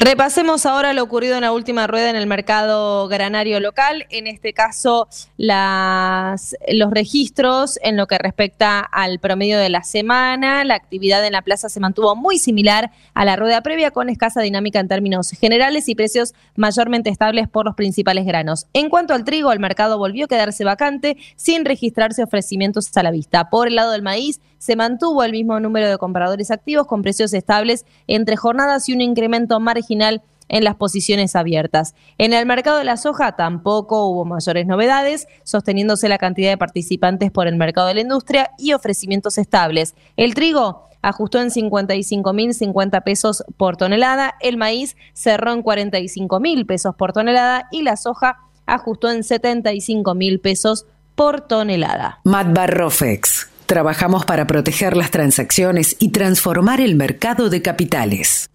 Repasemos 0.00 0.64
ahora 0.64 0.92
lo 0.92 1.02
ocurrido 1.02 1.34
en 1.34 1.40
la 1.40 1.50
última 1.50 1.88
rueda 1.88 2.08
en 2.08 2.14
el 2.14 2.28
mercado 2.28 3.08
granario 3.08 3.58
local, 3.58 4.06
en 4.10 4.28
este 4.28 4.52
caso 4.52 5.08
las, 5.36 6.54
los 6.68 6.92
registros 6.92 7.80
en 7.82 7.96
lo 7.96 8.06
que 8.06 8.16
respecta 8.16 8.78
al 8.78 9.18
promedio 9.18 9.58
de 9.58 9.70
la 9.70 9.82
semana. 9.82 10.62
La 10.62 10.76
actividad 10.76 11.26
en 11.26 11.32
la 11.32 11.42
plaza 11.42 11.68
se 11.68 11.80
mantuvo 11.80 12.14
muy 12.14 12.38
similar 12.38 12.92
a 13.12 13.24
la 13.24 13.34
rueda 13.34 13.60
previa 13.62 13.90
con 13.90 14.08
escasa 14.08 14.40
dinámica 14.40 14.78
en 14.78 14.86
términos 14.86 15.30
generales 15.30 15.88
y 15.88 15.96
precios 15.96 16.32
mayormente 16.54 17.10
estables 17.10 17.48
por 17.48 17.66
los 17.66 17.74
principales 17.74 18.24
granos. 18.24 18.66
En 18.74 18.90
cuanto 18.90 19.14
al 19.14 19.24
trigo, 19.24 19.50
el 19.50 19.58
mercado 19.58 19.98
volvió 19.98 20.26
a 20.26 20.28
quedarse 20.28 20.62
vacante 20.62 21.16
sin 21.34 21.64
registrarse 21.64 22.22
ofrecimientos 22.22 22.96
a 22.96 23.02
la 23.02 23.10
vista. 23.10 23.50
Por 23.50 23.66
el 23.66 23.74
lado 23.74 23.90
del 23.90 24.02
maíz, 24.02 24.40
se 24.58 24.76
mantuvo 24.76 25.22
el 25.22 25.32
mismo 25.32 25.58
número 25.60 25.88
de 25.88 25.98
compradores 25.98 26.50
activos 26.50 26.86
con 26.86 27.02
precios 27.02 27.32
estables 27.32 27.86
entre 28.06 28.36
jornadas 28.36 28.88
y 28.88 28.92
un 28.92 29.00
incremento 29.00 29.58
marginal 29.60 30.22
en 30.48 30.64
las 30.64 30.76
posiciones 30.76 31.36
abiertas. 31.36 31.94
En 32.16 32.32
el 32.32 32.46
mercado 32.46 32.78
de 32.78 32.84
la 32.84 32.96
soja 32.96 33.32
tampoco 33.36 34.06
hubo 34.06 34.24
mayores 34.24 34.66
novedades, 34.66 35.28
sosteniéndose 35.44 36.08
la 36.08 36.18
cantidad 36.18 36.50
de 36.50 36.56
participantes 36.56 37.30
por 37.30 37.46
el 37.46 37.56
mercado 37.56 37.88
de 37.88 37.94
la 37.94 38.00
industria 38.00 38.50
y 38.58 38.72
ofrecimientos 38.72 39.38
estables. 39.38 39.94
El 40.16 40.34
trigo 40.34 40.88
ajustó 41.02 41.40
en 41.40 41.50
55.050 41.50 43.04
pesos 43.04 43.44
por 43.56 43.76
tonelada, 43.76 44.34
el 44.40 44.56
maíz 44.56 44.96
cerró 45.12 45.52
en 45.52 45.62
45.000 45.62 46.66
pesos 46.66 46.94
por 46.96 47.12
tonelada 47.12 47.68
y 47.70 47.82
la 47.82 47.96
soja 47.96 48.40
ajustó 48.66 49.10
en 49.10 49.20
75.000 49.20 50.40
pesos 50.40 50.86
por 51.14 51.40
tonelada. 51.42 52.20
Matt 52.24 52.52
Barrofex 52.52 53.47
Trabajamos 53.68 54.24
para 54.24 54.46
proteger 54.46 54.96
las 54.96 55.10
transacciones 55.10 55.94
y 55.98 56.08
transformar 56.08 56.80
el 56.80 56.94
mercado 56.94 57.50
de 57.50 57.60
capitales. 57.60 58.48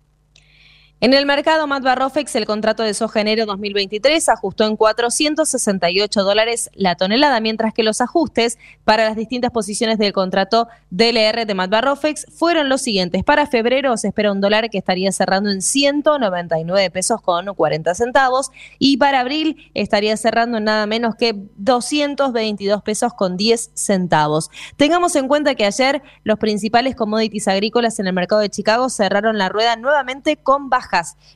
En 1.04 1.14
el 1.14 1.26
mercado 1.26 1.68
Matt 1.68 1.84
Barrofex, 1.84 2.34
el 2.38 2.46
contrato 2.46 2.82
de 2.82 2.94
soja 2.94 3.20
enero 3.20 3.46
2023 3.46 4.30
ajustó 4.30 4.64
en 4.64 4.78
468 4.78 6.24
dólares 6.24 6.70
la 6.76 6.96
tonelada, 6.96 7.42
mientras 7.42 7.74
que 7.74 7.84
los 7.84 8.00
ajustes 8.00 8.58
para 8.86 9.04
las 9.04 9.18
distintas 9.18 9.52
posiciones 9.52 9.98
del 9.98 10.14
contrato 10.14 10.70
DLR 10.92 11.46
de 11.46 11.56
Matt 11.56 11.72
Barrofex 11.72 12.28
fueron 12.32 12.70
los 12.70 12.84
siguientes. 12.84 13.22
Para 13.26 13.48
febrero 13.48 13.98
se 13.98 14.08
espera 14.08 14.32
un 14.32 14.40
dólar 14.40 14.70
que 14.70 14.78
estaría 14.78 15.12
cerrando 15.12 15.52
en 15.52 15.62
199 15.62 16.90
pesos 16.90 17.22
con 17.22 17.54
40 17.54 17.96
centavos 17.96 18.52
y 18.80 18.96
para 18.96 19.20
abril 19.20 19.72
estaría 19.74 20.16
cerrando 20.16 20.60
en 20.60 20.64
nada 20.64 20.86
menos 20.86 21.16
que 21.16 21.36
222 21.58 22.82
pesos 22.82 23.14
con 23.14 23.36
10 23.36 23.72
centavos. 23.74 24.50
Tengamos 24.78 25.18
en 25.18 25.28
cuenta 25.28 25.56
que 25.56 25.66
ayer 25.66 26.02
los 26.24 26.40
principales 26.40 26.96
commodities 26.96 27.50
agrícolas 27.50 28.00
en 28.00 28.08
el 28.08 28.14
mercado 28.14 28.40
de 28.40 28.50
Chicago 28.50 28.90
cerraron 28.90 29.38
la 29.38 29.50
rueda 29.50 29.76
nuevamente 29.76 30.38
con 30.38 30.70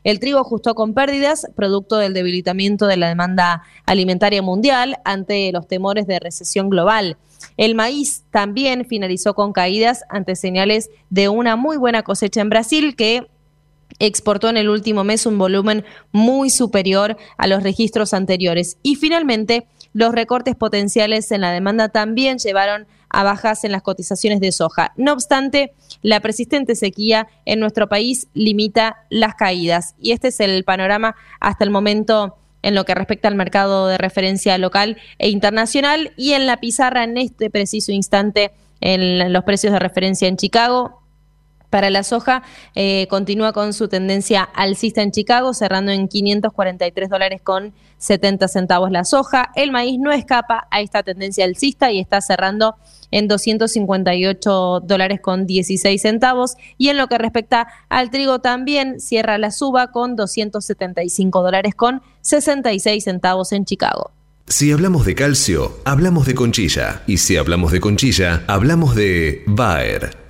el 0.04 0.20
trigo 0.20 0.40
ajustó 0.40 0.76
con 0.76 0.94
pérdidas, 0.94 1.48
producto 1.56 1.98
del 1.98 2.14
debilitamiento 2.14 2.88
de 2.88 2.98
la 2.98 3.08
demanda 3.08 3.64
alimentaria 3.86 4.42
mundial 4.42 4.98
ante 5.06 5.52
los 5.52 5.68
temores 5.68 6.08
de 6.08 6.20
recesión 6.20 6.70
global. 6.70 7.18
El 7.56 7.76
maíz 7.76 8.24
también 8.32 8.86
finalizó 8.86 9.34
con 9.34 9.54
caídas 9.54 10.04
ante 10.10 10.36
señales 10.36 10.90
de 11.10 11.30
una 11.30 11.56
muy 11.56 11.78
buena 11.78 12.04
cosecha 12.04 12.42
en 12.42 12.50
Brasil 12.50 12.96
que 12.96 13.28
exportó 14.00 14.50
en 14.50 14.58
el 14.58 14.70
último 14.70 15.04
mes 15.04 15.26
un 15.26 15.38
volumen 15.38 15.86
muy 16.12 16.50
superior 16.50 17.18
a 17.38 17.48
los 17.48 17.64
registros 17.64 18.14
anteriores. 18.14 18.78
Y 18.84 18.96
finalmente, 18.96 19.68
los 19.94 20.14
recortes 20.14 20.56
potenciales 20.56 21.32
en 21.32 21.42
la 21.42 21.52
demanda 21.52 21.90
también 21.90 22.38
llevaron 22.38 22.88
a 23.10 23.24
bajas 23.24 23.64
en 23.64 23.72
las 23.72 23.82
cotizaciones 23.82 24.40
de 24.40 24.52
soja. 24.52 24.94
No 24.98 25.14
obstante, 25.14 25.74
la 26.02 26.20
persistente 26.20 26.76
sequía 26.76 27.28
en 27.46 27.60
nuestro 27.60 27.88
país 27.88 28.28
limita 28.34 29.06
las 29.10 29.36
caídas 29.36 29.96
y 30.00 30.12
este 30.12 30.30
es 30.30 30.40
el 30.40 30.64
panorama 30.64 31.16
hasta 31.40 31.64
el 31.64 31.70
momento 31.70 32.36
en 32.62 32.76
lo 32.76 32.86
que 32.86 32.96
respecta 32.96 33.28
al 33.28 33.36
mercado 33.36 33.88
de 33.88 33.98
referencia 33.98 34.58
local 34.58 34.98
e 35.20 35.30
internacional 35.30 36.12
y 36.18 36.34
en 36.34 36.48
la 36.48 36.58
pizarra 36.58 37.04
en 37.04 37.18
este 37.18 37.50
preciso 37.50 37.92
instante 37.92 38.52
en 38.82 39.32
los 39.32 39.44
precios 39.44 39.74
de 39.74 39.80
referencia 39.80 40.28
en 40.28 40.38
Chicago 40.38 41.02
Para 41.70 41.90
la 41.90 42.04
soja, 42.04 42.44
eh, 42.76 43.08
continúa 43.10 43.52
con 43.52 43.74
su 43.74 43.90
tendencia 43.90 44.44
alcista 44.44 45.02
en 45.02 45.12
Chicago, 45.12 45.54
cerrando 45.54 45.92
en 45.92 46.08
543 46.08 47.10
dólares 47.10 47.42
con 47.42 47.74
70 47.98 48.48
centavos 48.48 48.90
la 48.90 49.04
soja. 49.04 49.52
El 49.54 49.72
maíz 49.72 50.00
no 50.00 50.12
escapa 50.12 50.68
a 50.72 50.80
esta 50.80 51.04
tendencia 51.04 51.44
alcista 51.44 51.92
y 51.92 52.00
está 52.00 52.22
cerrando 52.22 52.76
en 53.12 53.28
258 53.28 54.82
dólares 54.84 55.20
con 55.22 55.46
16 55.46 56.02
centavos. 56.02 56.56
Y 56.78 56.88
en 56.90 56.98
lo 56.98 57.08
que 57.08 57.18
respecta 57.18 57.68
al 57.90 58.12
trigo 58.12 58.40
también 58.40 59.02
cierra 59.02 59.38
la 59.38 59.52
suba 59.52 59.92
con 59.92 60.16
275 60.16 61.42
dólares 61.42 61.76
con 61.76 62.02
66 62.22 63.04
centavos 63.04 63.52
en 63.52 63.66
Chicago. 63.66 64.12
Si 64.48 64.72
hablamos 64.72 65.06
de 65.06 65.16
calcio, 65.16 65.78
hablamos 65.84 66.26
de 66.26 66.34
conchilla. 66.34 67.04
Y 67.08 67.18
si 67.18 67.36
hablamos 67.36 67.74
de 67.74 67.82
conchilla, 67.82 68.46
hablamos 68.48 68.96
de 68.96 69.44
Bayer. 69.46 70.27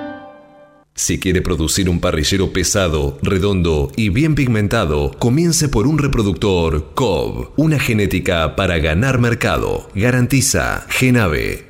Si 0.94 1.18
quiere 1.18 1.40
producir 1.40 1.88
un 1.88 2.00
parrillero 2.00 2.52
pesado, 2.52 3.18
redondo 3.22 3.90
y 3.96 4.11
bien 4.11 4.34
pigmentado, 4.34 5.12
comience 5.18 5.70
por 5.70 5.86
un 5.86 5.96
reproductor 5.96 6.92
COB, 6.94 7.52
una 7.56 7.78
genética 7.78 8.54
para 8.54 8.78
ganar 8.78 9.18
mercado. 9.18 9.88
Garantiza 9.94 10.84
Genave. 10.90 11.70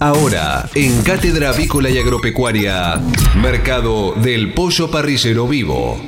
Ahora, 0.00 0.68
en 0.76 1.02
Cátedra 1.02 1.50
Avícola 1.50 1.90
y 1.90 1.98
Agropecuaria, 1.98 3.00
Mercado 3.36 4.12
del 4.12 4.54
Pollo 4.54 4.88
Parrillero 4.88 5.48
Vivo. 5.48 5.98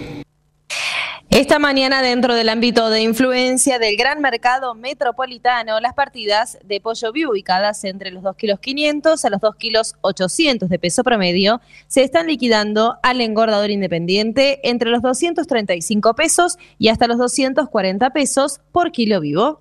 Esta 1.30 1.58
mañana, 1.60 2.02
dentro 2.02 2.34
del 2.34 2.48
ámbito 2.48 2.90
de 2.90 3.02
influencia 3.02 3.78
del 3.78 3.96
gran 3.96 4.20
mercado 4.20 4.74
metropolitano, 4.74 5.78
las 5.78 5.94
partidas 5.94 6.58
de 6.64 6.80
pollo 6.80 7.12
vivo 7.12 7.30
ubicadas 7.30 7.84
entre 7.84 8.10
los 8.10 8.24
2 8.24 8.36
kilos 8.36 8.58
500 8.58 9.24
a 9.24 9.30
los 9.30 9.40
2 9.40 9.54
kilos 9.54 9.94
800 10.00 10.68
de 10.68 10.78
peso 10.78 11.04
promedio 11.04 11.60
se 11.86 12.02
están 12.02 12.26
liquidando 12.26 12.96
al 13.04 13.20
engordador 13.20 13.70
independiente 13.70 14.60
entre 14.68 14.90
los 14.90 15.02
235 15.02 16.14
pesos 16.14 16.58
y 16.78 16.88
hasta 16.88 17.06
los 17.06 17.18
240 17.18 18.10
pesos 18.10 18.60
por 18.72 18.90
kilo 18.90 19.20
vivo. 19.20 19.60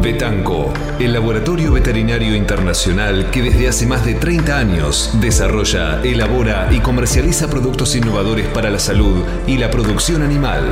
Betanco, 0.00 0.72
el 1.00 1.12
laboratorio 1.12 1.72
veterinario 1.72 2.36
internacional 2.36 3.28
que 3.32 3.42
desde 3.42 3.66
hace 3.66 3.86
más 3.86 4.06
de 4.06 4.14
30 4.14 4.56
años 4.56 5.10
desarrolla, 5.20 6.00
elabora 6.04 6.72
y 6.72 6.78
comercializa 6.78 7.50
productos 7.50 7.96
innovadores 7.96 8.46
para 8.46 8.70
la 8.70 8.78
salud 8.78 9.24
y 9.48 9.58
la 9.58 9.72
producción 9.72 10.22
animal. 10.22 10.62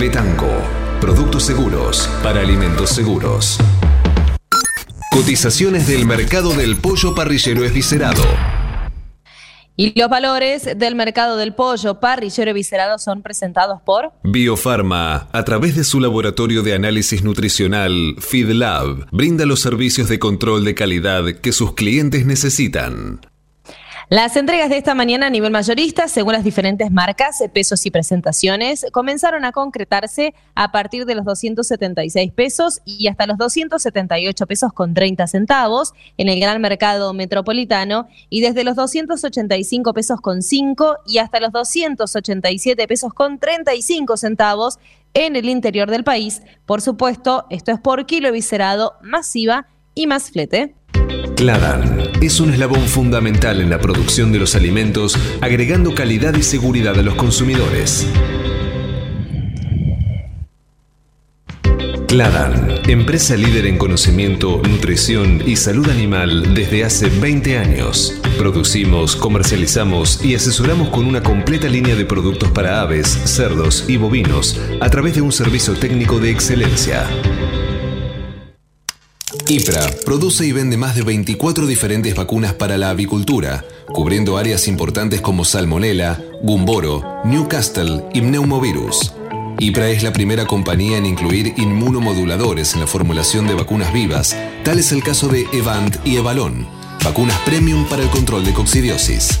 Betanco, 0.00 0.48
productos 1.00 1.44
seguros 1.44 2.10
para 2.24 2.40
alimentos 2.40 2.90
seguros. 2.90 3.60
Cotizaciones 5.14 5.86
del 5.86 6.06
mercado 6.06 6.52
del 6.54 6.74
pollo 6.74 7.14
parrillero 7.14 7.62
esviscerado. 7.62 8.24
Y 9.76 9.96
los 9.96 10.10
valores 10.10 10.68
del 10.76 10.96
mercado 10.96 11.36
del 11.36 11.54
pollo 11.54 12.00
parrillero 12.00 12.52
viscerado 12.52 12.98
son 12.98 13.22
presentados 13.22 13.80
por 13.80 14.10
Biofarma, 14.24 15.28
a 15.30 15.44
través 15.44 15.76
de 15.76 15.84
su 15.84 16.00
laboratorio 16.00 16.64
de 16.64 16.74
análisis 16.74 17.22
nutricional 17.22 18.16
FeedLab, 18.18 19.06
brinda 19.12 19.46
los 19.46 19.60
servicios 19.60 20.08
de 20.08 20.18
control 20.18 20.64
de 20.64 20.74
calidad 20.74 21.24
que 21.40 21.52
sus 21.52 21.74
clientes 21.74 22.26
necesitan. 22.26 23.20
Las 24.14 24.36
entregas 24.36 24.70
de 24.70 24.76
esta 24.76 24.94
mañana 24.94 25.26
a 25.26 25.30
nivel 25.30 25.50
mayorista, 25.50 26.06
según 26.06 26.34
las 26.34 26.44
diferentes 26.44 26.88
marcas, 26.92 27.42
pesos 27.52 27.84
y 27.84 27.90
presentaciones, 27.90 28.86
comenzaron 28.92 29.44
a 29.44 29.50
concretarse 29.50 30.34
a 30.54 30.70
partir 30.70 31.04
de 31.04 31.16
los 31.16 31.24
276 31.24 32.30
pesos 32.30 32.80
y 32.84 33.08
hasta 33.08 33.26
los 33.26 33.38
278 33.38 34.46
pesos 34.46 34.72
con 34.72 34.94
30 34.94 35.26
centavos 35.26 35.94
en 36.16 36.28
el 36.28 36.38
gran 36.38 36.60
mercado 36.60 37.12
metropolitano 37.12 38.06
y 38.30 38.40
desde 38.40 38.62
los 38.62 38.76
285 38.76 39.92
pesos 39.92 40.20
con 40.20 40.42
5 40.42 40.98
y 41.08 41.18
hasta 41.18 41.40
los 41.40 41.50
287 41.50 42.86
pesos 42.86 43.12
con 43.12 43.40
35 43.40 44.16
centavos 44.16 44.78
en 45.14 45.34
el 45.34 45.48
interior 45.48 45.90
del 45.90 46.04
país. 46.04 46.40
Por 46.66 46.82
supuesto, 46.82 47.46
esto 47.50 47.72
es 47.72 47.80
por 47.80 48.06
kilo 48.06 48.30
viscerado, 48.30 48.94
masiva 49.02 49.66
y 49.96 50.06
más 50.06 50.30
flete. 50.30 50.76
Cladan 51.36 52.10
es 52.22 52.38
un 52.38 52.52
eslabón 52.52 52.82
fundamental 52.82 53.60
en 53.60 53.68
la 53.68 53.80
producción 53.80 54.30
de 54.30 54.38
los 54.38 54.54
alimentos, 54.54 55.18
agregando 55.40 55.94
calidad 55.94 56.34
y 56.34 56.42
seguridad 56.42 56.96
a 56.98 57.02
los 57.02 57.16
consumidores. 57.16 58.06
Cladan, 62.06 62.80
empresa 62.86 63.36
líder 63.36 63.66
en 63.66 63.76
conocimiento, 63.76 64.62
nutrición 64.62 65.42
y 65.44 65.56
salud 65.56 65.88
animal 65.88 66.54
desde 66.54 66.84
hace 66.84 67.08
20 67.08 67.58
años. 67.58 68.14
Producimos, 68.38 69.16
comercializamos 69.16 70.24
y 70.24 70.36
asesoramos 70.36 70.90
con 70.90 71.06
una 71.06 71.24
completa 71.24 71.66
línea 71.66 71.96
de 71.96 72.04
productos 72.04 72.52
para 72.52 72.80
aves, 72.80 73.08
cerdos 73.08 73.86
y 73.88 73.96
bovinos 73.96 74.60
a 74.80 74.88
través 74.88 75.16
de 75.16 75.22
un 75.22 75.32
servicio 75.32 75.74
técnico 75.74 76.20
de 76.20 76.30
excelencia. 76.30 77.04
IPRA 79.46 79.90
produce 80.06 80.46
y 80.46 80.52
vende 80.52 80.78
más 80.78 80.96
de 80.96 81.02
24 81.02 81.66
diferentes 81.66 82.14
vacunas 82.14 82.54
para 82.54 82.78
la 82.78 82.88
avicultura, 82.88 83.64
cubriendo 83.86 84.38
áreas 84.38 84.66
importantes 84.68 85.20
como 85.20 85.44
Salmonella, 85.44 86.18
Gumboro, 86.40 87.02
Newcastle 87.24 88.04
y 88.14 88.22
Pneumovirus. 88.22 89.12
IPRA 89.58 89.90
es 89.90 90.02
la 90.02 90.14
primera 90.14 90.46
compañía 90.46 90.96
en 90.96 91.04
incluir 91.04 91.52
inmunomoduladores 91.58 92.72
en 92.72 92.80
la 92.80 92.86
formulación 92.86 93.46
de 93.46 93.54
vacunas 93.54 93.92
vivas, 93.92 94.34
tal 94.64 94.78
es 94.78 94.92
el 94.92 95.02
caso 95.02 95.28
de 95.28 95.46
Evant 95.52 95.96
y 96.06 96.16
Evalon, 96.16 96.66
vacunas 97.04 97.38
premium 97.40 97.84
para 97.86 98.02
el 98.02 98.08
control 98.08 98.46
de 98.46 98.54
coccidiosis. 98.54 99.40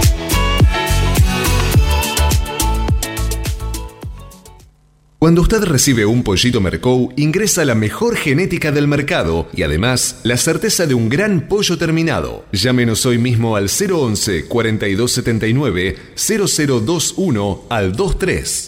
Cuando 5.23 5.41
usted 5.43 5.61
recibe 5.65 6.03
un 6.03 6.23
pollito 6.23 6.59
Mercou, 6.61 7.13
ingresa 7.15 7.63
la 7.63 7.75
mejor 7.75 8.15
genética 8.15 8.71
del 8.71 8.87
mercado 8.87 9.47
y 9.53 9.61
además 9.61 10.19
la 10.23 10.35
certeza 10.35 10.87
de 10.87 10.95
un 10.95 11.09
gran 11.09 11.47
pollo 11.47 11.77
terminado. 11.77 12.43
Llámenos 12.51 13.05
hoy 13.05 13.19
mismo 13.19 13.55
al 13.55 13.69
011 13.69 14.47
4279 14.47 15.95
0021 16.15 17.65
al 17.69 17.91
23. 17.91 18.67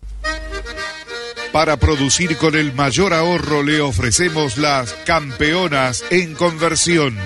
Para 1.52 1.78
producir 1.78 2.38
con 2.38 2.54
el 2.54 2.72
mayor 2.72 3.16
ahorro 3.16 3.64
le 3.64 3.82
ofrecemos 3.82 4.60
las 4.60 4.94
campeonas 5.08 6.06
en 6.12 6.36
conversión. 6.36 7.18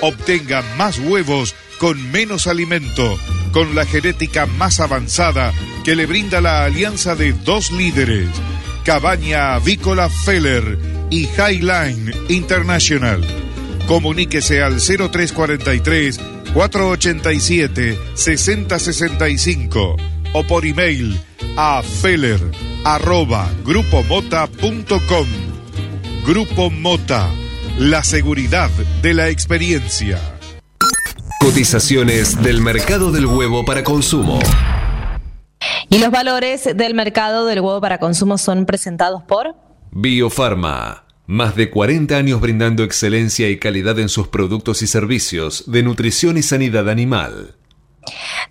Obtenga 0.00 0.62
más 0.78 1.00
huevos 1.00 1.56
con 1.80 2.12
menos 2.12 2.46
alimento, 2.46 3.18
con 3.50 3.74
la 3.74 3.84
genética 3.84 4.46
más 4.46 4.78
avanzada 4.78 5.52
que 5.84 5.96
le 5.96 6.06
brinda 6.06 6.40
la 6.40 6.62
alianza 6.64 7.16
de 7.16 7.32
dos 7.32 7.72
líderes 7.72 8.28
Cabaña 8.84 9.54
Avícola 9.54 10.08
Feller 10.08 10.78
y 11.10 11.28
Highline 11.28 12.12
International. 12.28 13.20
Comuníquese 13.86 14.62
al 14.62 14.80
0343 14.80 16.20
487 16.54 17.98
6065 18.14 19.96
o 20.32 20.42
por 20.44 20.64
email 20.64 21.20
a 21.56 21.82
feller 21.82 22.40
arroba 22.84 23.50
grupomota.com. 23.64 25.26
Grupo 26.26 26.70
Mota, 26.70 27.28
la 27.78 28.02
seguridad 28.04 28.70
de 29.02 29.14
la 29.14 29.28
experiencia. 29.28 30.18
Cotizaciones 31.40 32.40
del 32.42 32.60
mercado 32.60 33.10
del 33.10 33.26
huevo 33.26 33.64
para 33.64 33.82
consumo. 33.82 34.38
Y 35.92 35.98
los 35.98 36.12
valores 36.12 36.68
del 36.76 36.94
mercado 36.94 37.46
del 37.46 37.60
huevo 37.60 37.80
para 37.80 37.98
consumo 37.98 38.38
son 38.38 38.64
presentados 38.64 39.24
por 39.24 39.56
Biofarma. 39.90 41.04
Más 41.26 41.56
de 41.56 41.68
40 41.68 42.16
años 42.16 42.40
brindando 42.40 42.84
excelencia 42.84 43.48
y 43.48 43.58
calidad 43.58 43.98
en 43.98 44.08
sus 44.08 44.28
productos 44.28 44.82
y 44.82 44.86
servicios 44.86 45.64
de 45.68 45.82
nutrición 45.82 46.38
y 46.38 46.42
sanidad 46.42 46.88
animal. 46.88 47.56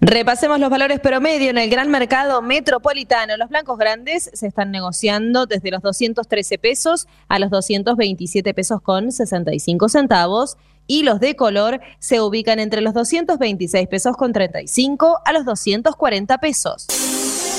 Repasemos 0.01 0.59
los 0.59 0.69
valores 0.69 0.99
promedio 0.99 1.49
en 1.49 1.57
el 1.57 1.69
gran 1.69 1.89
mercado 1.89 2.41
metropolitano. 2.41 3.37
Los 3.37 3.47
blancos 3.47 3.77
grandes 3.77 4.29
se 4.33 4.47
están 4.47 4.71
negociando 4.71 5.45
desde 5.45 5.71
los 5.71 5.81
213 5.81 6.57
pesos 6.57 7.07
a 7.29 7.39
los 7.39 7.51
227 7.51 8.53
pesos 8.53 8.81
con 8.81 9.13
65 9.13 9.87
centavos 9.87 10.57
y 10.87 11.03
los 11.03 11.21
de 11.21 11.37
color 11.37 11.79
se 11.99 12.19
ubican 12.19 12.59
entre 12.59 12.81
los 12.81 12.93
226 12.93 13.87
pesos 13.87 14.17
con 14.17 14.33
35 14.33 15.19
a 15.23 15.31
los 15.31 15.45
240 15.45 16.37
pesos. 16.39 16.87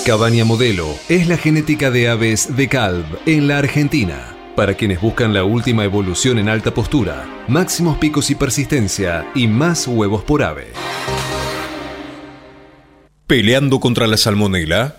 Cabaña 0.05 0.47
Modelo 0.47 0.89
es 1.11 1.29
la 1.29 1.37
genética 1.37 1.91
de 1.91 2.09
aves 2.09 2.57
de 2.57 2.69
Calv 2.69 3.05
en 3.27 3.47
la 3.47 3.59
Argentina. 3.59 4.35
Para 4.57 4.75
quienes 4.75 4.99
buscan 4.99 5.35
la 5.35 5.45
última 5.45 5.85
evolución 5.85 6.39
en 6.39 6.49
alta 6.49 6.73
postura, 6.73 7.29
máximos 7.49 7.99
picos 7.99 8.31
y 8.31 8.35
persistencia 8.35 9.31
y 9.35 9.47
más 9.47 9.87
huevos 9.87 10.25
por 10.25 10.43
ave. 10.43 10.69
Peleando 13.27 13.79
contra 13.79 14.07
la 14.07 14.17
salmonela, 14.17 14.97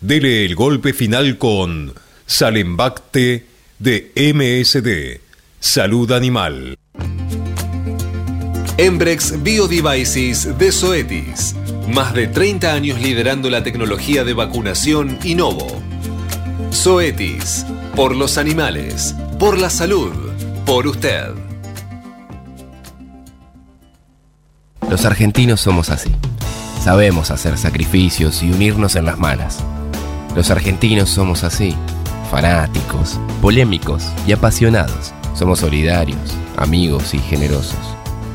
dele 0.00 0.46
el 0.46 0.54
golpe 0.54 0.94
final 0.94 1.36
con 1.36 1.92
Salembacte 2.24 3.44
de 3.78 4.12
MSD, 4.16 5.20
Salud 5.60 6.10
Animal. 6.10 6.78
Embrex 8.80 9.42
Biodevices 9.42 10.56
de 10.56 10.70
Zoetis. 10.70 11.56
Más 11.88 12.14
de 12.14 12.28
30 12.28 12.72
años 12.72 13.00
liderando 13.00 13.50
la 13.50 13.64
tecnología 13.64 14.22
de 14.22 14.34
vacunación 14.34 15.18
Innovo. 15.24 15.66
Zoetis. 16.72 17.66
Por 17.96 18.14
los 18.14 18.38
animales. 18.38 19.16
Por 19.40 19.58
la 19.58 19.68
salud. 19.68 20.12
Por 20.64 20.86
usted. 20.86 21.24
Los 24.88 25.04
argentinos 25.04 25.60
somos 25.60 25.90
así. 25.90 26.12
Sabemos 26.80 27.32
hacer 27.32 27.58
sacrificios 27.58 28.44
y 28.44 28.52
unirnos 28.52 28.94
en 28.94 29.06
las 29.06 29.18
malas. 29.18 29.58
Los 30.36 30.52
argentinos 30.52 31.10
somos 31.10 31.42
así. 31.42 31.74
Fanáticos, 32.30 33.18
polémicos 33.42 34.04
y 34.24 34.30
apasionados. 34.30 35.12
Somos 35.34 35.58
solidarios, 35.58 36.20
amigos 36.56 37.12
y 37.12 37.18
generosos. 37.18 37.97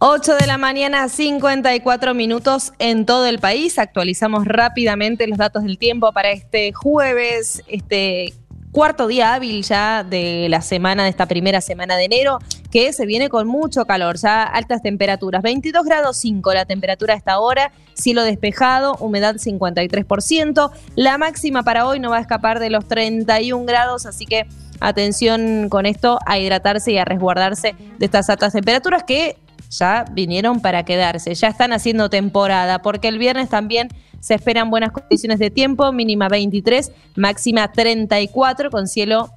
8 0.00 0.36
de 0.36 0.46
la 0.46 0.58
mañana, 0.58 1.08
54 1.08 2.14
minutos 2.14 2.72
en 2.78 3.04
todo 3.04 3.26
el 3.26 3.40
país. 3.40 3.80
Actualizamos 3.80 4.44
rápidamente 4.44 5.26
los 5.26 5.38
datos 5.38 5.64
del 5.64 5.76
tiempo 5.76 6.12
para 6.12 6.30
este 6.30 6.72
jueves, 6.72 7.64
este 7.66 8.32
cuarto 8.70 9.08
día 9.08 9.34
hábil 9.34 9.64
ya 9.64 10.04
de 10.04 10.46
la 10.48 10.60
semana, 10.60 11.02
de 11.02 11.10
esta 11.10 11.26
primera 11.26 11.60
semana 11.60 11.96
de 11.96 12.04
enero, 12.04 12.38
que 12.70 12.92
se 12.92 13.06
viene 13.06 13.28
con 13.28 13.48
mucho 13.48 13.86
calor, 13.86 14.18
ya 14.18 14.44
altas 14.44 14.82
temperaturas. 14.82 15.42
22 15.42 15.84
grados 15.84 16.16
5 16.18 16.54
la 16.54 16.64
temperatura 16.64 17.14
a 17.14 17.16
esta 17.16 17.40
hora, 17.40 17.72
cielo 17.94 18.22
despejado, 18.22 18.94
humedad 19.00 19.34
53%. 19.34 20.70
La 20.94 21.18
máxima 21.18 21.64
para 21.64 21.88
hoy 21.88 21.98
no 21.98 22.10
va 22.10 22.18
a 22.18 22.20
escapar 22.20 22.60
de 22.60 22.70
los 22.70 22.86
31 22.86 23.64
grados, 23.66 24.06
así 24.06 24.26
que 24.26 24.46
atención 24.78 25.68
con 25.68 25.86
esto 25.86 26.20
a 26.24 26.38
hidratarse 26.38 26.92
y 26.92 26.98
a 26.98 27.04
resguardarse 27.04 27.74
de 27.98 28.06
estas 28.06 28.30
altas 28.30 28.52
temperaturas 28.52 29.02
que 29.02 29.36
ya 29.70 30.04
vinieron 30.12 30.60
para 30.60 30.84
quedarse, 30.84 31.34
ya 31.34 31.48
están 31.48 31.72
haciendo 31.72 32.10
temporada, 32.10 32.80
porque 32.80 33.08
el 33.08 33.18
viernes 33.18 33.48
también 33.48 33.88
se 34.20 34.34
esperan 34.34 34.70
buenas 34.70 34.92
condiciones 34.92 35.38
de 35.38 35.50
tiempo, 35.50 35.92
mínima 35.92 36.28
23, 36.28 36.92
máxima 37.16 37.70
34, 37.70 38.70
con 38.70 38.88
cielo 38.88 39.30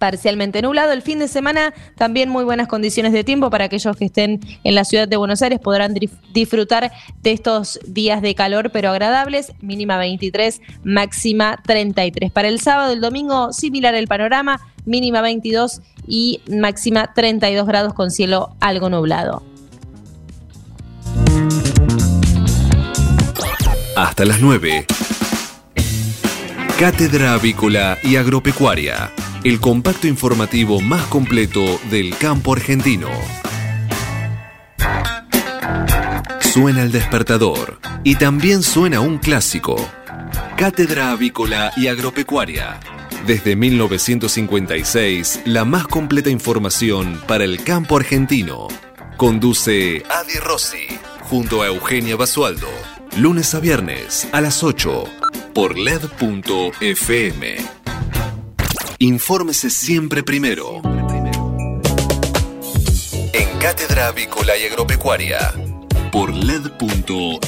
parcialmente 0.00 0.62
nublado. 0.62 0.92
El 0.92 1.02
fin 1.02 1.20
de 1.20 1.28
semana 1.28 1.72
también 1.94 2.28
muy 2.28 2.42
buenas 2.42 2.66
condiciones 2.66 3.12
de 3.12 3.22
tiempo 3.22 3.50
para 3.50 3.66
aquellos 3.66 3.96
que 3.96 4.06
estén 4.06 4.40
en 4.64 4.74
la 4.74 4.84
ciudad 4.84 5.06
de 5.06 5.16
Buenos 5.16 5.42
Aires 5.42 5.60
podrán 5.60 5.94
disfrutar 6.32 6.90
de 7.22 7.32
estos 7.32 7.78
días 7.86 8.22
de 8.22 8.34
calor 8.34 8.70
pero 8.72 8.90
agradables, 8.90 9.52
mínima 9.60 9.98
23, 9.98 10.60
máxima 10.82 11.60
33. 11.64 12.32
Para 12.32 12.48
el 12.48 12.60
sábado, 12.60 12.92
el 12.92 13.00
domingo 13.00 13.52
similar 13.52 13.94
el 13.94 14.08
panorama, 14.08 14.58
mínima 14.90 15.22
22 15.22 15.80
y 16.06 16.40
máxima 16.50 17.14
32 17.14 17.66
grados 17.66 17.94
con 17.94 18.10
cielo 18.10 18.56
algo 18.60 18.90
nublado. 18.90 19.42
Hasta 23.96 24.24
las 24.24 24.40
9. 24.40 24.86
Cátedra 26.78 27.34
Avícola 27.34 27.98
y 28.02 28.16
Agropecuaria, 28.16 29.12
el 29.44 29.60
compacto 29.60 30.08
informativo 30.08 30.80
más 30.80 31.02
completo 31.06 31.78
del 31.90 32.16
campo 32.16 32.54
argentino. 32.54 33.08
Suena 36.40 36.82
el 36.82 36.90
despertador 36.90 37.78
y 38.02 38.16
también 38.16 38.62
suena 38.62 39.00
un 39.00 39.18
clásico. 39.18 39.76
Cátedra 40.56 41.10
Avícola 41.10 41.70
y 41.76 41.86
Agropecuaria, 41.88 42.80
desde 43.26 43.54
1956, 43.54 45.42
la 45.44 45.64
más 45.64 45.86
completa 45.86 46.30
información 46.30 47.20
para 47.28 47.44
el 47.44 47.62
campo 47.62 47.96
argentino. 47.96 48.68
Conduce 49.16 50.02
Adi 50.08 50.38
Rossi, 50.40 50.86
junto 51.22 51.62
a 51.62 51.66
Eugenia 51.68 52.16
Basualdo, 52.16 52.68
lunes 53.18 53.54
a 53.54 53.60
viernes 53.60 54.26
a 54.32 54.40
las 54.40 54.64
8 54.64 55.04
por 55.54 55.78
LED.fm. 55.78 57.56
Infórmese 58.98 59.70
siempre 59.70 60.22
primero. 60.22 60.80
En 63.32 63.58
Cátedra 63.58 64.08
Avícola 64.08 64.56
y 64.56 64.64
Agropecuaria 64.64 65.54
por 66.10 66.34
LED.fm. 66.34 67.40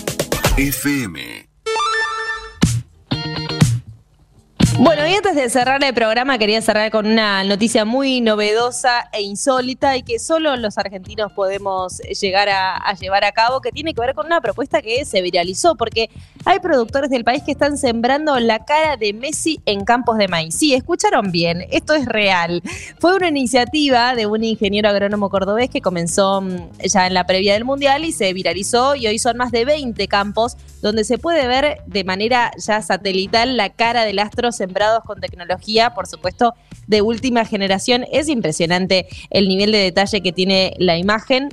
Bueno, 4.79 5.07
y 5.07 5.12
antes 5.12 5.37
de 5.37 5.51
cerrar 5.51 5.85
el 5.85 5.93
programa, 5.93 6.39
quería 6.39 6.62
cerrar 6.62 6.91
con 6.91 7.07
una 7.07 7.45
noticia 7.45 7.85
muy 7.85 8.23
novedosa 8.23 9.09
e 9.12 9.20
insólita 9.20 9.97
y 9.99 10.03
que 10.03 10.18
solo 10.18 10.57
los 10.57 10.79
argentinos 10.79 11.31
podemos 11.33 11.99
llegar 11.99 12.49
a, 12.49 12.95
llevar 12.95 13.25
a 13.25 13.33
cabo, 13.33 13.61
que 13.61 13.70
tiene 13.70 13.93
que 13.93 14.01
ver 14.01 14.14
con 14.14 14.27
una 14.27 14.41
propuesta 14.41 14.81
que 14.81 15.05
se 15.05 15.20
viralizó, 15.20 15.77
porque 15.77 16.09
hay 16.47 16.59
productores 16.61 17.11
del 17.11 17.23
país 17.23 17.43
que 17.45 17.53
están 17.53 17.77
sembrando 17.77 18.41
la 18.41 18.64
cara 18.64 18.97
de 18.97 19.12
Messi 19.12 19.61
en 19.66 19.85
campos 19.85 20.16
de 20.16 20.27
maíz. 20.27 20.55
Sí, 20.55 20.73
escucharon 20.73 21.31
bien, 21.31 21.66
esto 21.70 21.95
es 21.95 22.07
real. 22.07 22.62
Fue 22.99 23.14
una 23.14 23.29
iniciativa 23.29 24.14
de 24.14 24.25
un 24.27 24.43
ingeniero 24.43 24.89
agrónomo 24.89 25.29
cordobés 25.29 25.68
que 25.68 25.83
comenzó 25.83 26.41
mm, 26.41 26.73
ya 26.83 27.07
en 27.07 27.14
la 27.14 27.27
previa 27.27 27.53
del 27.53 27.64
Mundial 27.64 28.05
y 28.05 28.12
se 28.12 28.33
viralizó 28.33 28.95
y 28.95 29.07
hoy 29.07 29.18
son 29.18 29.37
más 29.37 29.53
de 29.53 29.66
20 29.66 30.09
campos 30.09 30.57
donde 30.81 31.05
se 31.05 31.18
puede 31.18 31.47
ver 31.47 31.79
de 31.87 32.05
manera 32.05 32.51
ya 32.57 32.83
satelital 32.83 33.57
la 33.57 33.70
cara 33.70 34.05
del 34.05 34.18
astro 34.18 34.51
sembrados 34.63 35.03
con 35.05 35.21
tecnología, 35.21 35.93
por 35.93 36.07
supuesto, 36.07 36.55
de 36.87 37.03
última 37.03 37.45
generación. 37.45 38.05
Es 38.13 38.29
impresionante 38.29 39.09
el 39.31 39.49
nivel 39.49 39.73
de 39.73 39.79
detalle 39.79 40.21
que 40.21 40.31
tiene 40.31 40.75
la 40.79 40.97
imagen. 40.97 41.49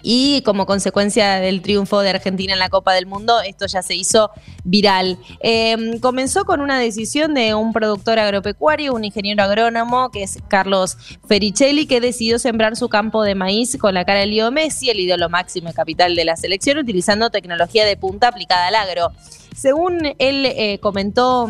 Y 0.00 0.42
como 0.42 0.64
consecuencia 0.64 1.40
del 1.40 1.60
triunfo 1.60 2.00
de 2.00 2.10
Argentina 2.10 2.52
en 2.52 2.60
la 2.60 2.68
Copa 2.68 2.94
del 2.94 3.06
Mundo, 3.06 3.40
esto 3.40 3.66
ya 3.66 3.82
se 3.82 3.96
hizo 3.96 4.30
viral. 4.62 5.18
Em, 5.40 5.98
comenzó 5.98 6.44
con 6.44 6.60
una 6.60 6.78
decisión 6.78 7.34
de 7.34 7.54
un 7.54 7.72
productor 7.72 8.20
agropecuario, 8.20 8.94
un 8.94 9.04
ingeniero 9.04 9.42
agrónomo, 9.42 10.10
que 10.12 10.22
es 10.22 10.38
Carlos 10.46 10.96
Fericelli, 11.26 11.86
que 11.86 12.00
decidió 12.00 12.38
sembrar 12.38 12.76
su 12.76 12.88
campo 12.88 13.24
de 13.24 13.34
maíz 13.34 13.76
con 13.76 13.92
la 13.92 14.04
cara 14.04 14.20
de 14.20 14.26
Leo 14.26 14.52
Messi, 14.52 14.88
el 14.88 15.00
ídolo 15.00 15.28
máximo 15.28 15.70
y 15.70 15.72
capital 15.72 16.14
de 16.14 16.24
la 16.24 16.36
selección, 16.36 16.78
utilizando 16.78 17.30
tecnología 17.30 17.84
de 17.84 17.96
punta 17.96 18.28
aplicada 18.28 18.68
al 18.68 18.76
agro. 18.76 19.10
Según 19.56 20.14
él 20.20 20.46
eh, 20.46 20.78
comentó 20.80 21.48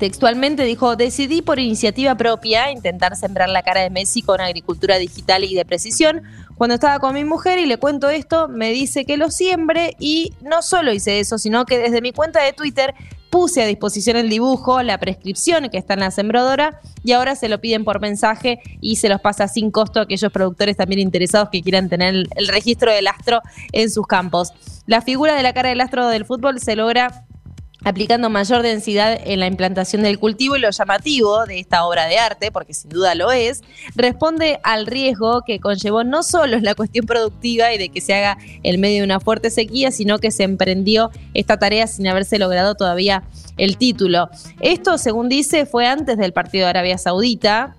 Textualmente 0.00 0.64
dijo, 0.64 0.96
decidí 0.96 1.42
por 1.42 1.58
iniciativa 1.58 2.14
propia 2.14 2.72
intentar 2.72 3.16
sembrar 3.16 3.50
la 3.50 3.62
cara 3.62 3.82
de 3.82 3.90
Messi 3.90 4.22
con 4.22 4.40
agricultura 4.40 4.96
digital 4.96 5.44
y 5.44 5.54
de 5.54 5.66
precisión. 5.66 6.22
Cuando 6.56 6.76
estaba 6.76 6.98
con 7.00 7.12
mi 7.12 7.22
mujer 7.26 7.58
y 7.58 7.66
le 7.66 7.76
cuento 7.76 8.08
esto, 8.08 8.48
me 8.48 8.70
dice 8.70 9.04
que 9.04 9.18
lo 9.18 9.30
siembre 9.30 9.96
y 9.98 10.32
no 10.40 10.62
solo 10.62 10.94
hice 10.94 11.20
eso, 11.20 11.36
sino 11.36 11.66
que 11.66 11.78
desde 11.78 12.00
mi 12.00 12.12
cuenta 12.12 12.42
de 12.42 12.54
Twitter 12.54 12.94
puse 13.28 13.62
a 13.62 13.66
disposición 13.66 14.16
el 14.16 14.30
dibujo, 14.30 14.82
la 14.82 14.96
prescripción 14.96 15.68
que 15.68 15.76
está 15.76 15.92
en 15.92 16.00
la 16.00 16.10
sembradora 16.10 16.80
y 17.04 17.12
ahora 17.12 17.36
se 17.36 17.50
lo 17.50 17.60
piden 17.60 17.84
por 17.84 18.00
mensaje 18.00 18.62
y 18.80 18.96
se 18.96 19.10
los 19.10 19.20
pasa 19.20 19.48
sin 19.48 19.70
costo 19.70 20.00
a 20.00 20.04
aquellos 20.04 20.32
productores 20.32 20.78
también 20.78 21.00
interesados 21.00 21.50
que 21.50 21.60
quieran 21.60 21.90
tener 21.90 22.14
el 22.14 22.48
registro 22.48 22.90
del 22.90 23.06
astro 23.06 23.42
en 23.72 23.90
sus 23.90 24.06
campos. 24.06 24.54
La 24.86 25.02
figura 25.02 25.34
de 25.34 25.42
la 25.42 25.52
cara 25.52 25.68
del 25.68 25.82
astro 25.82 26.08
del 26.08 26.24
fútbol 26.24 26.58
se 26.58 26.74
logra 26.74 27.26
aplicando 27.84 28.30
mayor 28.30 28.62
densidad 28.62 29.18
en 29.24 29.40
la 29.40 29.46
implantación 29.46 30.02
del 30.02 30.18
cultivo 30.18 30.56
y 30.56 30.60
lo 30.60 30.70
llamativo 30.70 31.46
de 31.46 31.60
esta 31.60 31.84
obra 31.84 32.06
de 32.06 32.18
arte, 32.18 32.50
porque 32.52 32.74
sin 32.74 32.90
duda 32.90 33.14
lo 33.14 33.32
es, 33.32 33.62
responde 33.94 34.60
al 34.62 34.86
riesgo 34.86 35.42
que 35.42 35.60
conllevó 35.60 36.04
no 36.04 36.22
solo 36.22 36.58
la 36.60 36.74
cuestión 36.74 37.06
productiva 37.06 37.72
y 37.72 37.78
de 37.78 37.88
que 37.88 38.00
se 38.00 38.14
haga 38.14 38.38
en 38.62 38.80
medio 38.80 38.98
de 38.98 39.04
una 39.04 39.20
fuerte 39.20 39.50
sequía, 39.50 39.90
sino 39.90 40.18
que 40.18 40.30
se 40.30 40.42
emprendió 40.42 41.10
esta 41.34 41.58
tarea 41.58 41.86
sin 41.86 42.06
haberse 42.06 42.38
logrado 42.38 42.74
todavía 42.74 43.24
el 43.56 43.76
título. 43.76 44.30
Esto, 44.60 44.98
según 44.98 45.28
dice, 45.28 45.66
fue 45.66 45.86
antes 45.86 46.16
del 46.18 46.32
partido 46.32 46.64
de 46.64 46.70
Arabia 46.70 46.98
Saudita, 46.98 47.76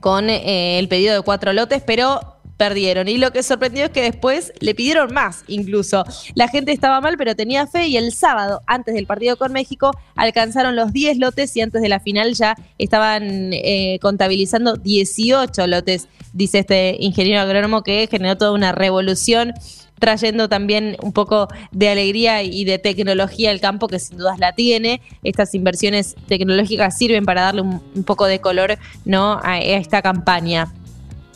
con 0.00 0.28
eh, 0.28 0.78
el 0.78 0.88
pedido 0.88 1.14
de 1.14 1.22
cuatro 1.22 1.54
lotes, 1.54 1.82
pero 1.82 2.33
perdieron. 2.56 3.08
Y 3.08 3.18
lo 3.18 3.32
que 3.32 3.42
sorprendió 3.42 3.86
es 3.86 3.90
que 3.90 4.02
después 4.02 4.52
le 4.60 4.74
pidieron 4.74 5.12
más, 5.12 5.44
incluso. 5.48 6.04
La 6.34 6.48
gente 6.48 6.72
estaba 6.72 7.00
mal, 7.00 7.16
pero 7.16 7.34
tenía 7.34 7.66
fe 7.66 7.88
y 7.88 7.96
el 7.96 8.12
sábado, 8.12 8.62
antes 8.66 8.94
del 8.94 9.06
partido 9.06 9.36
con 9.36 9.52
México, 9.52 9.90
alcanzaron 10.14 10.76
los 10.76 10.92
10 10.92 11.18
lotes 11.18 11.56
y 11.56 11.60
antes 11.60 11.82
de 11.82 11.88
la 11.88 12.00
final 12.00 12.34
ya 12.34 12.56
estaban 12.78 13.52
eh, 13.52 13.98
contabilizando 14.00 14.76
18 14.76 15.66
lotes, 15.66 16.08
dice 16.32 16.60
este 16.60 16.96
ingeniero 17.00 17.40
agrónomo 17.40 17.82
que 17.82 18.08
generó 18.10 18.36
toda 18.36 18.52
una 18.52 18.72
revolución 18.72 19.52
trayendo 19.98 20.48
también 20.48 20.96
un 21.02 21.12
poco 21.12 21.48
de 21.70 21.88
alegría 21.88 22.42
y 22.42 22.64
de 22.64 22.78
tecnología 22.78 23.50
al 23.50 23.60
campo, 23.60 23.88
que 23.88 23.98
sin 23.98 24.18
dudas 24.18 24.38
la 24.38 24.52
tiene. 24.52 25.00
Estas 25.22 25.54
inversiones 25.54 26.14
tecnológicas 26.26 26.98
sirven 26.98 27.24
para 27.24 27.42
darle 27.42 27.62
un, 27.62 28.04
poco 28.04 28.26
de 28.26 28.40
color 28.40 28.76
¿no? 29.04 29.40
a 29.42 29.60
esta 29.60 30.02
campaña. 30.02 30.72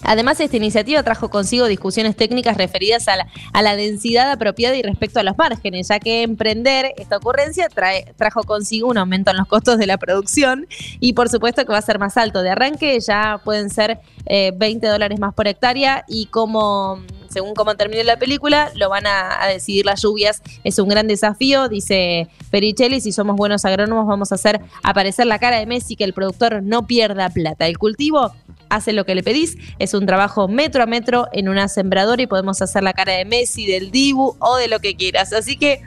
Además, 0.03 0.41
esta 0.41 0.57
iniciativa 0.57 1.03
trajo 1.03 1.29
consigo 1.29 1.67
discusiones 1.67 2.17
técnicas 2.17 2.57
referidas 2.57 3.07
a 3.09 3.17
la, 3.63 3.77
densidad 3.77 4.31
apropiada 4.31 4.77
y 4.77 4.83
respecto 4.83 5.21
a 5.21 5.23
los 5.23 5.37
márgenes, 5.37 5.89
ya 5.89 5.99
que 5.99 6.23
emprender 6.23 6.95
esta 6.97 7.17
ocurrencia 7.17 7.69
trajo 8.17 8.43
consigo 8.45 8.89
un 8.89 8.99
aumento 8.99 9.31
en 9.31 9.37
los 9.37 9.47
costos 9.47 9.79
de 9.79 9.87
la 9.87 9.99
producción 9.99 10.67
y 11.01 11.13
por 11.13 11.29
supuesto 11.29 11.65
que 11.65 11.73
va 11.73 11.79
a 11.79 11.83
ser 11.83 11.99
más 11.99 12.17
alto. 12.17 12.43
De 12.43 12.51
arranque 12.51 12.99
ya 13.01 13.41
pueden 13.45 13.71
ser 13.71 14.01
20 14.27 14.87
eh, 14.87 14.91
dólares 14.91 15.19
más 15.21 15.35
por 15.35 15.49
hectárea 15.49 16.05
y 16.09 16.27
como 16.27 17.01
según 17.29 17.55
cómo 17.55 17.77
termine 17.77 18.05
la 18.05 18.19
película, 18.19 18.71
lo 18.75 18.89
van 18.89 19.07
a, 19.07 19.47
decidir 19.49 19.85
las 19.85 20.03
lluvias. 20.03 20.43
Es 20.65 20.79
un 20.79 20.89
gran 20.89 21.07
desafío, 21.07 21.69
dice 21.69 22.29
Pericelli. 22.51 23.01
Si 23.01 23.13
somos 23.13 23.37
buenos 23.37 23.65
agrónomos, 23.65 24.07
vamos 24.07 24.33
a 24.33 24.37
hacer 24.37 24.61
aparecer 24.83 25.27
la 25.27 25.39
cara 25.39 25.59
de 25.59 25.67
Messi, 25.67 25.97
que 25.97 26.05
el 26.05 26.15
productor 26.15 26.63
no 26.63 26.87
pierda 26.87 27.29
plata. 27.29 27.67
El 27.67 27.79
cultivo 27.79 28.33
hace 28.69 28.93
lo 28.93 29.05
que 29.05 29.15
le 29.15 29.23
pedís. 29.23 29.57
Es 29.79 29.95
un 29.95 30.07
trabajo 30.07 30.49
metro 30.49 30.83
a 30.83 30.87
metro 30.87 31.29
en 31.33 31.49
una 31.49 31.69
sembradora 31.69 32.23
y 32.23 32.27
podemos 32.27 32.61
hacer 32.63 32.83
la 32.83 32.93
cara 32.93 33.13
de 33.13 33.25
Messi, 33.25 33.67
del 33.67 33.91
Dibu 33.91 34.37
o 34.39 34.57
de 34.57 34.69
lo 34.69 34.81
que 34.81 34.97
quieras. 34.97 35.33
Así 35.33 35.57
que 35.57 35.83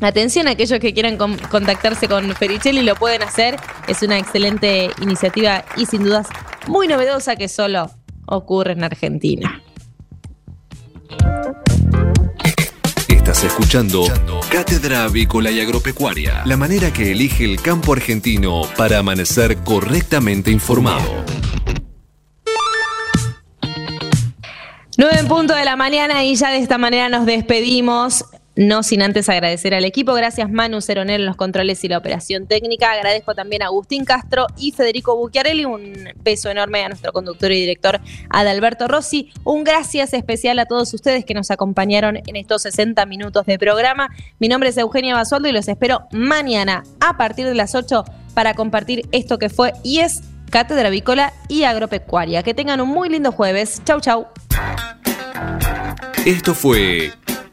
Atención 0.00 0.46
a 0.46 0.50
aquellos 0.50 0.78
que 0.78 0.92
quieran 0.92 1.16
contactarse 1.16 2.06
con 2.06 2.30
Fericelli, 2.34 2.82
lo 2.82 2.96
pueden 2.96 3.22
hacer. 3.22 3.56
Es 3.88 4.02
una 4.02 4.18
excelente 4.18 4.90
iniciativa 5.00 5.64
y 5.76 5.86
sin 5.86 6.04
dudas 6.04 6.28
muy 6.66 6.86
novedosa 6.86 7.36
que 7.36 7.48
solo 7.48 7.90
ocurre 8.26 8.72
en 8.72 8.84
Argentina. 8.84 9.62
Estás 13.26 13.42
escuchando 13.42 14.04
Cátedra 14.52 15.02
Avícola 15.02 15.50
y 15.50 15.58
Agropecuaria, 15.58 16.42
la 16.44 16.56
manera 16.56 16.92
que 16.92 17.10
elige 17.10 17.44
el 17.44 17.60
campo 17.60 17.92
argentino 17.92 18.62
para 18.76 18.98
amanecer 18.98 19.56
correctamente 19.64 20.52
informado. 20.52 21.24
9 24.96 25.18
en 25.18 25.26
punto 25.26 25.56
de 25.56 25.64
la 25.64 25.74
mañana 25.74 26.22
y 26.22 26.36
ya 26.36 26.50
de 26.50 26.58
esta 26.58 26.78
manera 26.78 27.08
nos 27.08 27.26
despedimos. 27.26 28.24
No 28.56 28.82
sin 28.82 29.02
antes 29.02 29.28
agradecer 29.28 29.74
al 29.74 29.84
equipo. 29.84 30.14
Gracias 30.14 30.50
Manu 30.50 30.80
Ceronel 30.80 31.20
en 31.20 31.26
los 31.26 31.36
controles 31.36 31.84
y 31.84 31.88
la 31.88 31.98
operación 31.98 32.46
técnica. 32.46 32.90
Agradezco 32.90 33.34
también 33.34 33.62
a 33.62 33.66
Agustín 33.66 34.06
Castro 34.06 34.46
y 34.56 34.72
Federico 34.72 35.14
Bucchiarelli. 35.14 35.66
Un 35.66 36.08
beso 36.24 36.48
enorme 36.48 36.82
a 36.82 36.88
nuestro 36.88 37.12
conductor 37.12 37.52
y 37.52 37.60
director 37.60 38.00
Adalberto 38.30 38.88
Rossi. 38.88 39.30
Un 39.44 39.62
gracias 39.62 40.14
especial 40.14 40.58
a 40.58 40.64
todos 40.64 40.94
ustedes 40.94 41.26
que 41.26 41.34
nos 41.34 41.50
acompañaron 41.50 42.16
en 42.16 42.36
estos 42.36 42.62
60 42.62 43.04
minutos 43.04 43.44
de 43.44 43.58
programa. 43.58 44.08
Mi 44.38 44.48
nombre 44.48 44.70
es 44.70 44.78
Eugenia 44.78 45.14
Basualdo 45.14 45.48
y 45.48 45.52
los 45.52 45.68
espero 45.68 46.06
mañana 46.12 46.82
a 47.00 47.18
partir 47.18 47.44
de 47.44 47.54
las 47.54 47.74
8 47.74 48.04
para 48.32 48.54
compartir 48.54 49.06
esto 49.12 49.38
que 49.38 49.50
fue 49.50 49.74
y 49.84 49.98
es 49.98 50.22
Cátedra 50.50 50.88
Avícola 50.88 51.34
y 51.48 51.64
Agropecuaria. 51.64 52.42
Que 52.42 52.54
tengan 52.54 52.80
un 52.80 52.88
muy 52.88 53.10
lindo 53.10 53.32
jueves. 53.32 53.82
Chau, 53.84 54.00
chau. 54.00 54.28
Esto 56.24 56.54
fue 56.54 57.12